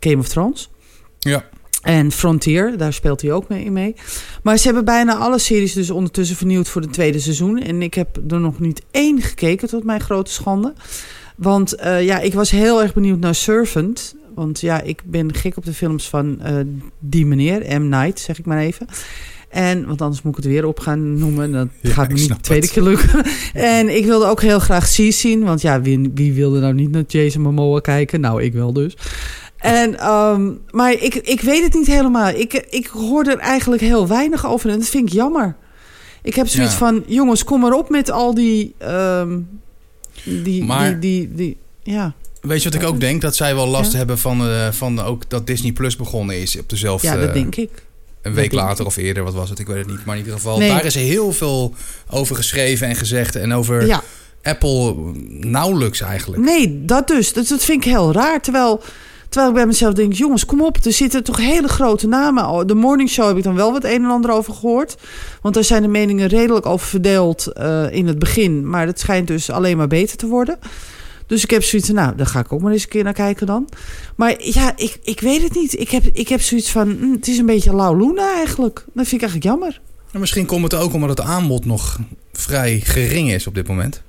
Game 0.00 0.18
of 0.18 0.28
Thrones. 0.28 0.70
Ja. 1.18 1.44
En 1.82 2.12
Frontier, 2.12 2.76
daar 2.76 2.92
speelt 2.92 3.22
hij 3.22 3.32
ook 3.32 3.48
mee, 3.48 3.70
mee. 3.70 3.94
Maar 4.42 4.56
ze 4.56 4.64
hebben 4.64 4.84
bijna 4.84 5.16
alle 5.16 5.38
series 5.38 5.72
dus 5.72 5.90
ondertussen 5.90 6.36
vernieuwd 6.36 6.68
voor 6.68 6.82
het 6.82 6.92
tweede 6.92 7.18
seizoen. 7.18 7.58
En 7.62 7.82
ik 7.82 7.94
heb 7.94 8.16
er 8.30 8.40
nog 8.40 8.60
niet 8.60 8.82
één 8.90 9.20
gekeken, 9.22 9.68
tot 9.68 9.84
mijn 9.84 10.00
grote 10.00 10.32
schande. 10.32 10.72
Want 11.36 11.80
uh, 11.80 12.02
ja, 12.04 12.18
ik 12.18 12.34
was 12.34 12.50
heel 12.50 12.82
erg 12.82 12.94
benieuwd 12.94 13.18
naar 13.20 13.34
Servant. 13.34 14.14
Want 14.34 14.60
ja, 14.60 14.80
ik 14.80 15.02
ben 15.04 15.34
gek 15.34 15.56
op 15.56 15.64
de 15.64 15.74
films 15.74 16.08
van 16.08 16.38
uh, 16.46 16.56
die 16.98 17.26
meneer, 17.26 17.80
M. 17.80 17.88
Night, 17.88 18.20
zeg 18.20 18.38
ik 18.38 18.44
maar 18.46 18.58
even. 18.58 18.86
En, 19.48 19.86
want 19.86 20.02
anders 20.02 20.22
moet 20.22 20.36
ik 20.38 20.42
het 20.44 20.52
weer 20.52 20.64
op 20.66 20.80
gaan 20.80 21.18
noemen. 21.18 21.52
Dat 21.52 21.68
Ja, 21.80 21.90
gaat 21.92 22.08
me 22.08 22.14
niet 22.14 22.28
de 22.28 22.40
tweede 22.40 22.64
het. 22.66 22.74
keer 22.74 22.82
lukken. 22.82 23.24
En 23.54 23.96
ik 23.96 24.04
wilde 24.04 24.26
ook 24.26 24.40
heel 24.42 24.58
graag 24.58 24.84
C 24.84 25.12
zien. 25.12 25.44
Want 25.44 25.60
ja, 25.60 25.80
wie, 25.80 26.10
wie 26.14 26.32
wilde 26.32 26.60
nou 26.60 26.74
niet 26.74 26.90
naar 26.90 27.04
Jason 27.06 27.42
Momoa 27.42 27.80
kijken? 27.80 28.20
Nou, 28.20 28.42
ik 28.42 28.52
wel 28.52 28.72
dus. 28.72 28.96
En, 29.58 29.98
ehm, 29.98 30.50
maar 30.70 30.92
ik, 30.92 31.14
ik 31.14 31.40
weet 31.40 31.62
het 31.62 31.74
niet 31.74 31.86
helemaal. 31.86 32.28
Ik, 32.28 32.52
ik 32.70 32.86
hoor 32.86 33.24
er 33.26 33.38
eigenlijk 33.38 33.82
heel 33.82 34.08
weinig 34.08 34.46
over. 34.46 34.70
En 34.70 34.78
dat 34.78 34.88
vind 34.88 35.06
ik 35.08 35.12
jammer. 35.14 35.56
Ik 36.22 36.34
heb 36.34 36.46
zoiets 36.48 36.72
Ja. 36.72 36.78
van... 36.78 37.04
Jongens, 37.06 37.44
kom 37.44 37.60
maar 37.60 37.72
op 37.72 37.88
met 37.90 38.10
al 38.10 38.34
die... 38.34 38.74
ehm, 38.78 39.38
die, 40.24 40.64
Maar- 40.64 41.00
die, 41.00 41.28
die, 41.28 41.34
die, 41.34 41.56
ja. 41.82 42.14
Weet 42.40 42.62
je 42.62 42.70
wat 42.70 42.82
ik 42.82 42.88
ook 42.88 43.00
denk? 43.00 43.20
Dat 43.20 43.36
zij 43.36 43.54
wel 43.54 43.66
last 43.68 43.92
Ja. 43.92 43.98
hebben 43.98 44.18
van, 44.18 44.48
eh, 44.48 44.68
van 44.72 45.00
ook 45.00 45.30
dat 45.30 45.46
Disney 45.46 45.72
Plus 45.72 45.96
begonnen 45.96 46.40
is 46.40 46.58
op 46.58 46.68
dezelfde... 46.68 47.06
ja, 47.06 47.16
dat 47.16 47.34
denk 47.34 47.56
ik. 47.56 47.70
Een 48.22 48.34
week 48.34 48.52
later 48.52 48.86
of 48.86 48.96
eerder, 48.96 49.22
wat 49.24 49.34
was 49.34 49.50
het? 49.50 49.58
Ik 49.58 49.66
weet 49.66 49.76
het 49.78 49.86
niet. 49.86 50.04
Maar 50.04 50.14
in 50.16 50.20
ieder 50.20 50.36
geval, 50.36 50.58
Nee. 50.58 50.68
daar 50.68 50.84
is 50.84 50.94
heel 50.94 51.32
veel 51.32 51.74
over 52.10 52.36
geschreven 52.36 52.86
en 52.88 52.96
gezegd. 52.96 53.36
En 53.36 53.52
over 53.52 53.86
Ja, 53.86 54.02
Apple 54.42 54.94
nauwelijks 55.28 56.00
eigenlijk. 56.00 56.42
nee, 56.42 56.84
dat 56.84 57.08
dus. 57.08 57.32
Dat, 57.32 57.48
dat 57.48 57.64
vind 57.64 57.84
ik 57.84 57.90
heel 57.90 58.12
raar. 58.12 58.40
Terwijl, 58.40 58.82
terwijl 59.28 59.48
ik 59.48 59.56
bij 59.56 59.66
mezelf 59.66 59.94
denk... 59.94 60.12
jongens, 60.12 60.46
kom 60.46 60.62
op. 60.62 60.76
Er 60.84 60.92
zitten 60.92 61.24
toch 61.24 61.36
hele 61.36 61.68
grote 61.68 62.06
namen. 62.06 62.48
Oh, 62.48 62.66
De 62.66 62.74
Morning 62.74 63.08
Show 63.10 63.26
heb 63.26 63.36
ik 63.36 63.42
dan 63.42 63.54
wel 63.54 63.72
wat 63.72 63.84
een 63.84 64.04
en 64.04 64.10
ander 64.10 64.30
over 64.30 64.54
gehoord. 64.54 64.96
Want 65.42 65.54
daar 65.54 65.64
zijn 65.64 65.82
de 65.82 65.88
meningen 65.88 66.28
redelijk 66.28 66.66
over 66.66 66.86
verdeeld 66.86 67.46
eh, 67.46 67.90
in 67.90 68.06
het 68.06 68.18
begin. 68.18 68.68
Maar 68.68 68.86
het 68.86 69.00
schijnt 69.00 69.26
dus 69.26 69.50
alleen 69.50 69.76
maar 69.76 69.88
beter 69.88 70.16
te 70.16 70.26
worden. 70.26 70.58
Dus 71.26 71.42
ik 71.42 71.50
heb 71.50 71.62
zoiets 71.62 71.88
nou, 71.88 72.16
daar 72.16 72.26
ga 72.26 72.40
ik 72.40 72.52
ook 72.52 72.60
maar 72.60 72.72
eens 72.72 72.82
een 72.82 72.88
keer 72.88 73.04
naar 73.04 73.12
kijken 73.12 73.46
dan. 73.46 73.68
Maar 74.16 74.34
ja, 74.38 74.72
ik, 74.76 74.98
ik 75.02 75.20
weet 75.20 75.42
het 75.42 75.54
niet. 75.54 75.80
Ik 75.80 75.90
heb, 75.90 76.04
ik 76.12 76.28
heb 76.28 76.40
zoiets 76.40 76.70
van, 76.70 76.96
hm, 77.00 77.12
het 77.12 77.28
is 77.28 77.38
een 77.38 77.46
beetje 77.46 77.74
lauw 77.74 77.94
Luna 77.94 78.34
eigenlijk. 78.34 78.84
Dat 78.92 79.06
vind 79.06 79.22
ik 79.22 79.28
eigenlijk 79.28 79.44
jammer. 79.44 79.80
En 80.12 80.20
misschien 80.20 80.46
komt 80.46 80.62
het 80.62 80.74
ook 80.74 80.92
omdat 80.92 81.08
het 81.08 81.20
aanbod 81.20 81.64
nog 81.64 81.98
vrij 82.32 82.80
gering 82.84 83.32
is 83.32 83.46
op 83.46 83.54
dit 83.54 83.68
moment. 83.68 84.02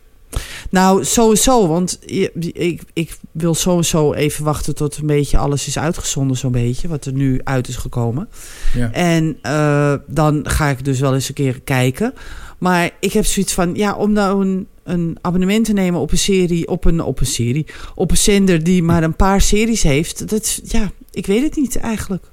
Nou, 0.70 1.05
sowieso. 1.05 1.67
Want 1.67 1.99
ik, 2.05 2.82
ik 2.93 3.17
wil 3.32 3.53
sowieso 3.53 4.13
even 4.13 4.43
wachten 4.43 4.76
tot 4.76 4.97
een 4.97 5.07
beetje 5.07 5.38
alles 5.38 5.67
is 5.67 5.78
uitgezonden, 5.80 6.38
zo'n 6.38 6.51
beetje. 6.51 6.88
Wat 6.88 7.05
er 7.05 7.13
nu 7.13 7.39
uit 7.43 7.67
is 7.67 7.76
gekomen. 7.76 8.30
Ja. 8.74 8.91
En 8.91 9.38
eh, 9.41 9.93
dan 10.07 10.39
ga 10.49 10.67
ik 10.70 10.86
dus 10.86 10.99
wel 10.99 11.13
eens 11.13 11.28
een 11.28 11.34
keer 11.34 11.61
kijken. 11.61 12.13
Maar 12.57 12.89
ik 12.99 13.13
heb 13.13 13.26
zoiets 13.26 13.53
van, 13.53 13.76
ja, 13.76 13.95
om 13.95 14.11
nou 14.11 14.45
een, 14.45 14.67
een 14.84 15.17
abonnement 15.22 15.65
te 15.65 15.74
nemen 15.74 15.99
op 15.99 16.11
een 16.11 16.17
serie, 16.17 16.67
op 16.67 16.86
een, 16.86 17.01
op 17.03 17.20
een 17.20 17.26
serie, 17.26 17.65
op 17.95 18.11
een 18.11 18.17
zender 18.17 18.63
die 18.63 18.84
maar 18.84 19.03
een 19.03 19.15
paar 19.15 19.41
series 19.41 19.84
heeft. 19.84 20.30
Dat, 20.30 20.59
ja, 20.63 20.91
ik 21.11 21.26
weet 21.26 21.43
het 21.43 21.55
niet 21.55 21.76
eigenlijk. 21.76 22.24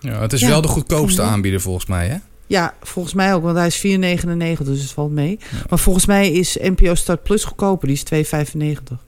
Ja, 0.00 0.20
het 0.20 0.32
is 0.32 0.40
Ja. 0.40 0.48
wel 0.48 0.60
de 0.60 0.68
goedkoopste 0.68 1.22
aanbieder 1.22 1.60
volgens 1.60 1.86
mij, 1.86 2.08
hè? 2.08 2.16
Ja, 2.46 2.74
volgens 2.82 3.14
mij 3.14 3.34
ook, 3.34 3.42
want 3.42 3.56
hij 3.56 3.66
is 3.66 3.76
4,99, 3.76 4.62
dus 4.64 4.80
het 4.80 4.90
valt 4.90 5.10
mee. 5.12 5.38
Ja. 5.40 5.58
Maar 5.68 5.78
volgens 5.78 6.06
mij 6.06 6.30
is 6.32 6.56
NPO 6.60 6.94
Start 6.94 7.22
Plus 7.22 7.44
goedkoper, 7.44 7.86
die 7.88 7.96
is 7.96 8.02
2,95. 8.02 8.98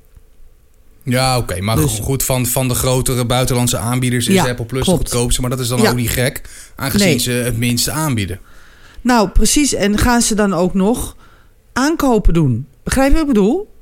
Ja, 1.02 1.38
oké. 1.38 1.60
maar 1.60 1.76
Dus- 1.76 1.98
goed, 2.02 2.22
van, 2.22 2.46
van 2.46 2.68
de 2.68 2.74
grotere 2.74 3.24
buitenlandse 3.26 3.78
aanbieders 3.78 4.26
is 4.28 4.34
Ja, 4.34 4.48
Apple 4.48 4.64
Plus 4.64 4.82
klopt. 4.84 5.02
de 5.04 5.08
goedkoopste. 5.10 5.40
Maar 5.40 5.50
dat 5.50 5.60
is 5.60 5.68
dan 5.68 5.80
Ja. 5.82 5.90
ook 5.90 5.96
niet 5.96 6.10
gek, 6.10 6.40
aangezien 6.76 7.06
Nee. 7.08 7.18
ze 7.18 7.30
het 7.30 7.56
minste 7.58 7.90
aanbieden. 7.90 8.40
Nou, 9.00 9.28
precies. 9.28 9.74
En 9.74 9.98
gaan 9.98 10.22
ze 10.22 10.34
dan 10.34 10.54
ook 10.54 10.74
nog 10.74 11.16
aankopen 11.72 12.34
doen? 12.34 12.66
Begrijp 12.82 13.08
je 13.08 13.12
wat 13.18 13.22
ik 13.22 13.32
bedoel? 13.32 13.74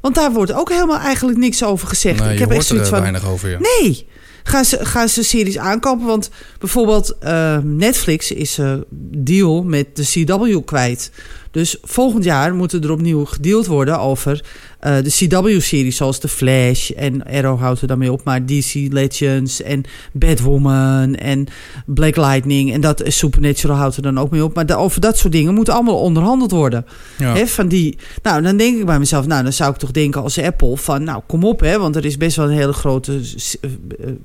Want 0.00 0.14
daar 0.14 0.32
wordt 0.32 0.52
ook 0.52 0.68
helemaal 0.68 0.98
eigenlijk 0.98 1.38
niks 1.38 1.64
over 1.64 1.88
gezegd. 1.88 2.20
Nee, 2.20 2.32
ik 2.32 2.38
heb 2.38 2.48
echt 2.50 2.58
er 2.58 2.64
zoiets 2.64 2.88
van. 2.88 3.00
weinig 3.00 3.26
over, 3.26 3.50
ja. 3.50 3.58
Nee. 3.80 4.06
Gaan 4.46 4.64
ze, 4.64 4.84
gaan 4.84 5.08
ze 5.08 5.22
series 5.24 5.58
aankopen? 5.58 6.06
Want 6.06 6.30
bijvoorbeeld 6.58 7.18
eh, 7.18 7.58
Netflix 7.62 8.32
is 8.32 8.58
een 8.58 8.84
deal 9.10 9.62
met 9.62 9.96
de 9.96 10.02
CW 10.02 10.64
kwijt. 10.64 11.10
Dus 11.54 11.76
volgend 11.82 12.24
jaar 12.24 12.54
moeten 12.54 12.82
er 12.82 12.90
opnieuw 12.90 13.24
gedeeld 13.24 13.66
worden 13.66 13.98
over 13.98 14.44
eh, 14.80 14.96
de 15.02 15.10
CW-series 15.10 15.96
zoals 15.96 16.18
The 16.18 16.28
Flash 16.28 16.90
en 16.90 17.24
Arrow 17.24 17.60
houdt 17.60 17.80
er 17.80 17.86
dan 17.86 17.98
mee 17.98 18.12
op, 18.12 18.24
maar 18.24 18.46
DC 18.46 18.74
Legends 18.74 19.62
en 19.62 19.84
Batwoman 20.12 21.14
en 21.14 21.46
Black 21.86 22.16
Lightning 22.16 22.72
en 22.72 22.80
dat 22.80 23.02
Supernatural 23.06 23.76
houdt 23.76 23.96
er 23.96 24.02
dan 24.02 24.18
ook 24.18 24.30
mee 24.30 24.44
op. 24.44 24.54
Maar 24.54 24.78
over 24.78 25.00
dat 25.00 25.18
soort 25.18 25.32
dingen 25.32 25.54
moet 25.54 25.68
allemaal 25.68 26.00
onderhandeld 26.00 26.50
worden. 26.50 26.86
Ja. 27.18 27.46
Van 27.46 27.68
die, 27.68 27.98
nou, 28.22 28.42
dan 28.42 28.56
denk 28.56 28.78
ik 28.78 28.86
bij 28.86 28.98
mezelf, 28.98 29.26
nou, 29.26 29.42
dan 29.42 29.52
zou 29.52 29.72
ik 29.72 29.78
toch 29.78 29.90
denken 29.90 30.22
als 30.22 30.38
Apple 30.38 30.76
van, 30.76 31.04
nou, 31.04 31.22
kom 31.26 31.44
op, 31.44 31.60
hè, 31.60 31.78
want 31.78 31.96
er 31.96 32.04
is 32.04 32.16
best 32.16 32.36
wel 32.36 32.46
een 32.46 32.56
hele 32.56 32.72
grote 32.72 33.20
eh, 33.60 33.70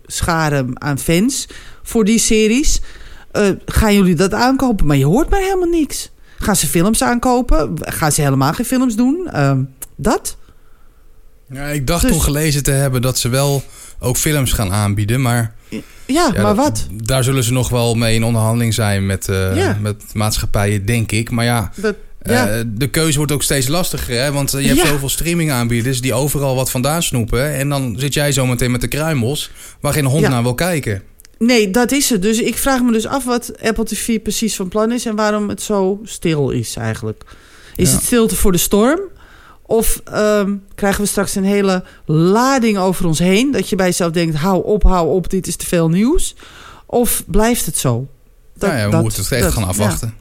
schare 0.06 0.66
aan 0.74 1.00
fans 1.00 1.48
voor 1.84 2.06
die 2.06 2.20
series. 2.20 2.82
Eh, 3.32 3.50
gaan 3.66 3.94
jullie 3.94 4.16
dat 4.16 4.34
aankopen? 4.34 4.86
Maar 4.86 4.98
je 4.98 5.06
hoort 5.06 5.30
maar 5.30 5.42
helemaal 5.42 5.70
niks. 5.70 6.10
Gaan 6.40 6.56
ze 6.56 6.68
films 6.68 7.04
aankopen? 7.04 7.74
Gaan 7.80 8.12
ze 8.12 8.22
helemaal 8.22 8.54
geen 8.54 8.66
films 8.66 8.96
doen? 8.96 9.28
Ehm, 9.32 9.62
dat? 9.96 10.38
Ja, 11.52 11.66
ik 11.66 11.88
dacht 11.88 12.02
Dus- 12.02 12.12
toen 12.12 12.22
gelezen 12.22 12.64
te 12.64 12.72
hebben 12.72 13.02
dat 13.02 13.18
ze 13.20 13.30
wel 13.30 13.64
ook 14.00 14.18
films 14.18 14.52
gaan 14.52 14.72
aanbieden. 14.72 15.22
Maar, 15.22 15.54
Ja, 15.70 15.82
ja, 16.06 16.32
maar 16.42 16.56
dat- 16.56 16.56
wat? 16.56 16.88
daar 17.04 17.24
zullen 17.24 17.44
ze 17.44 17.52
nog 17.54 17.70
wel 17.70 17.96
mee 17.96 18.16
in 18.16 18.24
onderhandeling 18.24 18.74
zijn 18.74 19.06
met, 19.06 19.28
eh, 19.30 19.56
Ja. 19.56 19.78
met 19.82 20.04
maatschappijen, 20.14 20.86
denk 20.86 21.12
ik. 21.12 21.32
Maar 21.32 21.46
ja, 21.46 21.72
Dat, 21.76 21.96
eh, 22.22 22.34
ja. 22.36 22.64
de 22.68 22.88
keuze 22.88 23.18
wordt 23.18 23.32
ook 23.32 23.44
steeds 23.44 23.68
lastiger. 23.68 24.22
Hè? 24.22 24.32
Want 24.32 24.54
eh, 24.54 24.62
je 24.62 24.68
hebt 24.68 24.88
zoveel 24.88 25.10
streamingaanbieders 25.10 26.02
die 26.02 26.14
overal 26.14 26.56
wat 26.56 26.72
vandaan 26.72 27.04
snoepen. 27.04 27.54
En 27.54 27.70
dan 27.70 27.96
zit 27.98 28.14
jij 28.14 28.32
zometeen 28.32 28.72
met 28.72 28.82
de 28.82 28.88
kruimels 28.88 29.52
waar 29.82 29.94
geen 29.94 30.06
hond 30.06 30.28
naar 30.30 30.44
wil 30.44 30.56
kijken. 30.56 31.02
Nee, 31.40 31.72
dat 31.72 31.92
is 31.92 32.10
het. 32.10 32.22
Dus 32.22 32.40
ik 32.40 32.58
vraag 32.58 32.82
me 32.82 32.92
dus 32.92 33.06
af 33.06 33.24
wat 33.26 33.52
Apple 33.62 33.84
TV 33.86 34.22
precies 34.22 34.56
van 34.56 34.68
plan 34.68 34.92
is... 34.92 35.06
en 35.06 35.16
waarom 35.16 35.50
het 35.50 35.62
zo 35.62 36.00
stil 36.04 36.50
is 36.50 36.76
eigenlijk. 36.76 37.24
Is 37.76 37.90
Ja. 37.90 37.96
het 37.96 38.06
stilte 38.06 38.36
voor 38.36 38.52
de 38.52 38.58
storm? 38.58 39.00
Of 39.62 40.02
ehm, 40.04 40.56
krijgen 40.76 41.02
we 41.02 41.08
straks 41.08 41.36
een 41.36 41.44
hele 41.44 41.84
lading 42.06 42.78
over 42.78 43.06
ons 43.06 43.20
heen... 43.20 43.52
dat 43.52 43.70
je 43.70 43.76
bij 43.76 43.86
jezelf 43.86 44.12
denkt, 44.12 44.36
hou 44.36 44.64
op, 44.66 44.84
hou 44.84 45.10
op, 45.10 45.30
dit 45.30 45.48
is 45.48 45.56
te 45.56 45.66
veel 45.66 45.90
nieuws? 45.90 46.36
Of 46.86 47.24
blijft 47.28 47.66
het 47.66 47.78
zo? 47.78 48.08
Dat- 48.58 48.70
nou 48.70 48.82
ja, 48.82 48.86
we 48.86 48.92
dat- 48.92 49.02
moeten 49.02 49.22
het 49.22 49.32
echt 49.32 49.44
dat- 49.44 49.54
gaan 49.54 49.62
ja. 49.64 49.68
afwachten. 49.70 50.14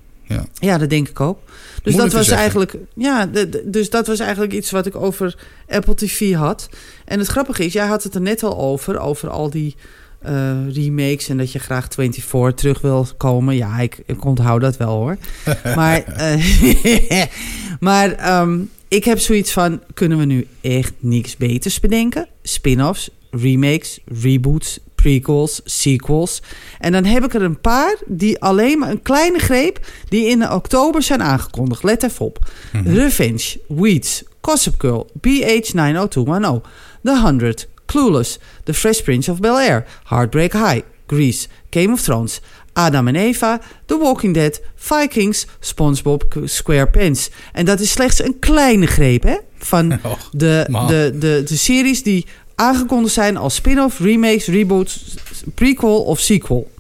Ja, 0.61 0.79
dat 0.79 0.91
denk 0.91 1.09
ik 1.09 1.21
ook. 1.21 1.39
Dus 1.83 1.95
Moeilijk 1.95 2.03
dat 2.03 2.11
te 2.11 2.16
was 2.16 2.27
zeggen. 2.27 2.43
eigenlijk. 2.62 2.75
Ja, 2.95 3.27
de- 3.27 3.49
de- 3.49 3.62
dus 3.71 3.91
dat 3.91 4.07
was 4.07 4.19
eigenlijk 4.19 4.53
iets 4.53 4.71
wat 4.71 4.87
ik 4.87 4.97
over 4.97 5.37
Apple 5.69 5.95
TV 5.95 6.35
had. 6.35 6.69
En 7.05 7.19
het 7.19 7.29
grappige 7.29 7.64
is, 7.64 7.73
jij 7.73 7.87
had 7.87 8.03
het 8.03 8.14
er 8.14 8.21
net 8.21 8.43
al 8.43 8.59
over, 8.59 8.99
over 8.99 9.29
al 9.29 9.51
die 9.51 9.77
eh, 10.19 10.75
remakes 10.75 11.29
en 11.29 11.37
dat 11.37 11.53
je 11.53 11.59
graag 11.59 11.87
24 11.91 12.53
terug 12.55 12.81
wil 12.81 13.07
komen. 13.16 13.57
Ja, 13.57 13.79
ik, 13.79 14.03
ik 14.07 14.25
onthoud 14.25 14.61
dat 14.61 14.77
wel 14.77 14.97
hoor. 14.97 15.16
maar 15.77 16.05
eh, 16.05 17.25
maar 17.81 18.12
ehm, 18.12 18.61
ik 18.89 19.05
heb 19.05 19.19
zoiets 19.19 19.53
van: 19.53 19.83
kunnen 19.95 20.19
we 20.19 20.25
nu 20.25 20.47
echt 20.61 20.93
niks 20.99 21.37
beters 21.37 21.81
bedenken? 21.81 22.29
Spin-offs, 22.43 23.11
remakes, 23.31 23.99
reboots, 24.23 24.79
prequels, 24.95 25.61
sequels. 25.64 26.43
En 26.79 26.93
dan 26.93 27.05
heb 27.05 27.25
ik 27.25 27.35
er 27.35 27.43
een 27.43 27.61
paar 27.61 27.97
die 28.07 28.41
alleen 28.41 28.79
maar 28.79 28.91
een 28.91 29.03
kleine 29.03 29.39
greep 29.39 29.87
die 30.09 30.27
in 30.27 30.51
oktober 30.51 31.03
zijn 31.03 31.23
aangekondigd. 31.23 31.83
Let 31.83 32.03
even 32.03 32.27
op. 32.27 32.51
Mhm. 32.73 32.89
Revenge, 32.89 33.61
Weeds, 33.69 34.25
Gossip 34.41 34.75
Girl, 34.81 35.11
BH90210, 35.29 36.62
The 37.03 37.21
100, 37.21 37.69
Clueless, 37.93 38.39
The 38.64 38.74
Fresh 38.74 39.01
Prince 39.03 39.30
of 39.30 39.41
Bel-Air, 39.41 39.86
Heartbreak 40.05 40.53
High, 40.53 40.80
Grease, 41.07 41.49
Game 41.70 41.93
of 41.93 42.01
Thrones, 42.01 42.41
Adam 42.72 43.09
en 43.09 43.16
Eva, 43.16 43.61
The 43.86 43.99
Walking 43.99 44.34
Dead, 44.34 44.61
Vikings, 44.74 45.47
SpongeBob 45.61 46.24
SquarePants. 46.45 47.30
En 47.53 47.64
dat 47.64 47.80
is 47.80 47.91
slechts 47.91 48.24
een 48.24 48.39
kleine 48.39 48.86
greep 48.86 49.22
hè, 49.22 49.36
van 49.59 49.89
de, 50.30 50.66
de, 50.86 51.14
de, 51.18 51.43
de 51.47 51.57
series 51.57 52.03
die 52.03 52.26
aangekondigd 52.55 53.14
zijn 53.14 53.36
als 53.36 53.55
spin-off, 53.55 53.99
remakes, 54.01 54.47
reboots, 54.47 55.14
prequel 55.55 56.03
of 56.03 56.20
sequel. 56.20 56.70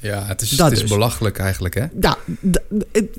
Ja, 0.00 0.24
het 0.26 0.40
is, 0.40 0.50
Dat 0.50 0.66
het 0.66 0.74
is 0.74 0.80
dus. 0.80 0.90
belachelijk 0.90 1.38
eigenlijk, 1.38 1.74
hè? 1.74 1.84
Nou, 1.92 2.16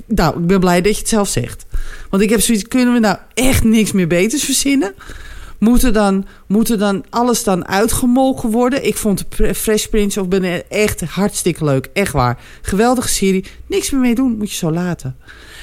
nou, 0.06 0.40
ik 0.40 0.46
ben 0.46 0.60
blij 0.60 0.80
dat 0.80 0.92
je 0.94 1.00
het 1.00 1.08
zelf 1.08 1.28
zegt. 1.28 1.66
Want 2.10 2.22
ik 2.22 2.30
heb 2.30 2.40
zoiets, 2.40 2.68
kunnen 2.68 2.94
we 2.94 3.00
nou 3.00 3.16
echt 3.34 3.64
niks 3.64 3.92
meer 3.92 4.06
beters 4.06 4.44
verzinnen? 4.44 4.94
Moet 5.60 5.82
er 5.82 5.92
dan, 5.92 6.26
moet 6.46 6.68
er 6.68 6.78
dan 6.78 7.04
alles 7.10 7.44
dan 7.44 7.66
uitgemolken 7.66 8.50
worden? 8.50 8.86
Ik 8.86 8.96
vond 8.96 9.24
Fresh 9.54 9.86
Prince 9.86 10.20
of 10.20 10.28
Ben 10.28 10.70
echt 10.70 11.00
hartstikke 11.00 11.64
leuk. 11.64 11.88
Echt 11.92 12.12
waar. 12.12 12.38
Geweldige 12.62 13.08
serie. 13.08 13.44
Niks 13.66 13.90
meer 13.90 14.00
mee 14.00 14.14
doen, 14.14 14.36
moet 14.36 14.50
je 14.50 14.56
zo 14.56 14.72
laten. 14.72 15.16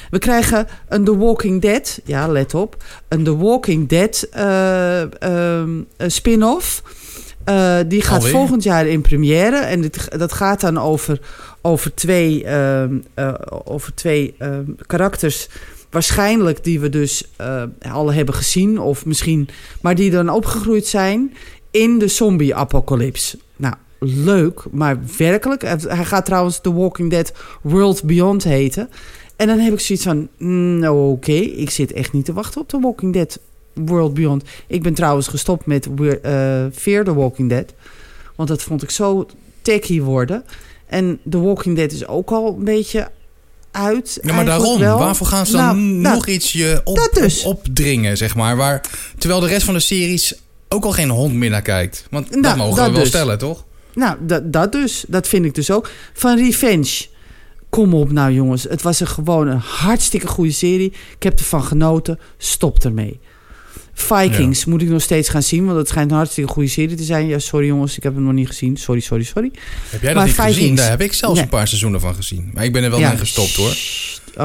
We 0.10 0.20
krijgen 0.20 0.68
een 0.88 1.04
The 1.04 1.18
Walking 1.18 1.62
Dead. 1.62 2.00
Ja, 2.06 2.28
let 2.28 2.54
op. 2.54 2.84
Een 3.08 3.24
The 3.24 3.38
Walking 3.38 3.90
Dead 3.90 4.28
eh, 4.32 5.22
ehm, 5.22 5.82
spin-off. 5.98 6.84
Eh, 7.44 7.78
die 7.88 8.02
gaat 8.02 8.18
Alweer? 8.18 8.32
volgend 8.32 8.64
jaar 8.64 8.88
in 8.88 9.02
première. 9.02 9.56
En 9.56 9.82
dit, 9.82 10.20
dat 10.20 10.34
gaat 10.34 10.62
dan 10.62 10.78
over, 10.80 11.20
over 11.62 11.94
twee, 11.94 12.44
ehm, 12.44 12.98
eh, 13.14 13.34
over 13.64 13.94
twee 13.94 14.36
ehm, 14.38 14.64
karakters. 14.86 15.48
Waarschijnlijk 15.90 16.64
die 16.64 16.80
we 16.80 16.90
dus 16.90 17.24
eh, 17.36 17.64
al 17.92 18.14
hebben 18.14 18.36
gezien. 18.36 18.80
Of 18.80 19.06
misschien, 19.06 19.50
maar 19.82 19.96
die 19.96 20.12
dan 20.12 20.30
opgegroeid 20.30 20.88
zijn 20.88 21.34
in 21.72 22.00
de 22.00 22.08
zombie-apocalypse. 22.08 23.38
Nou, 23.56 23.74
leuk, 24.00 24.64
maar 24.72 24.98
werkelijk. 25.18 25.62
Hij 25.62 26.06
gaat 26.06 26.26
trouwens 26.26 26.62
The 26.62 26.74
Walking 26.74 27.10
Dead 27.10 27.34
World 27.62 28.04
Beyond 28.04 28.44
heten. 28.44 28.90
En 29.36 29.48
dan 29.48 29.60
heb 29.60 29.74
ik 29.74 29.80
zoiets 29.80 30.06
van, 30.06 30.28
mm, 30.38 30.80
nou 30.80 31.12
oké, 31.12 31.32
ik 31.32 31.70
zit 31.70 31.94
echt 31.94 32.14
niet 32.14 32.26
te 32.26 32.34
wachten 32.34 32.62
op 32.62 32.68
The 32.68 32.80
Walking 32.80 33.14
Dead 33.14 33.40
World 33.74 34.14
Beyond. 34.14 34.44
Ik 34.68 34.84
ben 34.84 34.94
trouwens 34.94 35.28
gestopt 35.28 35.66
met 35.66 35.88
eh, 36.22 36.66
Fear 36.72 37.04
the 37.04 37.14
Walking 37.14 37.50
Dead. 37.50 37.74
Want 38.36 38.50
dat 38.50 38.62
vond 38.62 38.84
ik 38.84 38.90
zo 38.90 39.26
techy 39.62 40.02
worden. 40.02 40.44
En 40.86 41.20
The 41.30 41.42
Walking 41.42 41.76
Dead 41.76 41.92
is 41.92 42.08
ook 42.08 42.32
al 42.32 42.56
een 42.58 42.64
beetje 42.64 43.10
uit. 43.78 44.18
Ja, 44.22 44.34
maar 44.34 44.46
daarom. 44.46 44.80
wel. 44.80 44.98
Waarvoor 45.00 45.28
gaan 45.28 45.46
ze 45.46 45.52
dan 45.52 45.62
Nou, 45.66 45.78
nou, 45.78 46.16
nog 46.16 46.28
iets 46.28 46.52
je 46.52 46.82
op, 46.84 47.10
dus. 47.14 47.44
op- 47.44 47.56
opdringen, 47.58 48.18
zeg 48.18 48.36
maar? 48.36 48.56
Waar, 48.58 48.82
terwijl 49.18 49.42
de 49.42 49.48
rest 49.48 49.64
van 49.66 49.74
de 49.74 49.80
series 49.80 50.34
ook 50.70 50.84
al 50.86 50.92
geen 50.92 51.10
hond 51.10 51.34
meer 51.34 51.50
naar 51.50 51.62
kijkt. 51.62 52.06
Want 52.10 52.32
dat 52.32 52.42
Nou, 52.42 52.58
mogen 52.58 52.76
dat 52.76 52.86
we 52.86 52.92
wel 52.92 53.00
dus. 53.00 53.10
stellen, 53.10 53.38
toch? 53.38 53.66
Nou, 53.94 54.18
dat, 54.22 54.54
dat 54.54 54.72
dus. 54.72 55.06
Dat 55.08 55.28
vind 55.28 55.46
ik 55.46 55.56
dus 55.56 55.72
ook. 55.72 55.90
Van 56.14 56.38
Revenge. 56.38 57.06
Kom 57.70 57.94
op 57.94 58.12
nou 58.12 58.32
jongens. 58.34 58.64
Het 58.64 58.82
was 58.82 59.00
een 59.00 59.08
gewoon 59.08 59.48
een 59.48 59.58
hartstikke 59.60 60.28
goede 60.28 60.52
serie. 60.52 60.94
Ik 61.16 61.24
heb 61.24 61.40
ervan 61.40 61.64
genoten. 61.64 62.20
Stop 62.38 62.84
ermee. 62.84 63.20
Vikings 64.00 64.66
moet 64.66 64.82
ik 64.82 64.88
nog 64.90 65.02
steeds 65.02 65.30
gaan 65.30 65.44
zien. 65.44 65.66
Want 65.66 65.78
het 65.78 65.88
schijnt 65.88 66.12
een 66.12 66.18
hartstikke 66.18 66.52
goede 66.52 66.70
serie 66.70 66.96
te 66.96 67.04
zijn. 67.04 67.28
Ja, 67.28 67.40
sorry 67.40 67.66
jongens. 67.68 67.98
Ik 67.98 68.04
heb 68.04 68.14
hem 68.14 68.24
nog 68.24 68.34
niet 68.34 68.48
gezien. 68.48 68.78
Sorry, 68.78 69.02
sorry, 69.02 69.24
sorry. 69.24 69.52
Heb 69.90 70.02
jij 70.02 70.14
dat 70.14 70.18
Maar 70.18 70.26
niet 70.26 70.36
gezien? 70.36 70.54
Vikings. 70.54 70.82
Daar 70.82 70.90
heb 70.90 71.02
ik 71.02 71.14
zelfs 71.14 71.36
Nee. 71.36 71.44
een 71.44 71.50
paar 71.50 71.68
seizoenen 71.68 72.00
van 72.00 72.16
gezien. 72.16 72.50
Maar 72.54 72.64
ik 72.64 72.74
ben 72.74 72.84
er 72.84 72.90
wel 72.90 73.00
Ja. 73.00 73.10
mee 73.10 73.18
gestopt, 73.18 73.56
hoor. 73.56 73.76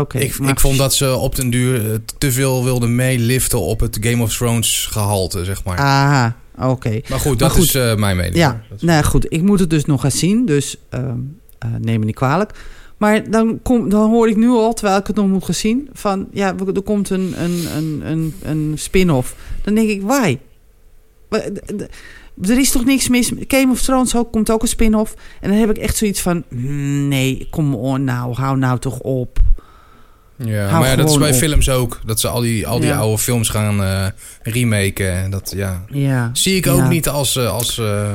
Oké. 0.01 0.19
ik, 0.19 0.35
ik 0.35 0.61
vond 0.61 0.79
dat 0.79 0.95
ze 0.95 1.17
op 1.17 1.35
den 1.35 1.51
duur 1.51 1.91
eh, 1.91 1.97
te 2.19 2.33
veel 2.33 2.65
wilden 2.65 2.95
meeliften 2.95 3.61
op 3.61 3.81
het 3.81 3.99
Game 4.01 4.23
of 4.23 4.37
Thrones 4.37 4.87
gehalte, 4.91 5.45
zeg 5.45 5.65
maar. 5.65 5.79
Aha, 5.79 6.37
oké. 6.59 7.01
maar 7.09 7.19
goed, 7.21 7.25
maar 7.31 7.37
dat 7.49 7.51
goed. 7.51 7.63
is 7.65 7.75
eh, 7.75 7.95
mijn 7.95 8.17
mening. 8.17 8.35
Ja, 8.37 8.63
nou 8.81 9.05
goed. 9.05 9.27
Ik 9.29 9.43
moet 9.43 9.61
het 9.61 9.71
dus 9.71 9.85
nog 9.85 10.01
gaan 10.01 10.11
zien. 10.11 10.47
Dus 10.47 10.77
ehm, 10.91 11.05
eh, 11.59 11.69
neem 11.81 11.99
me 12.01 12.05
niet 12.07 12.15
kwalijk. 12.15 12.51
Maar 13.03 13.31
dan, 13.31 13.59
kom, 13.63 13.89
dan 13.89 14.11
hoor 14.11 14.29
ik 14.29 14.37
nu 14.37 14.49
al, 14.49 14.73
terwijl 14.75 14.99
ik 14.99 15.07
het 15.07 15.17
nog 15.17 15.27
moet 15.27 15.45
gaan 15.45 15.55
zien... 15.55 15.89
van 15.93 16.29
ja, 16.33 16.55
er 16.75 16.83
komt 16.83 17.11
een, 17.11 17.35
een, 17.43 17.67
een, 17.77 18.03
een, 18.05 18.35
een 18.43 18.73
spin-off. 18.79 19.35
Dan 19.63 19.75
denk 19.75 19.89
ik, 19.89 20.03
why? 20.03 20.39
Er 22.43 22.59
is 22.59 22.71
toch 22.71 22.85
niks 22.85 23.09
mis. 23.09 23.33
Game 23.49 23.73
of 23.73 23.83
Thrones 23.83 24.17
ook, 24.17 24.33
komt 24.33 24.51
ook 24.51 24.63
een 24.63 24.69
spin-off. 24.69 25.15
En 25.41 25.51
dan 25.51 25.59
heb 25.59 25.71
ik 25.71 25.77
echt 25.79 25.97
zoiets 25.97 26.21
van... 26.21 26.45
mm, 26.49 27.09
nee, 27.09 27.47
kom 27.51 27.75
on 27.75 28.05
nou, 28.05 28.35
hou 28.35 28.57
nou 28.59 28.79
toch 28.79 28.99
op. 28.99 29.39
Ja, 30.37 30.67
Hou 30.67 30.81
maar 30.81 30.91
ja, 30.91 30.97
dat 30.97 31.11
is 31.11 31.19
bij 31.19 31.31
op. 31.31 31.35
films 31.37 31.69
ook. 31.71 32.01
Dat 32.07 32.21
ze 32.21 32.29
al 32.29 32.41
die, 32.41 32.67
al 32.67 32.79
die 32.81 32.89
Ja. 32.89 32.97
oude 32.99 33.19
films 33.19 33.49
gaan 33.49 33.83
eh 33.83 34.07
remaken. 34.43 35.31
Dat, 35.31 35.53
ja. 35.57 35.85
Ja. 35.89 36.31
Zie 36.33 36.57
ik 36.57 36.67
ook 36.67 36.89
niet 36.89 37.09
als... 37.09 37.37
eh, 37.37 37.51
als 37.53 37.79
eh, 37.79 38.13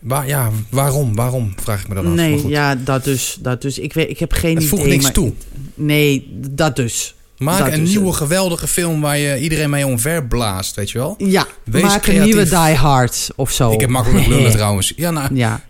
waar, 0.00 0.26
ja, 0.26 0.50
waarom? 0.70 1.14
Waarom? 1.14 1.52
Vraag 1.62 1.80
ik 1.82 1.88
me 1.88 1.94
dan 1.94 2.06
af. 2.06 2.12
Nee, 2.12 2.48
ja, 2.48 2.74
dat 2.74 3.04
dus. 3.04 3.38
Dat 3.40 3.62
dus. 3.62 3.78
Ik, 3.78 3.92
weet, 3.92 4.10
ik 4.10 4.18
heb 4.18 4.32
geen 4.32 4.54
Het 4.54 4.58
idee. 4.64 4.68
voegt 4.68 4.88
niks 4.90 5.02
maar- 5.02 5.12
toe. 5.12 5.32
Nee, 5.74 6.30
dat 6.50 6.76
dus. 6.76 7.14
Maak 7.38 7.58
Dat 7.58 7.72
een 7.72 7.82
is 7.82 7.88
nieuwe 7.88 8.06
het. 8.06 8.16
geweldige 8.16 8.66
film 8.66 9.00
waar 9.00 9.18
je 9.18 9.38
iedereen 9.40 9.70
mee 9.70 9.86
omver 9.86 10.26
blaast, 10.26 10.74
weet 10.76 10.90
je 10.90 10.98
wel? 10.98 11.14
Ja, 11.18 11.46
Wees 11.64 11.82
maak 11.82 12.02
creatief. 12.02 12.20
een 12.22 12.28
nieuwe 12.28 12.44
Die 12.66 12.76
Hard 12.76 13.28
of 13.36 13.50
zo. 13.50 13.70
Ik 13.72 13.80
heb 13.80 13.90
makkelijk 13.90 14.26
lullen 14.26 14.50
trouwens. 14.58 14.92
Ja, 14.96 15.10
nou 15.10 15.34
Ja. 15.34 15.60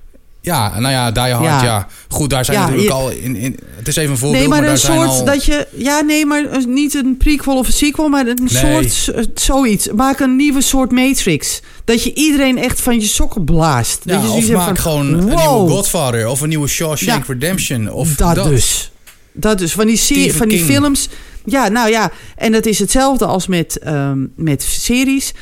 Ja, 0.48 0.78
nou 0.78 0.92
ja, 0.92 1.10
Die 1.10 1.22
Hard, 1.22 1.44
ja. 1.44 1.62
Ja. 1.64 1.86
Goed, 2.08 2.30
daar 2.30 2.44
zijn 2.44 2.56
Ja, 2.56 2.62
natuurlijk 2.62 2.88
je- 2.92 2.94
al... 2.98 3.10
In, 3.10 3.36
in, 3.36 3.58
het 3.76 3.88
is 3.88 3.96
even 3.96 4.10
een 4.10 4.18
voorbeeld, 4.18 4.40
Nee, 4.40 4.48
maar, 4.60 4.68
een 4.70 4.78
soort 4.78 5.08
al... 5.08 5.24
dat 5.24 5.44
je... 5.44 5.66
Ja, 5.74 6.00
nee, 6.00 6.26
maar 6.26 6.44
niet 6.66 6.94
een 6.94 7.16
prequel 7.16 7.56
of 7.56 7.66
een 7.66 7.72
sequel, 7.72 8.08
maar 8.08 8.26
een 8.26 8.48
Nee. 8.52 8.88
soort 8.88 9.12
zoiets. 9.34 9.88
Maak 9.92 10.20
een 10.20 10.36
nieuwe 10.36 10.60
soort 10.60 10.90
Matrix. 10.90 11.60
Dat 11.84 12.02
je 12.02 12.14
iedereen 12.14 12.58
echt 12.58 12.80
van 12.80 13.00
je 13.00 13.06
sokken 13.06 13.44
blaast. 13.44 14.00
Ja, 14.04 14.12
dat 14.20 14.22
je 14.22 14.28
of 14.28 14.48
maak 14.50 14.66
van, 14.66 14.78
gewoon 14.78 15.06
een 15.06 15.24
nieuwe 15.24 15.38
Godfather 15.70 16.28
of 16.28 16.40
een 16.40 16.48
nieuwe 16.48 16.68
Shawshank 16.68 17.26
Redemption. 17.26 17.90
Of 17.92 18.14
dat, 18.14 18.34
dus. 18.44 18.90
Dat 19.32 19.58
dus. 19.58 19.72
Van 19.72 19.86
die, 19.86 19.96
serie, 19.96 20.34
van 20.34 20.48
die 20.48 20.58
King. 20.58 20.70
films. 20.70 21.08
Ja, 21.44 21.68
nou 21.68 21.90
ja. 21.90 22.10
En 22.36 22.52
dat 22.52 22.66
is 22.66 22.78
hetzelfde 22.78 23.26
als 23.26 23.46
met, 23.46 23.78
ehm, 23.78 24.18
met 24.36 24.62
series. 24.62 25.32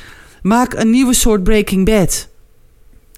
Maak 0.43 0.75
een 0.75 0.91
nieuwe 0.91 1.15
soort 1.15 1.43
Breaking 1.45 1.85
Bad. 1.85 2.29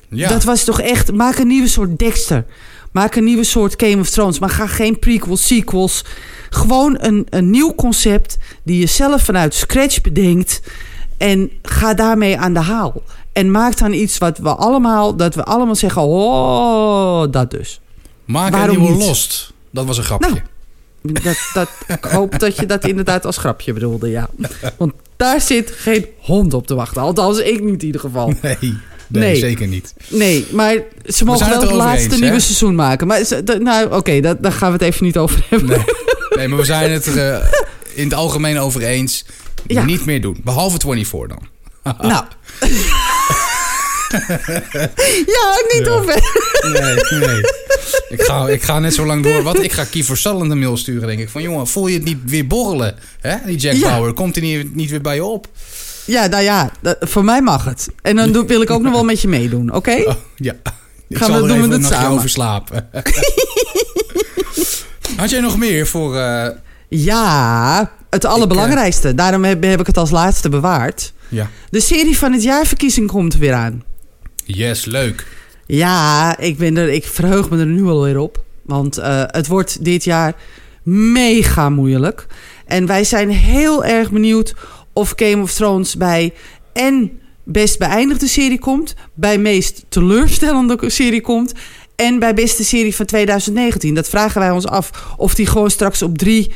Ja, 0.08 0.28
Dat 0.28 0.44
was 0.44 0.64
toch 0.64 0.80
echt... 0.80 1.12
Maak 1.12 1.38
een 1.38 1.46
nieuwe 1.46 1.68
soort 1.68 1.98
Dexter. 1.98 2.44
Maak 2.92 3.14
een 3.14 3.24
nieuwe 3.24 3.44
soort 3.44 3.82
Game 3.82 4.00
of 4.00 4.10
Thrones. 4.10 4.38
Maar 4.38 4.50
ga 4.50 4.66
geen 4.66 4.98
prequels, 4.98 5.46
sequels. 5.46 6.04
Gewoon 6.50 6.96
een, 7.00 7.26
een 7.30 7.50
nieuw 7.50 7.74
concept... 7.74 8.38
die 8.62 8.78
je 8.78 8.86
zelf 8.86 9.22
vanuit 9.22 9.54
scratch 9.54 10.00
bedenkt... 10.00 10.62
en 11.16 11.50
ga 11.62 11.94
daarmee 11.94 12.38
aan 12.38 12.52
de 12.52 12.60
haal. 12.60 13.02
En 13.32 13.50
maak 13.50 13.78
dan 13.78 13.92
iets 13.92 14.18
wat 14.18 14.38
we 14.38 14.54
allemaal... 14.54 15.16
dat 15.16 15.34
we 15.34 15.44
allemaal 15.44 15.74
zeggen... 15.74 16.02
oh, 16.02 17.24
dat 17.30 17.50
dus. 17.50 17.80
maak 18.24 18.52
waarom 18.52 18.76
een 18.76 18.82
nieuwe 18.82 18.96
niet? 18.96 19.06
Lost. 19.06 19.52
Dat 19.70 19.86
was 19.86 19.98
een 19.98 20.04
grapje. 20.04 20.28
Nou. 20.30 20.40
Dat, 21.02 21.38
dat, 21.54 21.68
ik 21.86 22.04
hoop 22.04 22.38
dat 22.38 22.56
je 22.56 22.66
dat 22.66 22.86
inderdaad 22.86 23.24
als 23.24 23.36
grapje 23.36 23.72
bedoelde, 23.72 24.10
ja. 24.10 24.28
Want 24.76 24.92
daar 25.16 25.40
zit 25.40 25.70
geen 25.70 26.06
hond 26.18 26.54
op 26.54 26.66
te 26.66 26.74
wachten. 26.74 27.02
Althans, 27.02 27.38
ik 27.38 27.60
niet 27.62 27.80
in 27.80 27.86
ieder 27.86 28.00
geval. 28.00 28.32
Nee, 28.42 28.76
nee, 29.08 29.22
Nee. 29.22 29.36
zeker 29.36 29.66
niet. 29.66 29.94
Nee, 30.08 30.46
maar 30.50 30.76
ze 31.06 31.24
mogen 31.24 31.48
wel 31.48 31.60
het 31.60 31.70
laatste 31.70 32.08
eens, 32.10 32.20
nieuwe 32.20 32.34
hè? 32.34 32.40
seizoen 32.40 32.74
maken. 32.74 33.06
Maar 33.06 33.20
nou, 33.58 33.92
oké, 33.94 34.20
dat 34.20 34.42
daar 34.42 34.52
gaan 34.52 34.68
we 34.72 34.78
het 34.78 34.82
even 34.92 35.04
niet 35.04 35.16
over 35.16 35.44
hebben. 35.48 35.68
Nee, 35.68 35.84
nee 36.36 36.48
maar 36.48 36.58
we 36.58 36.64
zijn 36.64 36.90
het 36.90 37.06
er 37.06 37.32
eh, 37.32 37.46
in 37.94 38.04
het 38.04 38.14
algemeen 38.14 38.58
over 38.58 38.82
eens. 38.82 39.24
Ja. 39.66 39.84
Niet 39.84 40.04
meer 40.04 40.20
doen. 40.20 40.40
Behalve 40.44 40.76
24 40.80 41.38
dan. 41.38 41.46
Nou. 42.10 42.24
ja, 45.26 45.62
niet 45.72 45.84
Ja. 45.86 45.90
over. 45.90 46.20
Nee, 46.72 47.18
nee. 47.26 47.40
Ik 48.08 48.22
ga, 48.22 48.48
ik 48.48 48.62
ga 48.62 48.78
net 48.78 48.94
zo 48.94 49.06
lang 49.06 49.22
door. 49.22 49.42
Wat? 49.42 49.62
Ik 49.62 49.72
ga 49.72 49.84
Kiefer 49.84 50.16
Sutherland 50.16 50.50
een 50.50 50.58
mail 50.58 50.76
sturen, 50.76 51.08
denk 51.08 51.20
ik. 51.20 51.28
Van 51.28 51.42
jongen, 51.42 51.66
voel 51.66 51.86
je 51.86 51.94
het 51.94 52.04
niet 52.04 52.18
weer 52.24 52.46
borrelen? 52.46 52.94
Hè? 53.20 53.36
Die 53.46 53.56
Jack 53.56 53.74
Ja. 53.74 53.88
Bauer, 53.88 54.12
komt 54.12 54.34
hij 54.36 54.44
niet, 54.44 54.74
niet 54.74 54.90
weer 54.90 55.00
bij 55.00 55.14
je 55.14 55.24
op? 55.24 55.48
Ja, 56.08 56.26
nou 56.26 56.42
ja, 56.42 56.70
dat- 56.80 56.96
voor 57.00 57.24
mij 57.24 57.42
mag 57.42 57.64
het. 57.64 57.88
En 58.02 58.16
dan 58.16 58.32
doe, 58.32 58.46
wil 58.46 58.62
ik 58.62 58.70
ook 58.70 58.82
nog 58.82 58.92
wel 58.92 59.04
met 59.04 59.20
je 59.20 59.28
meedoen, 59.28 59.72
oké? 59.74 60.02
Oh, 60.06 60.14
ja. 60.36 60.52
Ik 61.08 61.16
Gaan 61.16 61.26
zal 61.30 61.36
we- 61.42 61.42
er 61.42 61.48
doen 61.58 61.66
we 61.68 61.72
het 61.72 61.80
nachtje 61.80 61.98
samen? 61.98 62.16
over 62.16 62.28
slapen. 62.28 62.88
Had 65.16 65.30
jij 65.30 65.40
nog 65.40 65.58
meer 65.58 65.86
voor... 65.86 66.16
eh, 66.16 66.48
Ja, 66.88 67.92
het 68.10 68.24
allerbelangrijkste. 68.24 69.14
Daarom 69.14 69.44
heb, 69.44 69.62
heb 69.62 69.80
ik 69.80 69.86
het 69.86 69.96
als 69.96 70.10
laatste 70.10 70.48
bewaard. 70.48 71.12
ja. 71.28 71.50
De 71.70 71.80
serie 71.80 72.18
van 72.18 72.32
het 72.32 72.42
jaarverkiezing 72.42 73.08
komt 73.08 73.32
er 73.32 73.38
weer 73.40 73.54
aan. 73.54 73.82
Yes, 74.44 74.84
leuk. 74.84 75.26
Ja, 75.66 76.38
ik, 76.38 76.58
ben 76.58 76.76
er, 76.76 76.88
ik 76.88 77.04
verheug 77.06 77.50
me 77.50 77.58
er 77.58 77.66
nu 77.66 77.84
alweer 77.84 78.18
op. 78.18 78.42
Want 78.62 78.98
eh, 78.98 79.22
het 79.26 79.46
wordt 79.46 79.84
dit 79.84 80.04
jaar 80.04 80.34
mega 80.82 81.70
moeilijk. 81.70 82.26
En 82.66 82.86
wij 82.86 83.04
zijn 83.04 83.30
heel 83.30 83.84
erg 83.84 84.10
benieuwd 84.10 84.54
of 84.98 85.12
Game 85.16 85.42
of 85.42 85.52
Thrones 85.52 85.96
bij 85.96 86.32
en 86.72 87.20
best 87.44 87.78
beëindigde 87.78 88.26
serie 88.26 88.58
komt, 88.58 88.94
bij 89.14 89.38
meest 89.38 89.84
teleurstellende 89.88 90.78
serie 90.86 91.20
komt 91.20 91.52
en 91.96 92.18
bij 92.18 92.34
beste 92.34 92.64
serie 92.64 92.94
van 92.94 93.06
2019. 93.06 93.94
Dat 93.94 94.08
vragen 94.08 94.40
wij 94.40 94.50
ons 94.50 94.66
af 94.66 95.14
of 95.16 95.34
die 95.34 95.46
gewoon 95.46 95.70
straks 95.70 96.02
op 96.02 96.18
drie 96.18 96.52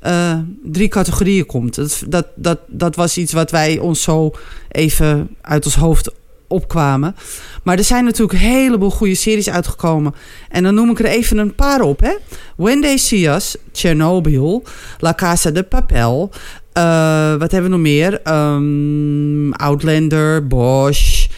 eh, 0.00 0.38
drie 0.62 0.88
categorieën 0.88 1.46
komt. 1.46 1.74
Dat, 1.74 2.02
dat, 2.06 2.26
dat, 2.36 2.58
dat 2.66 2.96
was 2.96 3.16
iets 3.16 3.32
wat 3.32 3.50
wij 3.50 3.78
ons 3.78 4.02
zo 4.02 4.30
even 4.70 5.28
uit 5.40 5.64
ons 5.64 5.74
hoofd 5.74 6.10
opkwamen. 6.48 7.16
Maar 7.62 7.78
er 7.78 7.84
zijn 7.84 8.04
natuurlijk 8.04 8.32
een 8.32 8.48
heleboel 8.48 8.90
goede 8.90 9.14
series 9.14 9.50
uitgekomen. 9.50 10.14
En 10.48 10.62
dan 10.62 10.74
noem 10.74 10.90
ik 10.90 10.98
er 10.98 11.04
even 11.04 11.38
een 11.38 11.54
paar 11.54 11.80
op. 11.80 12.00
Hè? 12.00 12.14
When 12.56 12.80
They 12.80 12.96
See 12.96 13.28
Us, 13.28 13.56
Chernobyl, 13.72 14.62
La 14.98 15.14
Casa 15.14 15.50
de 15.50 15.62
Papel. 15.62 16.30
Uh, 16.78 17.34
wat 17.36 17.50
hebben 17.52 17.70
we 17.70 17.76
nog 17.76 17.80
meer? 17.80 18.20
Um, 18.28 19.52
Outlander, 19.52 20.46
Bosch, 20.46 21.28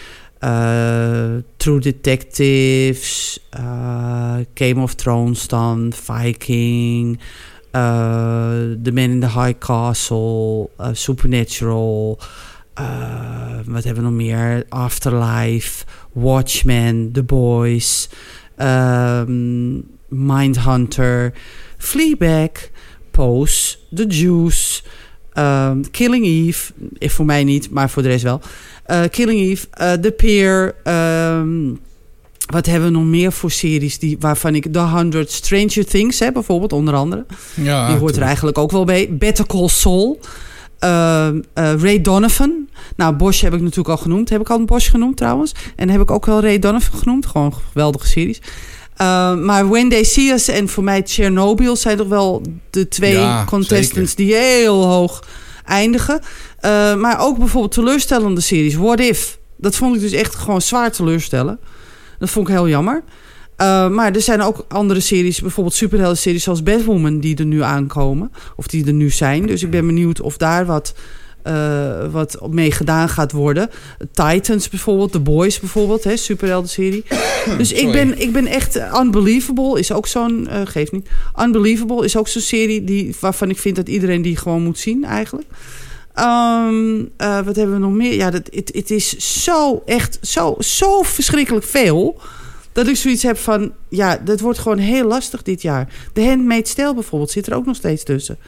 uh, 0.41 1.43
True 1.57 1.80
Detectives, 1.80 3.39
uh, 3.59 4.37
Game 4.55 4.80
of 4.80 4.95
Thrones 4.95 5.49
dan, 5.49 5.93
Viking, 5.93 7.18
The 7.70 8.91
Man 8.93 9.11
in 9.11 9.20
the 9.20 9.30
High 9.30 9.59
Castle, 9.59 10.70
Supernatural... 10.93 12.18
Wat 13.66 13.84
hebben 13.84 14.05
we 14.05 14.11
nog 14.11 14.12
meer? 14.12 14.64
Afterlife, 14.68 15.84
Watchmen, 16.12 17.12
The 17.12 17.22
Boys, 17.22 18.09
um, 18.59 19.84
Mindhunter, 20.09 21.32
Fleabag, 21.78 22.70
Pose, 23.11 23.78
The 23.95 24.07
Juice, 24.07 24.82
um, 25.39 25.91
Killing 25.91 26.24
Eve. 26.24 26.72
Eh, 26.99 27.09
voor 27.09 27.24
mij 27.24 27.45
niet, 27.45 27.70
maar 27.70 27.91
voor 27.91 28.03
de 28.03 28.09
rest 28.09 28.22
wel. 28.22 28.41
Uh, 28.87 29.01
Killing 29.11 29.41
Eve, 29.41 29.66
uh, 29.80 29.93
The 29.93 30.11
Peer. 30.11 30.74
Um, 31.39 31.78
wat 32.47 32.66
hebben 32.66 32.89
we 32.89 32.97
nog 32.97 33.05
meer 33.05 33.32
voor 33.32 33.51
series 33.51 33.99
die, 33.99 34.16
waarvan 34.20 34.55
ik... 34.55 34.72
The 34.72 34.78
Hundred 34.78 35.32
Stranger 35.32 35.87
Things, 35.87 36.18
hè, 36.18 36.32
bijvoorbeeld, 36.32 36.72
onder 36.72 36.95
andere. 36.95 37.26
Ja, 37.55 37.89
die 37.89 37.97
hoort 37.97 38.16
er 38.16 38.22
eigenlijk 38.22 38.59
ook 38.59 38.70
wel 38.70 38.84
bij. 38.84 39.09
Better 39.11 39.47
Call 39.47 39.68
Saul. 39.68 40.20
Uh, 40.84 41.28
uh, 41.32 41.72
Ray 41.74 42.01
Donovan. 42.01 42.68
Nou, 42.97 43.14
Bosch 43.14 43.43
heb 43.43 43.55
ik 43.55 43.61
natuurlijk 43.61 43.89
al 43.89 43.97
genoemd. 43.97 44.28
Heb 44.28 44.41
ik 44.41 44.51
al 44.51 44.59
een 44.59 44.66
Bosch 44.66 44.91
genoemd 44.91 45.16
trouwens. 45.16 45.55
En 45.76 45.89
heb 45.89 46.01
ik 46.01 46.11
ook 46.11 46.26
wel 46.26 46.41
Ray 46.41 46.59
Donovan 46.59 46.99
genoemd. 46.99 47.26
Gewoon 47.26 47.55
geweldige 47.72 48.07
series. 48.07 48.41
Uh, 49.01 49.34
maar 49.34 49.68
When 49.68 49.88
They 49.88 50.05
See 50.05 50.32
Us 50.32 50.49
en 50.49 50.68
voor 50.68 50.84
mij 50.84 51.03
Chernobyl 51.05 51.76
zijn 51.76 51.97
toch 51.97 52.09
wel 52.09 52.42
de 52.70 52.88
twee 52.88 53.12
Ja, 53.12 53.44
contestants 53.44 54.11
zeker. 54.11 54.16
die 54.16 54.34
heel 54.34 54.84
hoog 54.84 55.24
eindigen. 55.64 56.20
Uh, 56.64 56.94
maar 56.94 57.20
ook 57.20 57.38
bijvoorbeeld 57.38 57.72
teleurstellende 57.72 58.40
series. 58.40 58.74
What 58.74 59.01
If? 59.01 59.38
Dat 59.57 59.76
vond 59.76 59.94
ik 59.94 60.01
dus 60.01 60.12
echt 60.12 60.34
gewoon 60.34 60.62
zwaar 60.62 60.92
teleurstellen. 60.92 61.59
Dat 62.18 62.30
vond 62.30 62.49
ik 62.49 62.55
heel 62.55 62.68
jammer. 62.68 63.03
Uh, 63.61 63.88
maar 63.88 64.12
er 64.12 64.20
zijn 64.20 64.42
ook 64.42 64.64
andere 64.68 65.01
series, 65.01 65.40
bijvoorbeeld 65.40 65.74
superhelden 65.74 66.18
series 66.18 66.42
zoals 66.42 66.62
Batwoman, 66.62 67.18
die 67.18 67.36
er 67.36 67.44
nu 67.47 67.62
aankomen. 67.62 68.32
Of 68.57 68.66
die 68.66 68.86
er 68.86 68.92
nu 68.92 69.11
zijn. 69.11 69.47
Dus 69.47 69.62
ik 69.62 69.70
ben 69.70 69.86
benieuwd 69.86 70.20
of 70.20 70.36
daar 70.36 70.66
wat, 70.66 70.94
uh, 71.47 72.12
wat 72.12 72.38
mee 72.51 72.72
gedaan 72.72 73.09
gaat 73.09 73.32
worden. 73.32 73.70
Titans 74.12 74.68
bijvoorbeeld, 74.68 75.12
The 75.12 75.20
Boys 75.20 75.61
bijvoorbeeld, 75.61 76.05
hè, 76.05 76.16
superhelden 76.16 76.70
serie. 76.70 77.05
Dus 77.59 77.72
ik 77.72 77.92
ben, 77.92 78.20
ik 78.20 78.32
ben 78.32 78.47
echt... 78.47 78.80
Unbelievable 79.01 79.78
is 79.78 79.92
ook 79.92 80.07
zo'n... 80.07 80.49
Uh, 80.51 80.61
geeft 80.64 80.92
niet. 80.92 81.09
Unbelievable 81.40 82.05
is 82.05 82.16
ook 82.16 82.28
zo'n 82.28 82.42
serie 82.42 82.84
die, 82.84 83.14
waarvan 83.20 83.51
ik 83.51 83.59
vind 83.59 83.76
dat 83.76 83.88
iedereen 83.88 84.22
die 84.22 84.36
gewoon 84.36 84.62
moet 84.62 84.78
zien 84.78 85.05
eigenlijk. 85.05 85.47
Um, 86.18 86.99
uh, 86.99 87.40
wat 87.40 87.57
hebben 87.57 87.74
we 87.74 87.80
nog 87.80 87.92
meer? 87.92 88.14
Ja, 88.14 88.30
het 88.30 88.90
is 88.90 89.16
zo 89.42 89.82
echt 89.86 90.18
zo, 90.22 90.55
zo 90.59 91.03
verschrikkelijk 91.03 91.64
veel. 91.64 92.20
Dat 92.72 92.86
ik 92.86 92.97
zoiets 92.97 93.22
heb 93.22 93.38
van... 93.38 93.72
Ja, 93.88 94.20
dat 94.24 94.40
wordt 94.40 94.59
gewoon 94.59 94.78
heel 94.78 95.07
lastig 95.07 95.42
dit 95.42 95.62
jaar. 95.62 95.88
De 96.12 96.24
Handmaid's 96.24 96.74
Tale 96.74 96.94
bijvoorbeeld 96.94 97.30
zit 97.30 97.47
er 97.47 97.55
ook 97.55 97.66
nog 97.66 97.76
steeds 97.76 98.05
tussen. 98.05 98.38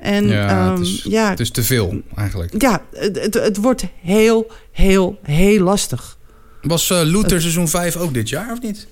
En 0.00 0.28
Ja, 0.28 0.66
um, 0.66 0.78
het, 0.78 0.86
is, 0.86 1.02
ja, 1.08 1.30
het 1.30 1.40
is 1.40 1.50
te 1.50 1.62
veel 1.62 2.02
eigenlijk. 2.16 2.62
ja 2.62 2.82
het, 2.92 3.34
het, 3.34 3.56
wordt 3.56 3.84
heel, 4.02 4.50
heel, 4.72 5.18
heel 5.22 5.62
lastig. 5.62 6.18
Was 6.62 6.90
uh, 6.90 7.00
Luther 7.04 7.40
seizoen 7.40 7.68
5 7.68 7.96
ook 7.96 8.14
dit 8.14 8.28
jaar 8.28 8.52
of 8.52 8.60
niet? 8.60 8.86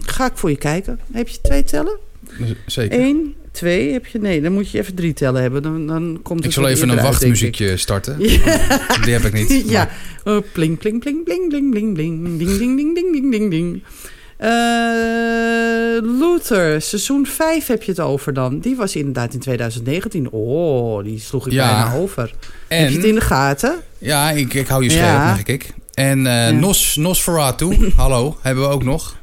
Ga 0.00 0.26
ik 0.26 0.36
voor 0.36 0.50
je 0.50 0.56
kijken. 0.56 1.00
Heb 1.12 1.28
je 1.28 1.40
twee 1.40 1.64
tellen? 1.64 1.98
Zeker. 2.66 3.00
Eén, 3.00 3.34
twee, 3.52 3.92
heb 3.92 4.06
je... 4.06 4.18
Nee, 4.18 4.42
dan 4.42 4.52
moet 4.52 4.70
je 4.70 4.78
even 4.78 4.94
drie 4.94 5.12
tellen 5.12 5.42
hebben. 5.42 5.62
Dan, 5.62 5.86
dan 5.86 6.20
komt 6.22 6.38
het 6.38 6.48
Ik 6.48 6.52
zal 6.52 6.68
even 6.68 6.88
een 6.88 7.02
wachtmuziekje 7.02 7.76
starten. 7.76 8.18
Die 9.04 9.12
heb 9.12 9.24
ik 9.24 9.32
niet. 9.32 9.68
Ja. 9.68 9.90
Oh, 10.24 10.42
pling, 10.52 10.78
pling, 10.78 11.00
pling, 11.00 11.24
pling, 11.24 11.48
pling, 11.48 11.70
pling, 11.70 11.94
pling. 11.94 12.38
Ding, 12.38 12.58
ding, 12.58 12.76
ding, 12.76 12.94
ding, 12.94 13.12
ding, 13.12 13.30
ding, 13.30 13.50
ding. 13.50 13.82
Eh, 14.38 16.02
Luther, 16.20 16.82
seizoen 16.82 17.26
5 17.26 17.66
heb 17.66 17.82
je 17.82 17.90
het 17.90 18.00
over 18.00 18.32
dan. 18.32 18.58
Die 18.58 18.76
was 18.76 18.96
inderdaad 18.96 19.34
in 19.34 19.40
2019. 19.40 20.30
Oh, 20.30 21.04
die 21.04 21.20
sloeg 21.20 21.46
ik 21.46 21.52
Ja. 21.52 21.66
bijna 21.82 21.96
over. 21.98 22.34
Heb 22.68 22.88
je 22.88 22.94
het 22.94 23.04
in 23.04 23.08
En, 23.08 23.14
de 23.14 23.20
gaten? 23.20 23.76
ja, 23.98 24.30
ik, 24.30 24.54
ik 24.54 24.66
hou 24.66 24.82
je 24.82 24.90
scherp, 24.90 25.06
Ja. 25.18 25.34
merk 25.34 25.48
ik. 25.48 25.70
En 25.94 26.22
Ja. 26.22 26.50
Nos, 26.50 26.96
Nosferatu, 26.96 27.76
hallo, 27.96 28.36
hebben 28.42 28.64
we 28.64 28.70
ook 28.70 28.84
nog. 28.84 29.16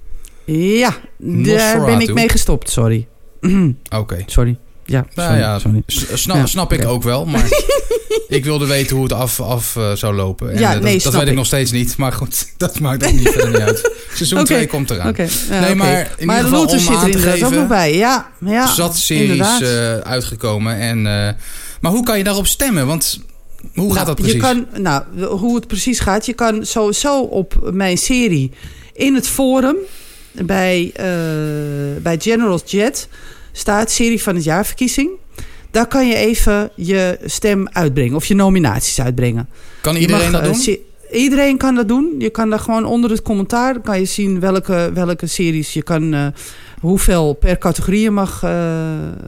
Ja, 0.45 0.95
daar 1.17 1.85
ben 1.85 1.99
ik 1.99 2.13
mee 2.13 2.29
gestopt, 2.29 2.69
sorry. 2.69 3.07
Oké. 3.95 4.23
sorry. 4.25 4.57
Ja, 4.85 5.05
sorry. 5.15 5.29
Nou 5.29 5.39
ja, 5.39 5.59
sorry. 5.59 5.83
s- 5.87 6.05
snap, 6.13 6.35
Ja, 6.37 6.45
snap 6.45 6.73
ik 6.73 6.85
ook 6.87 7.03
wel, 7.03 7.25
maar 7.25 7.47
ik 8.27 8.43
wilde 8.43 8.65
weten 8.65 8.95
hoe 8.95 9.03
het 9.05 9.13
af, 9.13 9.39
af 9.39 9.75
eh, 9.75 9.91
zou 9.93 10.15
lopen. 10.15 10.51
En, 10.51 10.59
Ja, 10.59 10.67
eh, 10.67 10.73
dat, 10.73 10.83
nee, 10.83 10.93
dat 10.93 11.01
snap 11.01 11.13
weet 11.13 11.21
ik 11.23 11.29
ik. 11.29 11.35
nog 11.35 11.45
steeds 11.45 11.71
niet, 11.71 11.97
maar 11.97 12.11
goed, 12.13 12.47
dat 12.57 12.79
maakt 12.79 13.05
ook 13.05 13.11
niet 13.13 13.29
verder 13.29 13.49
niet 13.51 13.59
uit. 13.59 13.91
Seizoen 14.13 14.39
Oké. 14.39 14.47
2 14.47 14.67
komt 14.67 14.89
eraan. 14.89 15.13
Ja, 15.17 15.59
Nee, 15.59 15.75
maar 15.75 15.99
in 16.01 16.07
ieder 16.09 16.25
maar 16.25 16.43
geval 16.43 16.59
Luther 16.61 16.77
om 16.77 16.83
zit 16.83 16.89
er 16.89 16.95
aan 16.95 17.01
te 17.01 17.05
inderdaad 17.17 17.33
ook 17.35 17.39
geven- 17.43 17.57
nog 17.57 17.67
bij. 17.67 17.95
Ja, 17.95 18.29
ja 18.45 18.67
Zat 18.67 18.97
series 18.97 19.61
eh, 19.61 19.97
uitgekomen. 19.97 20.79
En, 20.79 21.01
maar 21.81 21.91
hoe 21.91 22.03
kan 22.03 22.17
je 22.17 22.23
daarop 22.23 22.47
stemmen? 22.47 22.87
Want 22.87 23.19
hoe 23.73 23.85
gaat 23.93 23.93
Nou, 23.93 24.05
dat 24.05 24.15
precies? 24.15 24.33
Je 24.33 24.39
kan, 24.39 24.67
nou, 24.81 25.03
hoe 25.25 25.55
het 25.55 25.67
precies 25.67 25.99
gaat. 25.99 26.25
Je 26.25 26.33
kan 26.33 26.65
sowieso 26.65 27.19
op 27.21 27.69
mijn 27.73 27.97
serie 27.97 28.51
in 28.93 29.15
het 29.15 29.27
forum 29.27 29.75
bij, 30.31 30.91
bij 32.01 32.17
General 32.19 32.61
Jet 32.65 33.07
staat 33.57 33.91
serie 33.91 34.21
van 34.21 34.35
het 34.35 34.43
jaarverkiezing. 34.43 35.09
Daar 35.71 35.87
kan 35.87 36.07
je 36.07 36.15
even 36.15 36.71
je 36.75 37.19
stem 37.25 37.67
uitbrengen 37.71 38.15
of 38.15 38.25
je 38.25 38.35
nominaties 38.35 39.01
uitbrengen. 39.01 39.49
kan 39.81 39.95
iedereen 39.95 40.31
mag, 40.31 40.41
dat 40.41 40.51
eh, 40.57 40.65
doen? 40.65 40.77
Iedereen 41.11 41.57
kan 41.57 41.75
dat 41.75 41.87
doen. 41.87 42.15
Je 42.19 42.29
kan 42.29 42.49
daar 42.49 42.59
gewoon 42.59 42.85
onder 42.85 43.09
het 43.09 43.21
commentaar 43.21 43.79
kan 43.79 43.99
je 43.99 44.05
zien 44.05 44.39
welke, 44.39 44.91
welke 44.93 45.27
series 45.27 45.73
je 45.73 45.83
kan. 45.83 46.13
eh, 46.13 46.27
hoeveel 46.81 47.33
per 47.33 47.57
categorie 47.57 48.01
je 48.01 48.11
mag, 48.11 48.43
eh, 48.43 48.51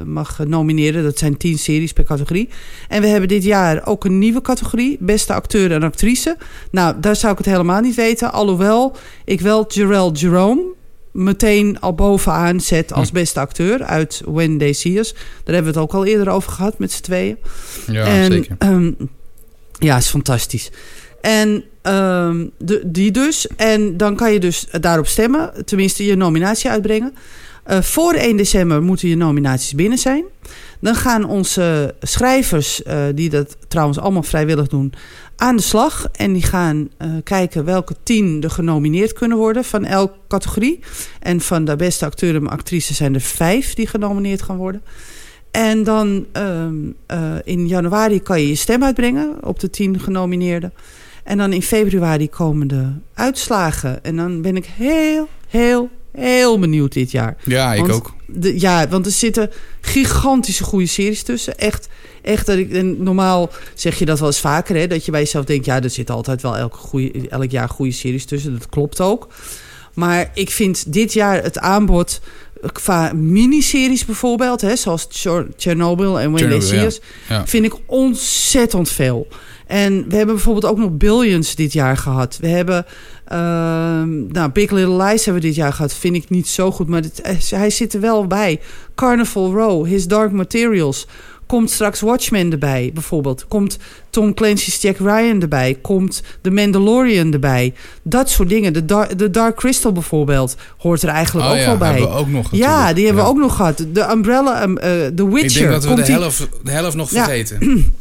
mag 0.05 0.39
nomineren. 0.47 1.03
Dat 1.03 1.17
zijn 1.17 1.37
tien 1.37 1.57
series 1.57 1.93
per 1.93 2.03
categorie. 2.03 2.49
En 2.87 3.01
we 3.01 3.07
hebben 3.07 3.27
dit 3.29 3.43
jaar 3.43 3.87
ook 3.87 4.05
een 4.05 4.19
nieuwe 4.19 4.41
categorie: 4.41 4.97
beste 4.99 5.33
acteur 5.33 5.71
en 5.71 5.83
actrice. 5.83 6.37
Nou, 6.71 6.95
daar 6.99 7.15
zou 7.15 7.31
ik 7.31 7.37
het 7.37 7.47
helemaal 7.47 7.81
niet 7.81 7.95
weten. 7.95 8.31
Alhoewel 8.31 8.95
ik 9.25 9.41
wel 9.41 9.65
Jarell 9.67 10.09
Jerome 10.13 10.75
meteen 11.17 11.79
al 11.79 11.93
bovenaan 11.93 12.61
zet 12.61 12.93
als 12.93 13.07
Hm. 13.09 13.13
beste 13.13 13.39
acteur 13.39 13.83
uit 13.83 14.21
When 14.25 14.57
They 14.57 14.73
See 14.73 14.97
Us. 14.99 15.13
Daar 15.13 15.55
hebben 15.55 15.73
we 15.73 15.79
het 15.79 15.89
ook 15.89 15.93
al 15.93 16.05
eerder 16.05 16.29
over 16.29 16.51
gehad 16.51 16.79
met 16.79 16.91
z'n 16.91 17.01
tweeën. 17.01 17.37
Ja, 17.87 18.05
en, 18.05 18.31
zeker. 18.31 18.55
ehm, 18.59 18.91
ja, 19.79 19.97
is 19.97 20.07
fantastisch. 20.07 20.71
En 21.21 21.63
ehm, 21.81 22.45
de, 22.57 22.81
die 22.85 23.11
dus. 23.11 23.47
En 23.55 23.97
dan 23.97 24.15
kan 24.15 24.33
je 24.33 24.39
dus 24.39 24.67
daarop 24.81 25.07
stemmen. 25.07 25.51
Tenminste, 25.65 26.05
je 26.05 26.15
nominatie 26.15 26.69
uitbrengen. 26.69 27.13
Eh, 27.63 27.81
voor 27.81 28.13
1 28.13 28.37
december 28.37 28.81
moeten 28.83 29.07
je 29.07 29.15
nominaties 29.17 29.75
binnen 29.75 29.97
zijn. 29.97 30.23
Dan 30.79 30.95
gaan 30.95 31.25
onze 31.25 31.95
schrijvers, 32.01 32.83
eh, 32.83 33.03
die 33.15 33.29
dat 33.29 33.57
trouwens 33.67 33.99
allemaal 33.99 34.23
vrijwillig 34.23 34.67
doen, 34.67 34.93
aan 35.37 35.55
de 35.55 35.61
slag. 35.61 36.07
En 36.11 36.33
die 36.33 36.43
gaan 36.43 36.89
eh, 36.97 37.09
kijken 37.23 37.65
welke 37.65 37.95
tien 38.03 38.43
er 38.43 38.49
genomineerd 38.49 39.13
kunnen 39.13 39.37
worden 39.37 39.63
van 39.63 39.85
elke 39.85 40.17
categorie. 40.27 40.79
En 41.19 41.41
van 41.41 41.65
de 41.65 41.75
beste 41.75 42.05
acteur 42.05 42.35
en 42.35 42.47
actrice 42.47 42.93
zijn 42.93 43.13
er 43.13 43.21
vijf 43.21 43.73
die 43.73 43.87
genomineerd 43.87 44.41
gaan 44.41 44.57
worden. 44.57 44.81
En 45.51 45.83
dan 45.83 46.25
ehm, 46.31 46.75
eh, 47.05 47.35
in 47.43 47.67
januari 47.67 48.21
kan 48.21 48.41
je 48.41 48.47
je 48.47 48.55
stem 48.55 48.83
uitbrengen 48.83 49.43
op 49.43 49.59
de 49.59 49.69
tien 49.69 49.99
genomineerden. 49.99 50.73
En 51.23 51.37
dan 51.37 51.53
in 51.53 51.61
februari 51.61 52.29
komen 52.29 52.67
de 52.67 52.87
uitslagen. 53.13 54.03
En 54.03 54.15
dan 54.15 54.41
ben 54.41 54.55
ik 54.55 54.65
heel, 54.65 55.27
heel, 55.47 55.89
heel 56.19 56.59
benieuwd 56.59 56.93
dit 56.93 57.11
jaar. 57.11 57.37
Ja, 57.43 57.73
ik 57.73 57.79
want- 57.79 57.93
ook. 57.93 58.13
De, 58.25 58.59
ja, 58.59 58.87
want 58.87 59.05
er 59.05 59.11
zitten 59.11 59.51
gigantische 59.81 60.63
goede 60.63 60.85
series 60.85 61.23
tussen. 61.23 61.57
Echt, 61.57 61.87
echt 62.21 62.45
dat 62.45 62.57
ik. 62.57 62.71
En 62.71 63.03
normaal 63.03 63.49
zeg 63.73 63.99
je 63.99 64.05
dat 64.05 64.19
wel 64.19 64.27
eens 64.27 64.39
vaker, 64.39 64.75
hè? 64.75 64.87
Dat 64.87 65.05
je 65.05 65.11
bij 65.11 65.19
jezelf 65.19 65.45
denkt, 65.45 65.65
ja, 65.65 65.81
er 65.81 65.89
zit 65.89 66.09
altijd 66.09 66.41
wel 66.41 66.57
elke 66.57 66.77
goeie, 66.77 67.29
elk 67.29 67.51
jaar 67.51 67.69
goede 67.69 67.91
series 67.91 68.25
tussen. 68.25 68.53
Dat 68.53 68.69
klopt 68.69 69.01
ook. 69.01 69.27
Maar 69.93 70.31
ik 70.33 70.49
vind 70.49 70.93
dit 70.93 71.13
jaar 71.13 71.43
het 71.43 71.57
aanbod 71.59 72.19
qua 72.71 73.13
miniseries 73.13 74.05
bijvoorbeeld, 74.05 74.61
hè, 74.61 74.75
zoals 74.75 75.07
Chernobyl 75.57 76.19
en 76.19 76.31
When 76.31 76.49
They 76.49 76.61
See. 76.61 76.85
Us, 76.85 76.99
vind 77.45 77.65
ik 77.65 77.73
ontzettend 77.85 78.89
veel. 78.89 79.27
En 79.67 80.09
we 80.09 80.15
hebben 80.15 80.35
bijvoorbeeld 80.35 80.65
ook 80.65 80.77
nog 80.77 80.91
Billions 80.91 81.55
dit 81.55 81.73
jaar 81.73 81.97
gehad. 81.97 82.37
We 82.41 82.47
hebben, 82.47 82.85
nou, 84.31 84.49
Big 84.53 84.71
Little 84.71 85.03
Lies 85.03 85.25
hebben 85.25 85.41
we 85.41 85.47
dit 85.47 85.57
jaar 85.57 85.73
gehad. 85.73 85.93
Vind 85.93 86.15
ik 86.15 86.29
niet 86.29 86.47
zo 86.47 86.71
goed, 86.71 86.87
maar 86.87 87.01
het, 87.01 87.49
hij 87.49 87.69
zit 87.69 87.93
er 87.93 87.99
wel 88.01 88.27
bij. 88.27 88.59
Carnival 88.95 89.53
Row, 89.53 89.85
His 89.85 90.07
Dark 90.07 90.31
Materials, 90.31 91.07
Komt 91.45 91.71
straks 91.71 91.99
Watchmen 92.01 92.51
erbij, 92.51 92.91
bijvoorbeeld. 92.93 93.45
Komt 93.47 93.77
Tom 94.09 94.33
Clancy's 94.33 94.81
Jack 94.81 94.97
Ryan 94.97 95.41
erbij. 95.41 95.77
Komt 95.81 96.23
The 96.41 96.51
Mandalorian 96.51 97.33
erbij. 97.33 97.73
Dat 98.03 98.29
soort 98.29 98.49
dingen. 98.49 98.73
De, 98.73 98.85
Dar- 98.85 99.17
de 99.17 99.29
Dark 99.31 99.55
Crystal 99.55 99.91
bijvoorbeeld 99.91 100.55
hoort 100.77 101.01
er 101.03 101.09
eigenlijk 101.09 101.45
Oh 101.47 101.51
ook 101.53 101.59
ja, 101.59 101.65
wel 101.65 101.77
bij. 101.77 101.91
hebben 101.91 102.09
we 102.09 102.15
ook 102.15 102.27
nog 102.27 102.47
ja, 102.51 102.93
die 102.93 103.05
hebben 103.05 103.23
Ja. 103.23 103.29
we 103.29 103.35
ook 103.35 103.41
nog 103.43 103.55
gehad. 103.55 103.85
De 103.93 104.09
Umbrella, 104.11 104.63
um, 104.63 104.77
eh, 104.77 104.89
The 105.15 105.29
Witcher. 105.29 105.43
Ik 105.45 105.53
denk 105.53 105.69
dat 105.69 105.83
we 105.83 105.89
Komt 105.93 106.05
de 106.05 106.11
helft, 106.11 106.47
de 106.63 106.71
helft 106.71 106.95
nog 106.95 107.11
Ja. 107.11 107.23
vergeten. 107.23 107.57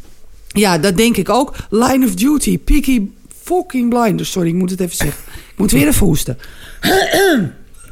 Ja, 0.49 0.79
dat 0.79 0.97
denk 0.97 1.17
ik 1.17 1.29
ook. 1.29 1.55
Line 1.71 2.07
of 2.07 2.15
Duty, 2.15 2.59
Peaky 2.59 3.03
fucking 3.47 3.89
Blinders. 3.91 4.31
Sorry, 4.31 4.49
ik 4.49 4.55
moet 4.55 4.71
het 4.71 4.81
even 4.81 4.97
zeggen. 4.97 5.23
Ik 5.33 5.59
moet 5.59 5.71
weer 5.71 5.87
even 5.87 6.07
hoesten. 6.07 6.39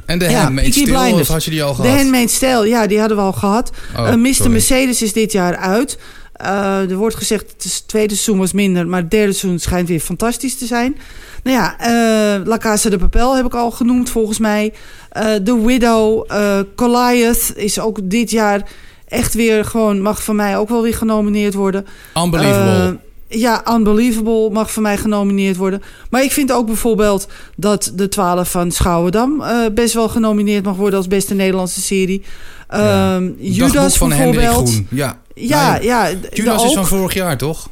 En 0.05 0.19
de 0.19 0.25
Ja, 0.29 0.41
Handmaid's 0.41 0.77
Peaky 0.77 0.91
Tale, 0.91 1.13
of 1.21 1.27
had 1.27 1.43
je 1.43 1.49
die 1.51 1.63
al 1.63 1.75
De 1.75 1.81
gehad? 1.81 1.97
Handmaid's 1.97 2.39
Tale, 2.39 2.67
ja, 2.67 2.87
die 2.87 2.99
hadden 2.99 3.17
we 3.17 3.23
al 3.23 3.33
gehad. 3.33 3.71
Oh, 3.97 4.07
Eh, 4.07 4.15
Mr. 4.15 4.33
sorry. 4.33 4.51
Mercedes 4.51 5.01
is 5.01 5.13
dit 5.13 5.31
jaar 5.31 5.55
uit. 5.55 5.97
Eh, 6.33 6.89
er 6.89 6.95
wordt 6.95 7.15
gezegd, 7.15 7.45
het 7.63 7.83
tweede 7.87 8.13
seizoen 8.13 8.37
was 8.37 8.53
minder... 8.53 8.87
maar 8.87 9.01
het 9.01 9.11
derde 9.11 9.33
seizoen 9.33 9.59
schijnt 9.59 9.87
weer 9.87 9.99
fantastisch 9.99 10.57
te 10.57 10.65
zijn. 10.65 10.97
Nou 11.43 11.57
ja, 11.57 11.75
La 12.45 12.57
Casa 12.57 12.89
de 12.89 12.97
Papel 12.97 13.35
heb 13.35 13.45
ik 13.45 13.53
al 13.55 13.71
genoemd 13.71 14.09
volgens 14.09 14.39
mij. 14.39 14.73
The 15.43 15.61
Widow, 15.65 16.25
Goliath 16.75 17.53
is 17.55 17.79
ook 17.79 17.99
dit 18.03 18.31
jaar 18.31 18.61
echt 19.07 19.33
weer 19.33 19.65
gewoon... 19.65 20.01
mag 20.01 20.23
van 20.23 20.35
mij 20.35 20.57
ook 20.57 20.69
wel 20.69 20.81
weer 20.81 20.95
genomineerd 20.95 21.53
worden. 21.53 21.85
Unbelievable. 22.17 22.99
Ja, 23.39 23.63
Unbelievable 23.75 24.49
mag 24.49 24.73
van 24.73 24.83
mij 24.83 24.97
genomineerd 24.97 25.55
worden. 25.57 25.81
Maar 26.09 26.23
ik 26.23 26.31
vind 26.31 26.51
ook 26.51 26.65
bijvoorbeeld 26.65 27.27
dat 27.55 27.91
de 27.95 28.07
12 28.07 28.51
van 28.51 28.71
Schouwendam... 28.71 29.41
eh, 29.41 29.65
best 29.73 29.93
wel 29.93 30.09
genomineerd 30.09 30.63
mag 30.65 30.75
worden 30.75 30.97
als 30.97 31.07
beste 31.07 31.33
Nederlandse 31.33 31.81
serie. 31.81 32.21
Ja. 32.69 33.15
Ehm, 33.15 33.31
Judas 33.37 33.97
van 33.97 34.11
Hendrik. 34.11 34.49
Groen. 34.49 34.87
Ja, 34.89 35.19
Ja, 35.33 35.75
ja. 35.81 36.09
Judas 36.33 36.63
is 36.63 36.73
van 36.73 36.85
vorig 36.87 37.13
jaar, 37.13 37.37
toch? 37.37 37.69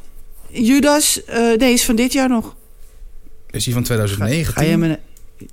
Judas, 0.48 1.24
eh, 1.24 1.56
nee, 1.58 1.72
is 1.72 1.84
van 1.84 1.96
dit 1.96 2.12
jaar 2.12 2.28
nog. 2.28 2.54
Is 3.50 3.64
die 3.64 3.72
van 3.72 3.82
Ga, 3.86 3.94
2019? 3.94 4.52
ga 4.54 4.62
je 4.62 4.76
me... 4.76 4.98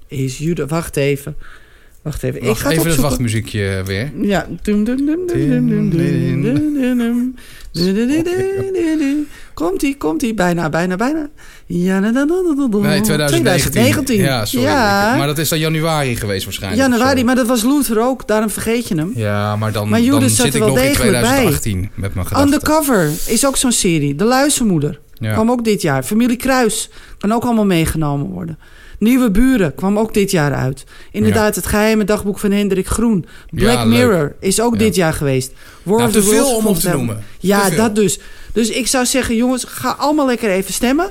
Is 0.07 0.37
Judas... 0.37 0.69
Wacht 0.69 0.95
even. 0.95 1.35
Wacht 2.01 2.23
even. 2.23 2.41
Ik 2.41 2.57
ga 2.57 2.69
even 2.69 2.89
het, 2.89 2.99
wachtmuziekje 2.99 3.81
weer. 3.85 4.11
Ja. 4.21 4.47
Komt 9.53 9.81
ie, 9.81 9.97
komt 9.97 10.21
ie. 10.21 10.33
Bijna, 10.33 10.69
bijna, 10.69 10.95
bijna. 10.95 11.29
Ja, 11.65 11.99
nee, 11.99 13.01
2019. 13.01 14.17
Ja, 14.17 14.45
sorry. 14.45 14.67
Maar 14.67 15.27
dat 15.27 15.37
is 15.37 15.49
dan 15.49 15.59
januari 15.59 16.15
geweest 16.15 16.43
waarschijnlijk. 16.43 16.81
Januari, 16.81 17.23
maar 17.23 17.35
dat 17.35 17.47
was 17.47 17.63
Luther 17.63 18.01
ook. 18.01 18.27
Daarom 18.27 18.49
vergeet 18.49 18.87
je 18.87 18.95
hem. 18.95 19.11
Ja, 19.15 19.55
maar 19.55 19.71
dan, 19.71 19.89
maar 19.89 20.01
dan 20.01 20.29
zit 20.29 20.55
ik 20.55 20.61
nog 20.61 20.79
in 20.79 20.93
2018 20.93 21.79
bij. 21.79 21.89
met 21.95 22.13
mijn 22.13 22.27
gedachten. 22.27 22.53
Undercover 22.53 23.11
is 23.27 23.45
ook 23.45 23.57
zo'n 23.57 23.71
serie. 23.71 24.15
De 24.15 24.23
Luizenmoeder. 24.23 24.99
Ja. 25.13 25.35
Ook 25.35 25.63
dit 25.63 25.81
jaar. 25.81 26.03
Familie 26.03 26.37
Kruis 26.37 26.89
kan 27.17 27.31
ook 27.31 27.43
allemaal 27.43 27.65
meegenomen 27.65 28.27
worden. 28.27 28.57
Nieuwe 29.01 29.31
Buren 29.31 29.75
kwam 29.75 29.99
ook 29.99 30.13
dit 30.13 30.31
jaar 30.31 30.53
uit. 30.53 30.83
Inderdaad, 31.11 31.55
het 31.55 31.65
geheime 31.65 32.03
dagboek 32.03 32.39
van 32.39 32.51
Hendrik 32.51 32.87
Groen. 32.87 33.25
Black 33.49 33.75
Ja, 33.75 33.83
leuk. 33.85 33.93
Mirror 33.97 34.35
is 34.39 34.61
ook 34.61 34.73
Ja. 34.73 34.79
dit 34.79 34.95
jaar 34.95 35.13
geweest. 35.13 35.51
War 35.83 35.97
Nou, 35.97 36.07
of 36.09 36.15
te 36.15 36.21
the 36.21 36.29
veel 36.29 36.55
om 36.55 36.65
op 36.65 36.75
te 36.75 36.89
noemen. 36.89 37.23
Ja, 37.39 37.69
dat 37.69 37.95
dus. 37.95 38.19
Dus 38.53 38.69
ik 38.69 38.87
zou 38.87 39.05
zeggen, 39.05 39.35
jongens, 39.35 39.63
ga 39.67 39.89
allemaal 39.97 40.25
lekker 40.25 40.49
even 40.49 40.73
stemmen. 40.73 41.09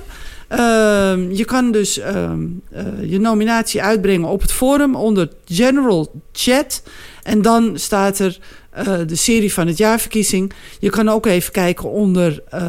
Ehm, 0.48 1.30
je 1.30 1.44
kan 1.44 1.72
dus 1.72 1.98
ehm, 1.98 2.40
eh, 2.70 2.82
je 3.06 3.18
nominatie 3.20 3.82
uitbrengen 3.82 4.28
op 4.28 4.40
het 4.40 4.52
forum 4.52 4.94
onder 4.96 5.28
General 5.44 6.12
Chat. 6.32 6.82
En 7.22 7.42
dan 7.42 7.72
staat 7.78 8.18
er 8.18 8.38
eh, 8.70 8.98
de 9.06 9.16
serie 9.16 9.52
van 9.52 9.66
het 9.66 9.76
jaarverkiezing. 9.76 10.52
Je 10.78 10.90
kan 10.90 11.08
ook 11.08 11.26
even 11.26 11.52
kijken 11.52 11.90
onder 11.90 12.42
eh, 12.48 12.62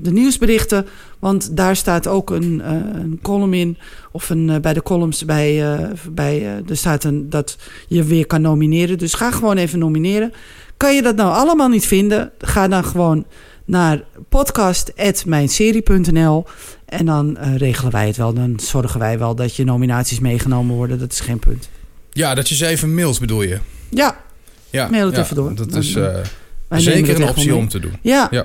de 0.00 0.12
nieuwsberichten. 0.12 0.86
Want 1.18 1.56
daar 1.56 1.76
staat 1.76 2.06
ook 2.06 2.30
een, 2.30 2.60
eh, 2.60 2.72
een 2.72 3.18
column 3.22 3.54
in. 3.54 3.78
Of 4.12 4.30
een, 4.30 4.60
bij 4.60 4.72
de 4.72 4.82
columns 4.82 5.24
bij, 5.24 5.78
bij 6.10 6.62
er 6.68 6.76
staat 6.76 7.04
een, 7.04 7.30
dat 7.30 7.56
je 7.88 8.04
weer 8.04 8.26
kan 8.26 8.40
nomineren. 8.40 8.98
Dus 8.98 9.14
ga 9.14 9.30
gewoon 9.30 9.56
even 9.56 9.78
nomineren. 9.78 10.32
Kan 10.76 10.94
je 10.94 11.02
dat 11.02 11.16
nou 11.16 11.34
allemaal 11.34 11.68
niet 11.68 11.86
vinden? 11.86 12.32
Ga 12.38 12.68
dan 12.68 12.84
gewoon 12.84 13.26
naar 13.64 14.02
podcast.mijnserie.nl 14.28 16.44
en 16.84 17.06
dan 17.06 17.38
regelen 17.56 17.92
wij 17.92 18.06
het 18.06 18.16
wel. 18.16 18.32
Dan 18.32 18.60
zorgen 18.60 19.00
wij 19.00 19.18
wel 19.18 19.34
dat 19.34 19.56
je 19.56 19.64
nominaties 19.64 20.20
meegenomen 20.20 20.76
worden. 20.76 20.98
Dat 20.98 21.12
is 21.12 21.20
geen 21.20 21.38
punt. 21.38 21.68
Ja, 22.10 22.34
dat 22.34 22.48
je 22.48 22.54
ze 22.54 22.66
even 22.66 22.94
mailt 22.94 23.20
bedoel 23.20 23.42
je. 23.42 23.58
Ja, 23.88 24.24
Ja, 24.76 24.88
Mail 24.90 25.06
het 25.06 25.16
ja, 25.16 25.22
even 25.22 25.36
door. 25.36 25.54
Dat 25.54 25.70
Dan, 25.70 25.80
is 25.82 25.94
eh, 25.94 26.04
eh, 26.68 26.78
zeker 26.78 27.16
een 27.16 27.28
optie 27.28 27.54
om 27.54 27.68
te 27.68 27.80
doen. 27.80 27.92
Ja, 28.02 28.28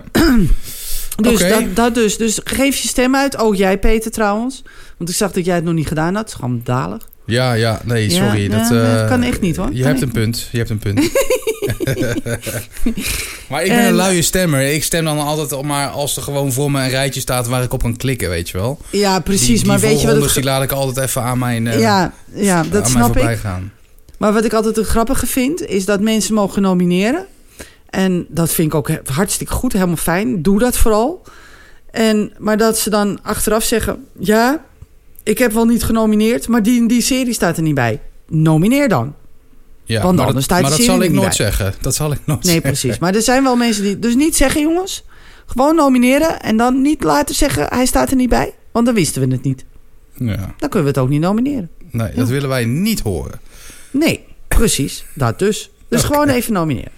dus 1.22 1.40
dat, 1.40 1.64
dat 1.76 1.96
dus. 1.96 2.18
Dus 2.18 2.40
geef 2.44 2.78
je 2.78 2.88
stem 2.88 3.16
uit. 3.16 3.38
Ook 3.38 3.56
jij, 3.56 3.78
Peter, 3.78 4.12
trouwens. 4.12 4.64
Want 4.98 5.10
ik 5.10 5.16
zag 5.16 5.32
dat 5.32 5.46
jij 5.46 5.56
het 5.56 5.64
nog 5.64 5.74
niet 5.74 5.88
gedaan 5.88 6.16
had. 6.16 6.30
Schandalig. 6.30 7.10
Ja, 7.26 7.54
ja, 7.54 7.82
nee, 7.84 8.10
Ja, 8.10 8.16
sorry. 8.26 8.48
dat, 8.48 8.70
ja, 8.70 8.70
dat 8.70 9.00
eh, 9.02 9.08
kan 9.08 9.24
echt 9.24 9.42
niet, 9.42 9.56
hoor. 9.56 9.70
Je 9.74 9.80
Kan 9.82 9.88
hebt 9.90 10.02
een 10.02 10.12
punt, 10.12 10.48
je 10.52 10.58
hebt 10.58 10.70
een 10.70 10.80
punt. 10.80 11.00
maar 13.50 13.64
ik 13.64 13.70
ben 13.70 13.80
En- 13.80 13.88
een 13.88 13.94
luie 13.94 14.22
stemmer. 14.22 14.62
Ik 14.74 14.84
stem 14.84 15.06
dan 15.06 15.20
altijd 15.20 15.52
op 15.52 15.66
maar 15.66 15.88
als 15.88 16.16
er 16.18 16.24
gewoon 16.24 16.52
voor 16.52 16.72
me 16.72 16.82
een 16.84 16.90
rijtje 16.90 17.20
staat 17.22 17.48
waar 17.48 17.64
ik 17.64 17.74
op 17.74 17.82
kan 17.82 17.98
klikken, 17.98 18.30
weet 18.30 18.50
je 18.50 18.58
wel. 18.58 18.80
Ja, 18.90 19.20
precies. 19.20 19.48
Die, 19.48 19.58
die 19.58 19.66
maar 19.68 19.80
weet 19.80 20.02
je 20.02 20.08
wat 20.08 20.22
het... 20.24 20.34
die 20.34 20.44
laat 20.44 20.64
ik 20.64 20.72
altijd 20.72 21.08
even 21.08 21.22
aan 21.22 21.40
mijn, 21.40 21.68
eh, 21.68 21.80
Ja, 21.80 22.14
ja, 22.34 22.64
dat 22.72 22.90
snap 22.90 23.04
voorbij 23.06 23.34
ik. 23.34 23.40
gaan. 23.40 23.72
Maar 24.22 24.34
wat 24.34 24.46
ik 24.46 24.54
altijd 24.54 24.76
het 24.76 24.86
grappige 24.88 25.26
vind, 25.28 25.66
is 25.66 25.86
dat 25.86 26.02
mensen 26.02 26.34
mogen 26.34 26.62
nomineren. 26.62 27.26
En 27.90 28.26
dat 28.30 28.52
vind 28.52 28.68
ik 28.68 28.76
ook 28.76 28.90
hartstikke 29.06 29.54
goed, 29.54 29.74
helemaal 29.74 29.96
fijn. 29.96 30.42
Doe 30.42 30.60
dat 30.60 30.78
vooral. 30.78 31.22
En, 31.92 32.32
maar 32.38 32.58
dat 32.58 32.78
ze 32.80 32.90
dan 32.90 33.20
achteraf 33.24 33.64
zeggen... 33.64 34.06
ja, 34.20 34.66
ik 35.24 35.38
heb 35.38 35.52
wel 35.52 35.66
niet 35.66 35.84
genomineerd... 35.84 36.48
maar 36.48 36.64
die, 36.64 36.88
die 36.88 37.02
serie 37.02 37.34
staat 37.34 37.58
er 37.58 37.64
niet 37.64 37.76
bij. 37.76 38.00
Nomineer 38.28 38.90
dan. 38.90 39.16
Ja, 39.84 40.02
Want 40.02 40.18
anders 40.20 40.34
dat, 40.36 40.44
staat 40.44 40.62
maar 40.62 40.72
de 40.72 40.78
dat 40.78 40.86
zal 40.86 41.02
ik 41.02 41.12
nooit 41.12 41.26
bij. 41.28 41.36
zeggen. 41.36 41.74
Dat 41.82 41.96
zal 41.96 42.12
ik 42.12 42.20
nooit 42.26 42.44
Nee, 42.44 42.54
zeggen. 42.54 42.72
precies. 42.72 43.00
Maar 43.00 43.16
er 43.16 43.22
zijn 43.22 43.44
wel 43.44 43.56
mensen 43.56 43.84
die... 43.84 44.00
Dus 44.00 44.16
niet 44.16 44.36
zeggen, 44.36 44.62
jongens. 44.62 45.04
Gewoon 45.46 45.76
nomineren. 45.76 46.42
En 46.42 46.58
dan 46.58 46.82
niet 46.82 47.04
laten 47.04 47.36
zeggen... 47.36 47.66
hij 47.70 47.86
staat 47.86 48.10
er 48.10 48.16
niet 48.16 48.30
bij. 48.30 48.54
Want 48.72 48.86
dan 48.86 48.96
wisten 48.96 49.22
we 49.28 49.34
het 49.34 49.44
niet. 49.44 49.66
Ja, 50.16 50.36
Dan 50.58 50.70
kunnen 50.70 50.82
we 50.84 50.88
het 50.88 50.98
ook 50.98 51.10
niet 51.10 51.22
nomineren. 51.22 51.70
nee, 51.92 52.12
dat 52.16 52.28
willen 52.28 52.50
wij 52.50 52.66
niet 52.66 53.00
horen. 53.00 53.40
Nee, 53.92 54.26
precies. 54.48 55.06
Dat 55.14 55.40
dus. 55.40 55.70
Dus 55.88 56.04
gewoon 56.04 56.30
even 56.30 56.54
nomineren. 56.54 56.92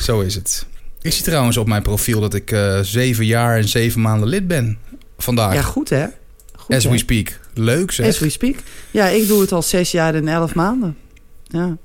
Zo 0.00 0.20
is 0.20 0.34
het. 0.34 0.66
Ik 1.02 1.12
zie 1.12 1.24
trouwens 1.24 1.56
op 1.56 1.66
mijn 1.66 1.82
profiel 1.82 2.20
dat 2.20 2.34
ik 2.34 2.50
eh, 2.50 2.80
zeven 2.80 3.26
jaar 3.26 3.56
en 3.56 3.68
zeven 3.68 4.00
maanden 4.00 4.28
lid 4.28 4.46
ben. 4.46 4.78
Vandaag. 5.18 5.54
Ja, 5.54 5.62
goed 5.62 5.88
hè? 5.88 6.06
Goed, 6.54 6.76
As 6.76 6.84
hè? 6.84 6.90
we 6.90 6.98
speak. 6.98 7.40
Leuk 7.54 7.90
zeg. 7.90 8.06
As 8.06 8.18
we 8.18 8.28
speak. 8.28 8.56
Ja, 8.90 9.06
ik 9.06 9.26
doe 9.26 9.40
het 9.40 9.52
al 9.52 9.62
zes 9.62 9.90
jaar 9.90 10.14
en 10.14 10.28
elf 10.28 10.54
maanden. 10.54 10.96
Ja. 11.42 11.76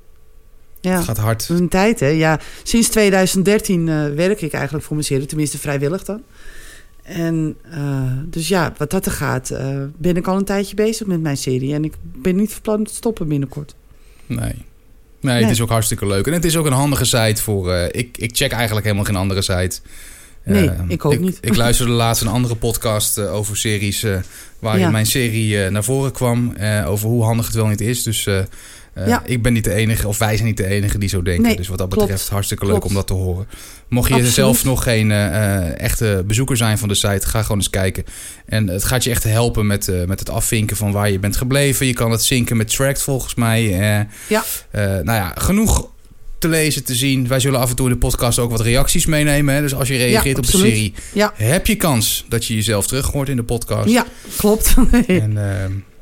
Ja, 0.80 0.94
Het 0.96 1.04
gaat 1.04 1.16
hard. 1.18 1.40
dat 1.48 1.56
is 1.56 1.62
een 1.62 1.68
tijd, 1.68 2.00
hè? 2.00 2.06
Ja, 2.06 2.40
sinds 2.62 2.88
2013 2.88 3.88
eh, 3.88 4.14
werk 4.14 4.40
ik 4.40 4.52
eigenlijk 4.52 4.84
voor 4.84 4.94
mijn 4.94 5.06
serie, 5.06 5.26
tenminste 5.26 5.58
vrijwillig 5.58 6.04
dan. 6.04 6.22
En 7.02 7.56
eh, 7.70 8.12
dus 8.24 8.48
ja, 8.48 8.72
wat 8.76 8.90
dat 8.90 9.06
er 9.06 9.12
gaat, 9.12 9.52
ben 9.96 10.16
ik 10.16 10.26
al 10.26 10.36
een 10.36 10.44
tijdje 10.44 10.74
bezig 10.74 11.06
met 11.06 11.20
mijn 11.20 11.36
serie. 11.36 11.74
En 11.74 11.84
ik 11.84 11.94
ben 12.02 12.36
niet 12.36 12.52
van 12.52 12.62
plan 12.62 12.84
te 12.84 12.94
stoppen 12.94 13.28
binnenkort. 13.28 13.74
Nee. 14.28 14.38
Nee, 15.20 15.34
Nee. 15.34 15.42
het 15.42 15.50
is 15.52 15.60
ook 15.60 15.68
hartstikke 15.68 16.06
leuk. 16.06 16.26
En 16.26 16.32
het 16.32 16.44
is 16.44 16.56
ook 16.56 16.66
een 16.66 16.72
handige 16.72 17.04
site 17.04 17.42
voor... 17.42 17.72
eh, 17.72 17.84
ik, 18.00 18.18
ik 18.18 18.36
check 18.36 18.52
eigenlijk 18.52 18.84
helemaal 18.84 19.06
geen 19.06 19.16
andere 19.16 19.42
site. 19.42 19.80
Nee, 20.44 20.68
Eh, 20.70 20.80
ik 20.88 21.04
ook 21.04 21.18
niet. 21.18 21.38
Ik 21.40 21.56
luisterde 21.66 21.92
laatst 21.92 22.22
een 22.22 22.28
andere 22.28 22.54
podcast 22.56 23.18
eh, 23.18 23.34
over 23.34 23.56
series... 23.56 24.06
waarin 24.58 24.80
Ja. 24.82 24.90
mijn 24.90 25.06
serie 25.06 25.70
naar 25.70 25.84
voren 25.84 26.12
kwam. 26.12 26.54
over 26.86 27.08
hoe 27.08 27.24
handig 27.24 27.46
het 27.46 27.54
wel 27.54 27.66
niet 27.66 27.80
is. 27.80 28.02
Dus 28.02 28.26
eh, 28.98 29.06
Ja. 29.08 29.22
ik 29.24 29.42
ben 29.42 29.52
niet 29.52 29.64
de 29.64 29.74
enige... 29.74 30.08
of 30.08 30.18
wij 30.18 30.34
zijn 30.34 30.46
niet 30.48 30.56
de 30.56 30.66
enige 30.66 30.98
die 30.98 31.08
zo 31.08 31.22
denken. 31.22 31.42
Nee, 31.44 31.56
dus 31.56 31.68
wat 31.68 31.78
dat 31.78 31.88
klopt. 31.88 32.06
betreft 32.06 32.28
hartstikke 32.28 32.64
leuk 32.64 32.72
Klopt. 32.74 32.88
om 32.88 32.94
dat 32.94 33.06
te 33.06 33.12
horen. 33.12 33.46
Mocht 33.88 34.08
je 34.08 34.14
Absoluut. 34.14 34.34
zelf 34.34 34.64
nog 34.64 34.82
geen 34.82 35.10
eh, 35.12 35.80
echte 35.80 36.22
bezoeker 36.26 36.56
zijn 36.56 36.78
van 36.78 36.88
de 36.88 36.94
site... 36.94 37.26
ga 37.26 37.42
gewoon 37.42 37.56
eens 37.58 37.70
kijken. 37.70 38.04
En 38.46 38.68
het 38.68 38.84
gaat 38.84 39.04
je 39.04 39.10
echt 39.10 39.24
helpen 39.24 39.66
met, 39.66 39.88
eh, 39.88 40.04
met 40.04 40.18
het 40.18 40.30
afvinken 40.30 40.76
van 40.76 40.92
waar 40.92 41.10
je 41.10 41.18
bent 41.18 41.36
gebleven. 41.36 41.86
Je 41.86 41.92
kan 41.94 42.10
het 42.10 42.22
zinken 42.22 42.56
met 42.56 42.70
Tracked 42.74 43.02
volgens 43.02 43.34
mij. 43.34 43.62
Ja. 44.28 44.44
Nou 44.78 45.04
ja, 45.04 45.32
genoeg 45.34 45.88
te 46.38 46.48
lezen, 46.48 46.84
te 46.84 46.94
zien. 46.94 47.28
Wij 47.28 47.40
zullen 47.40 47.60
af 47.60 47.70
en 47.70 47.76
toe 47.76 47.86
in 47.86 47.92
de 47.92 47.98
podcast 47.98 48.38
ook 48.38 48.50
wat 48.50 48.60
reacties 48.60 49.06
meenemen. 49.06 49.54
Hè? 49.54 49.60
Dus 49.60 49.74
als 49.74 49.88
je 49.88 49.96
reageert 49.96 50.38
op 50.38 50.46
de 50.46 50.56
serie, 50.56 50.94
Ja. 51.12 51.32
heb 51.34 51.66
je 51.66 51.76
kans 51.76 52.24
dat 52.28 52.44
je 52.44 52.54
jezelf 52.54 52.86
terug 52.86 53.06
hoort 53.06 53.28
in 53.28 53.36
de 53.36 53.42
podcast. 53.42 53.88
Ja, 53.88 54.06
klopt. 54.36 54.74
En 55.06 55.32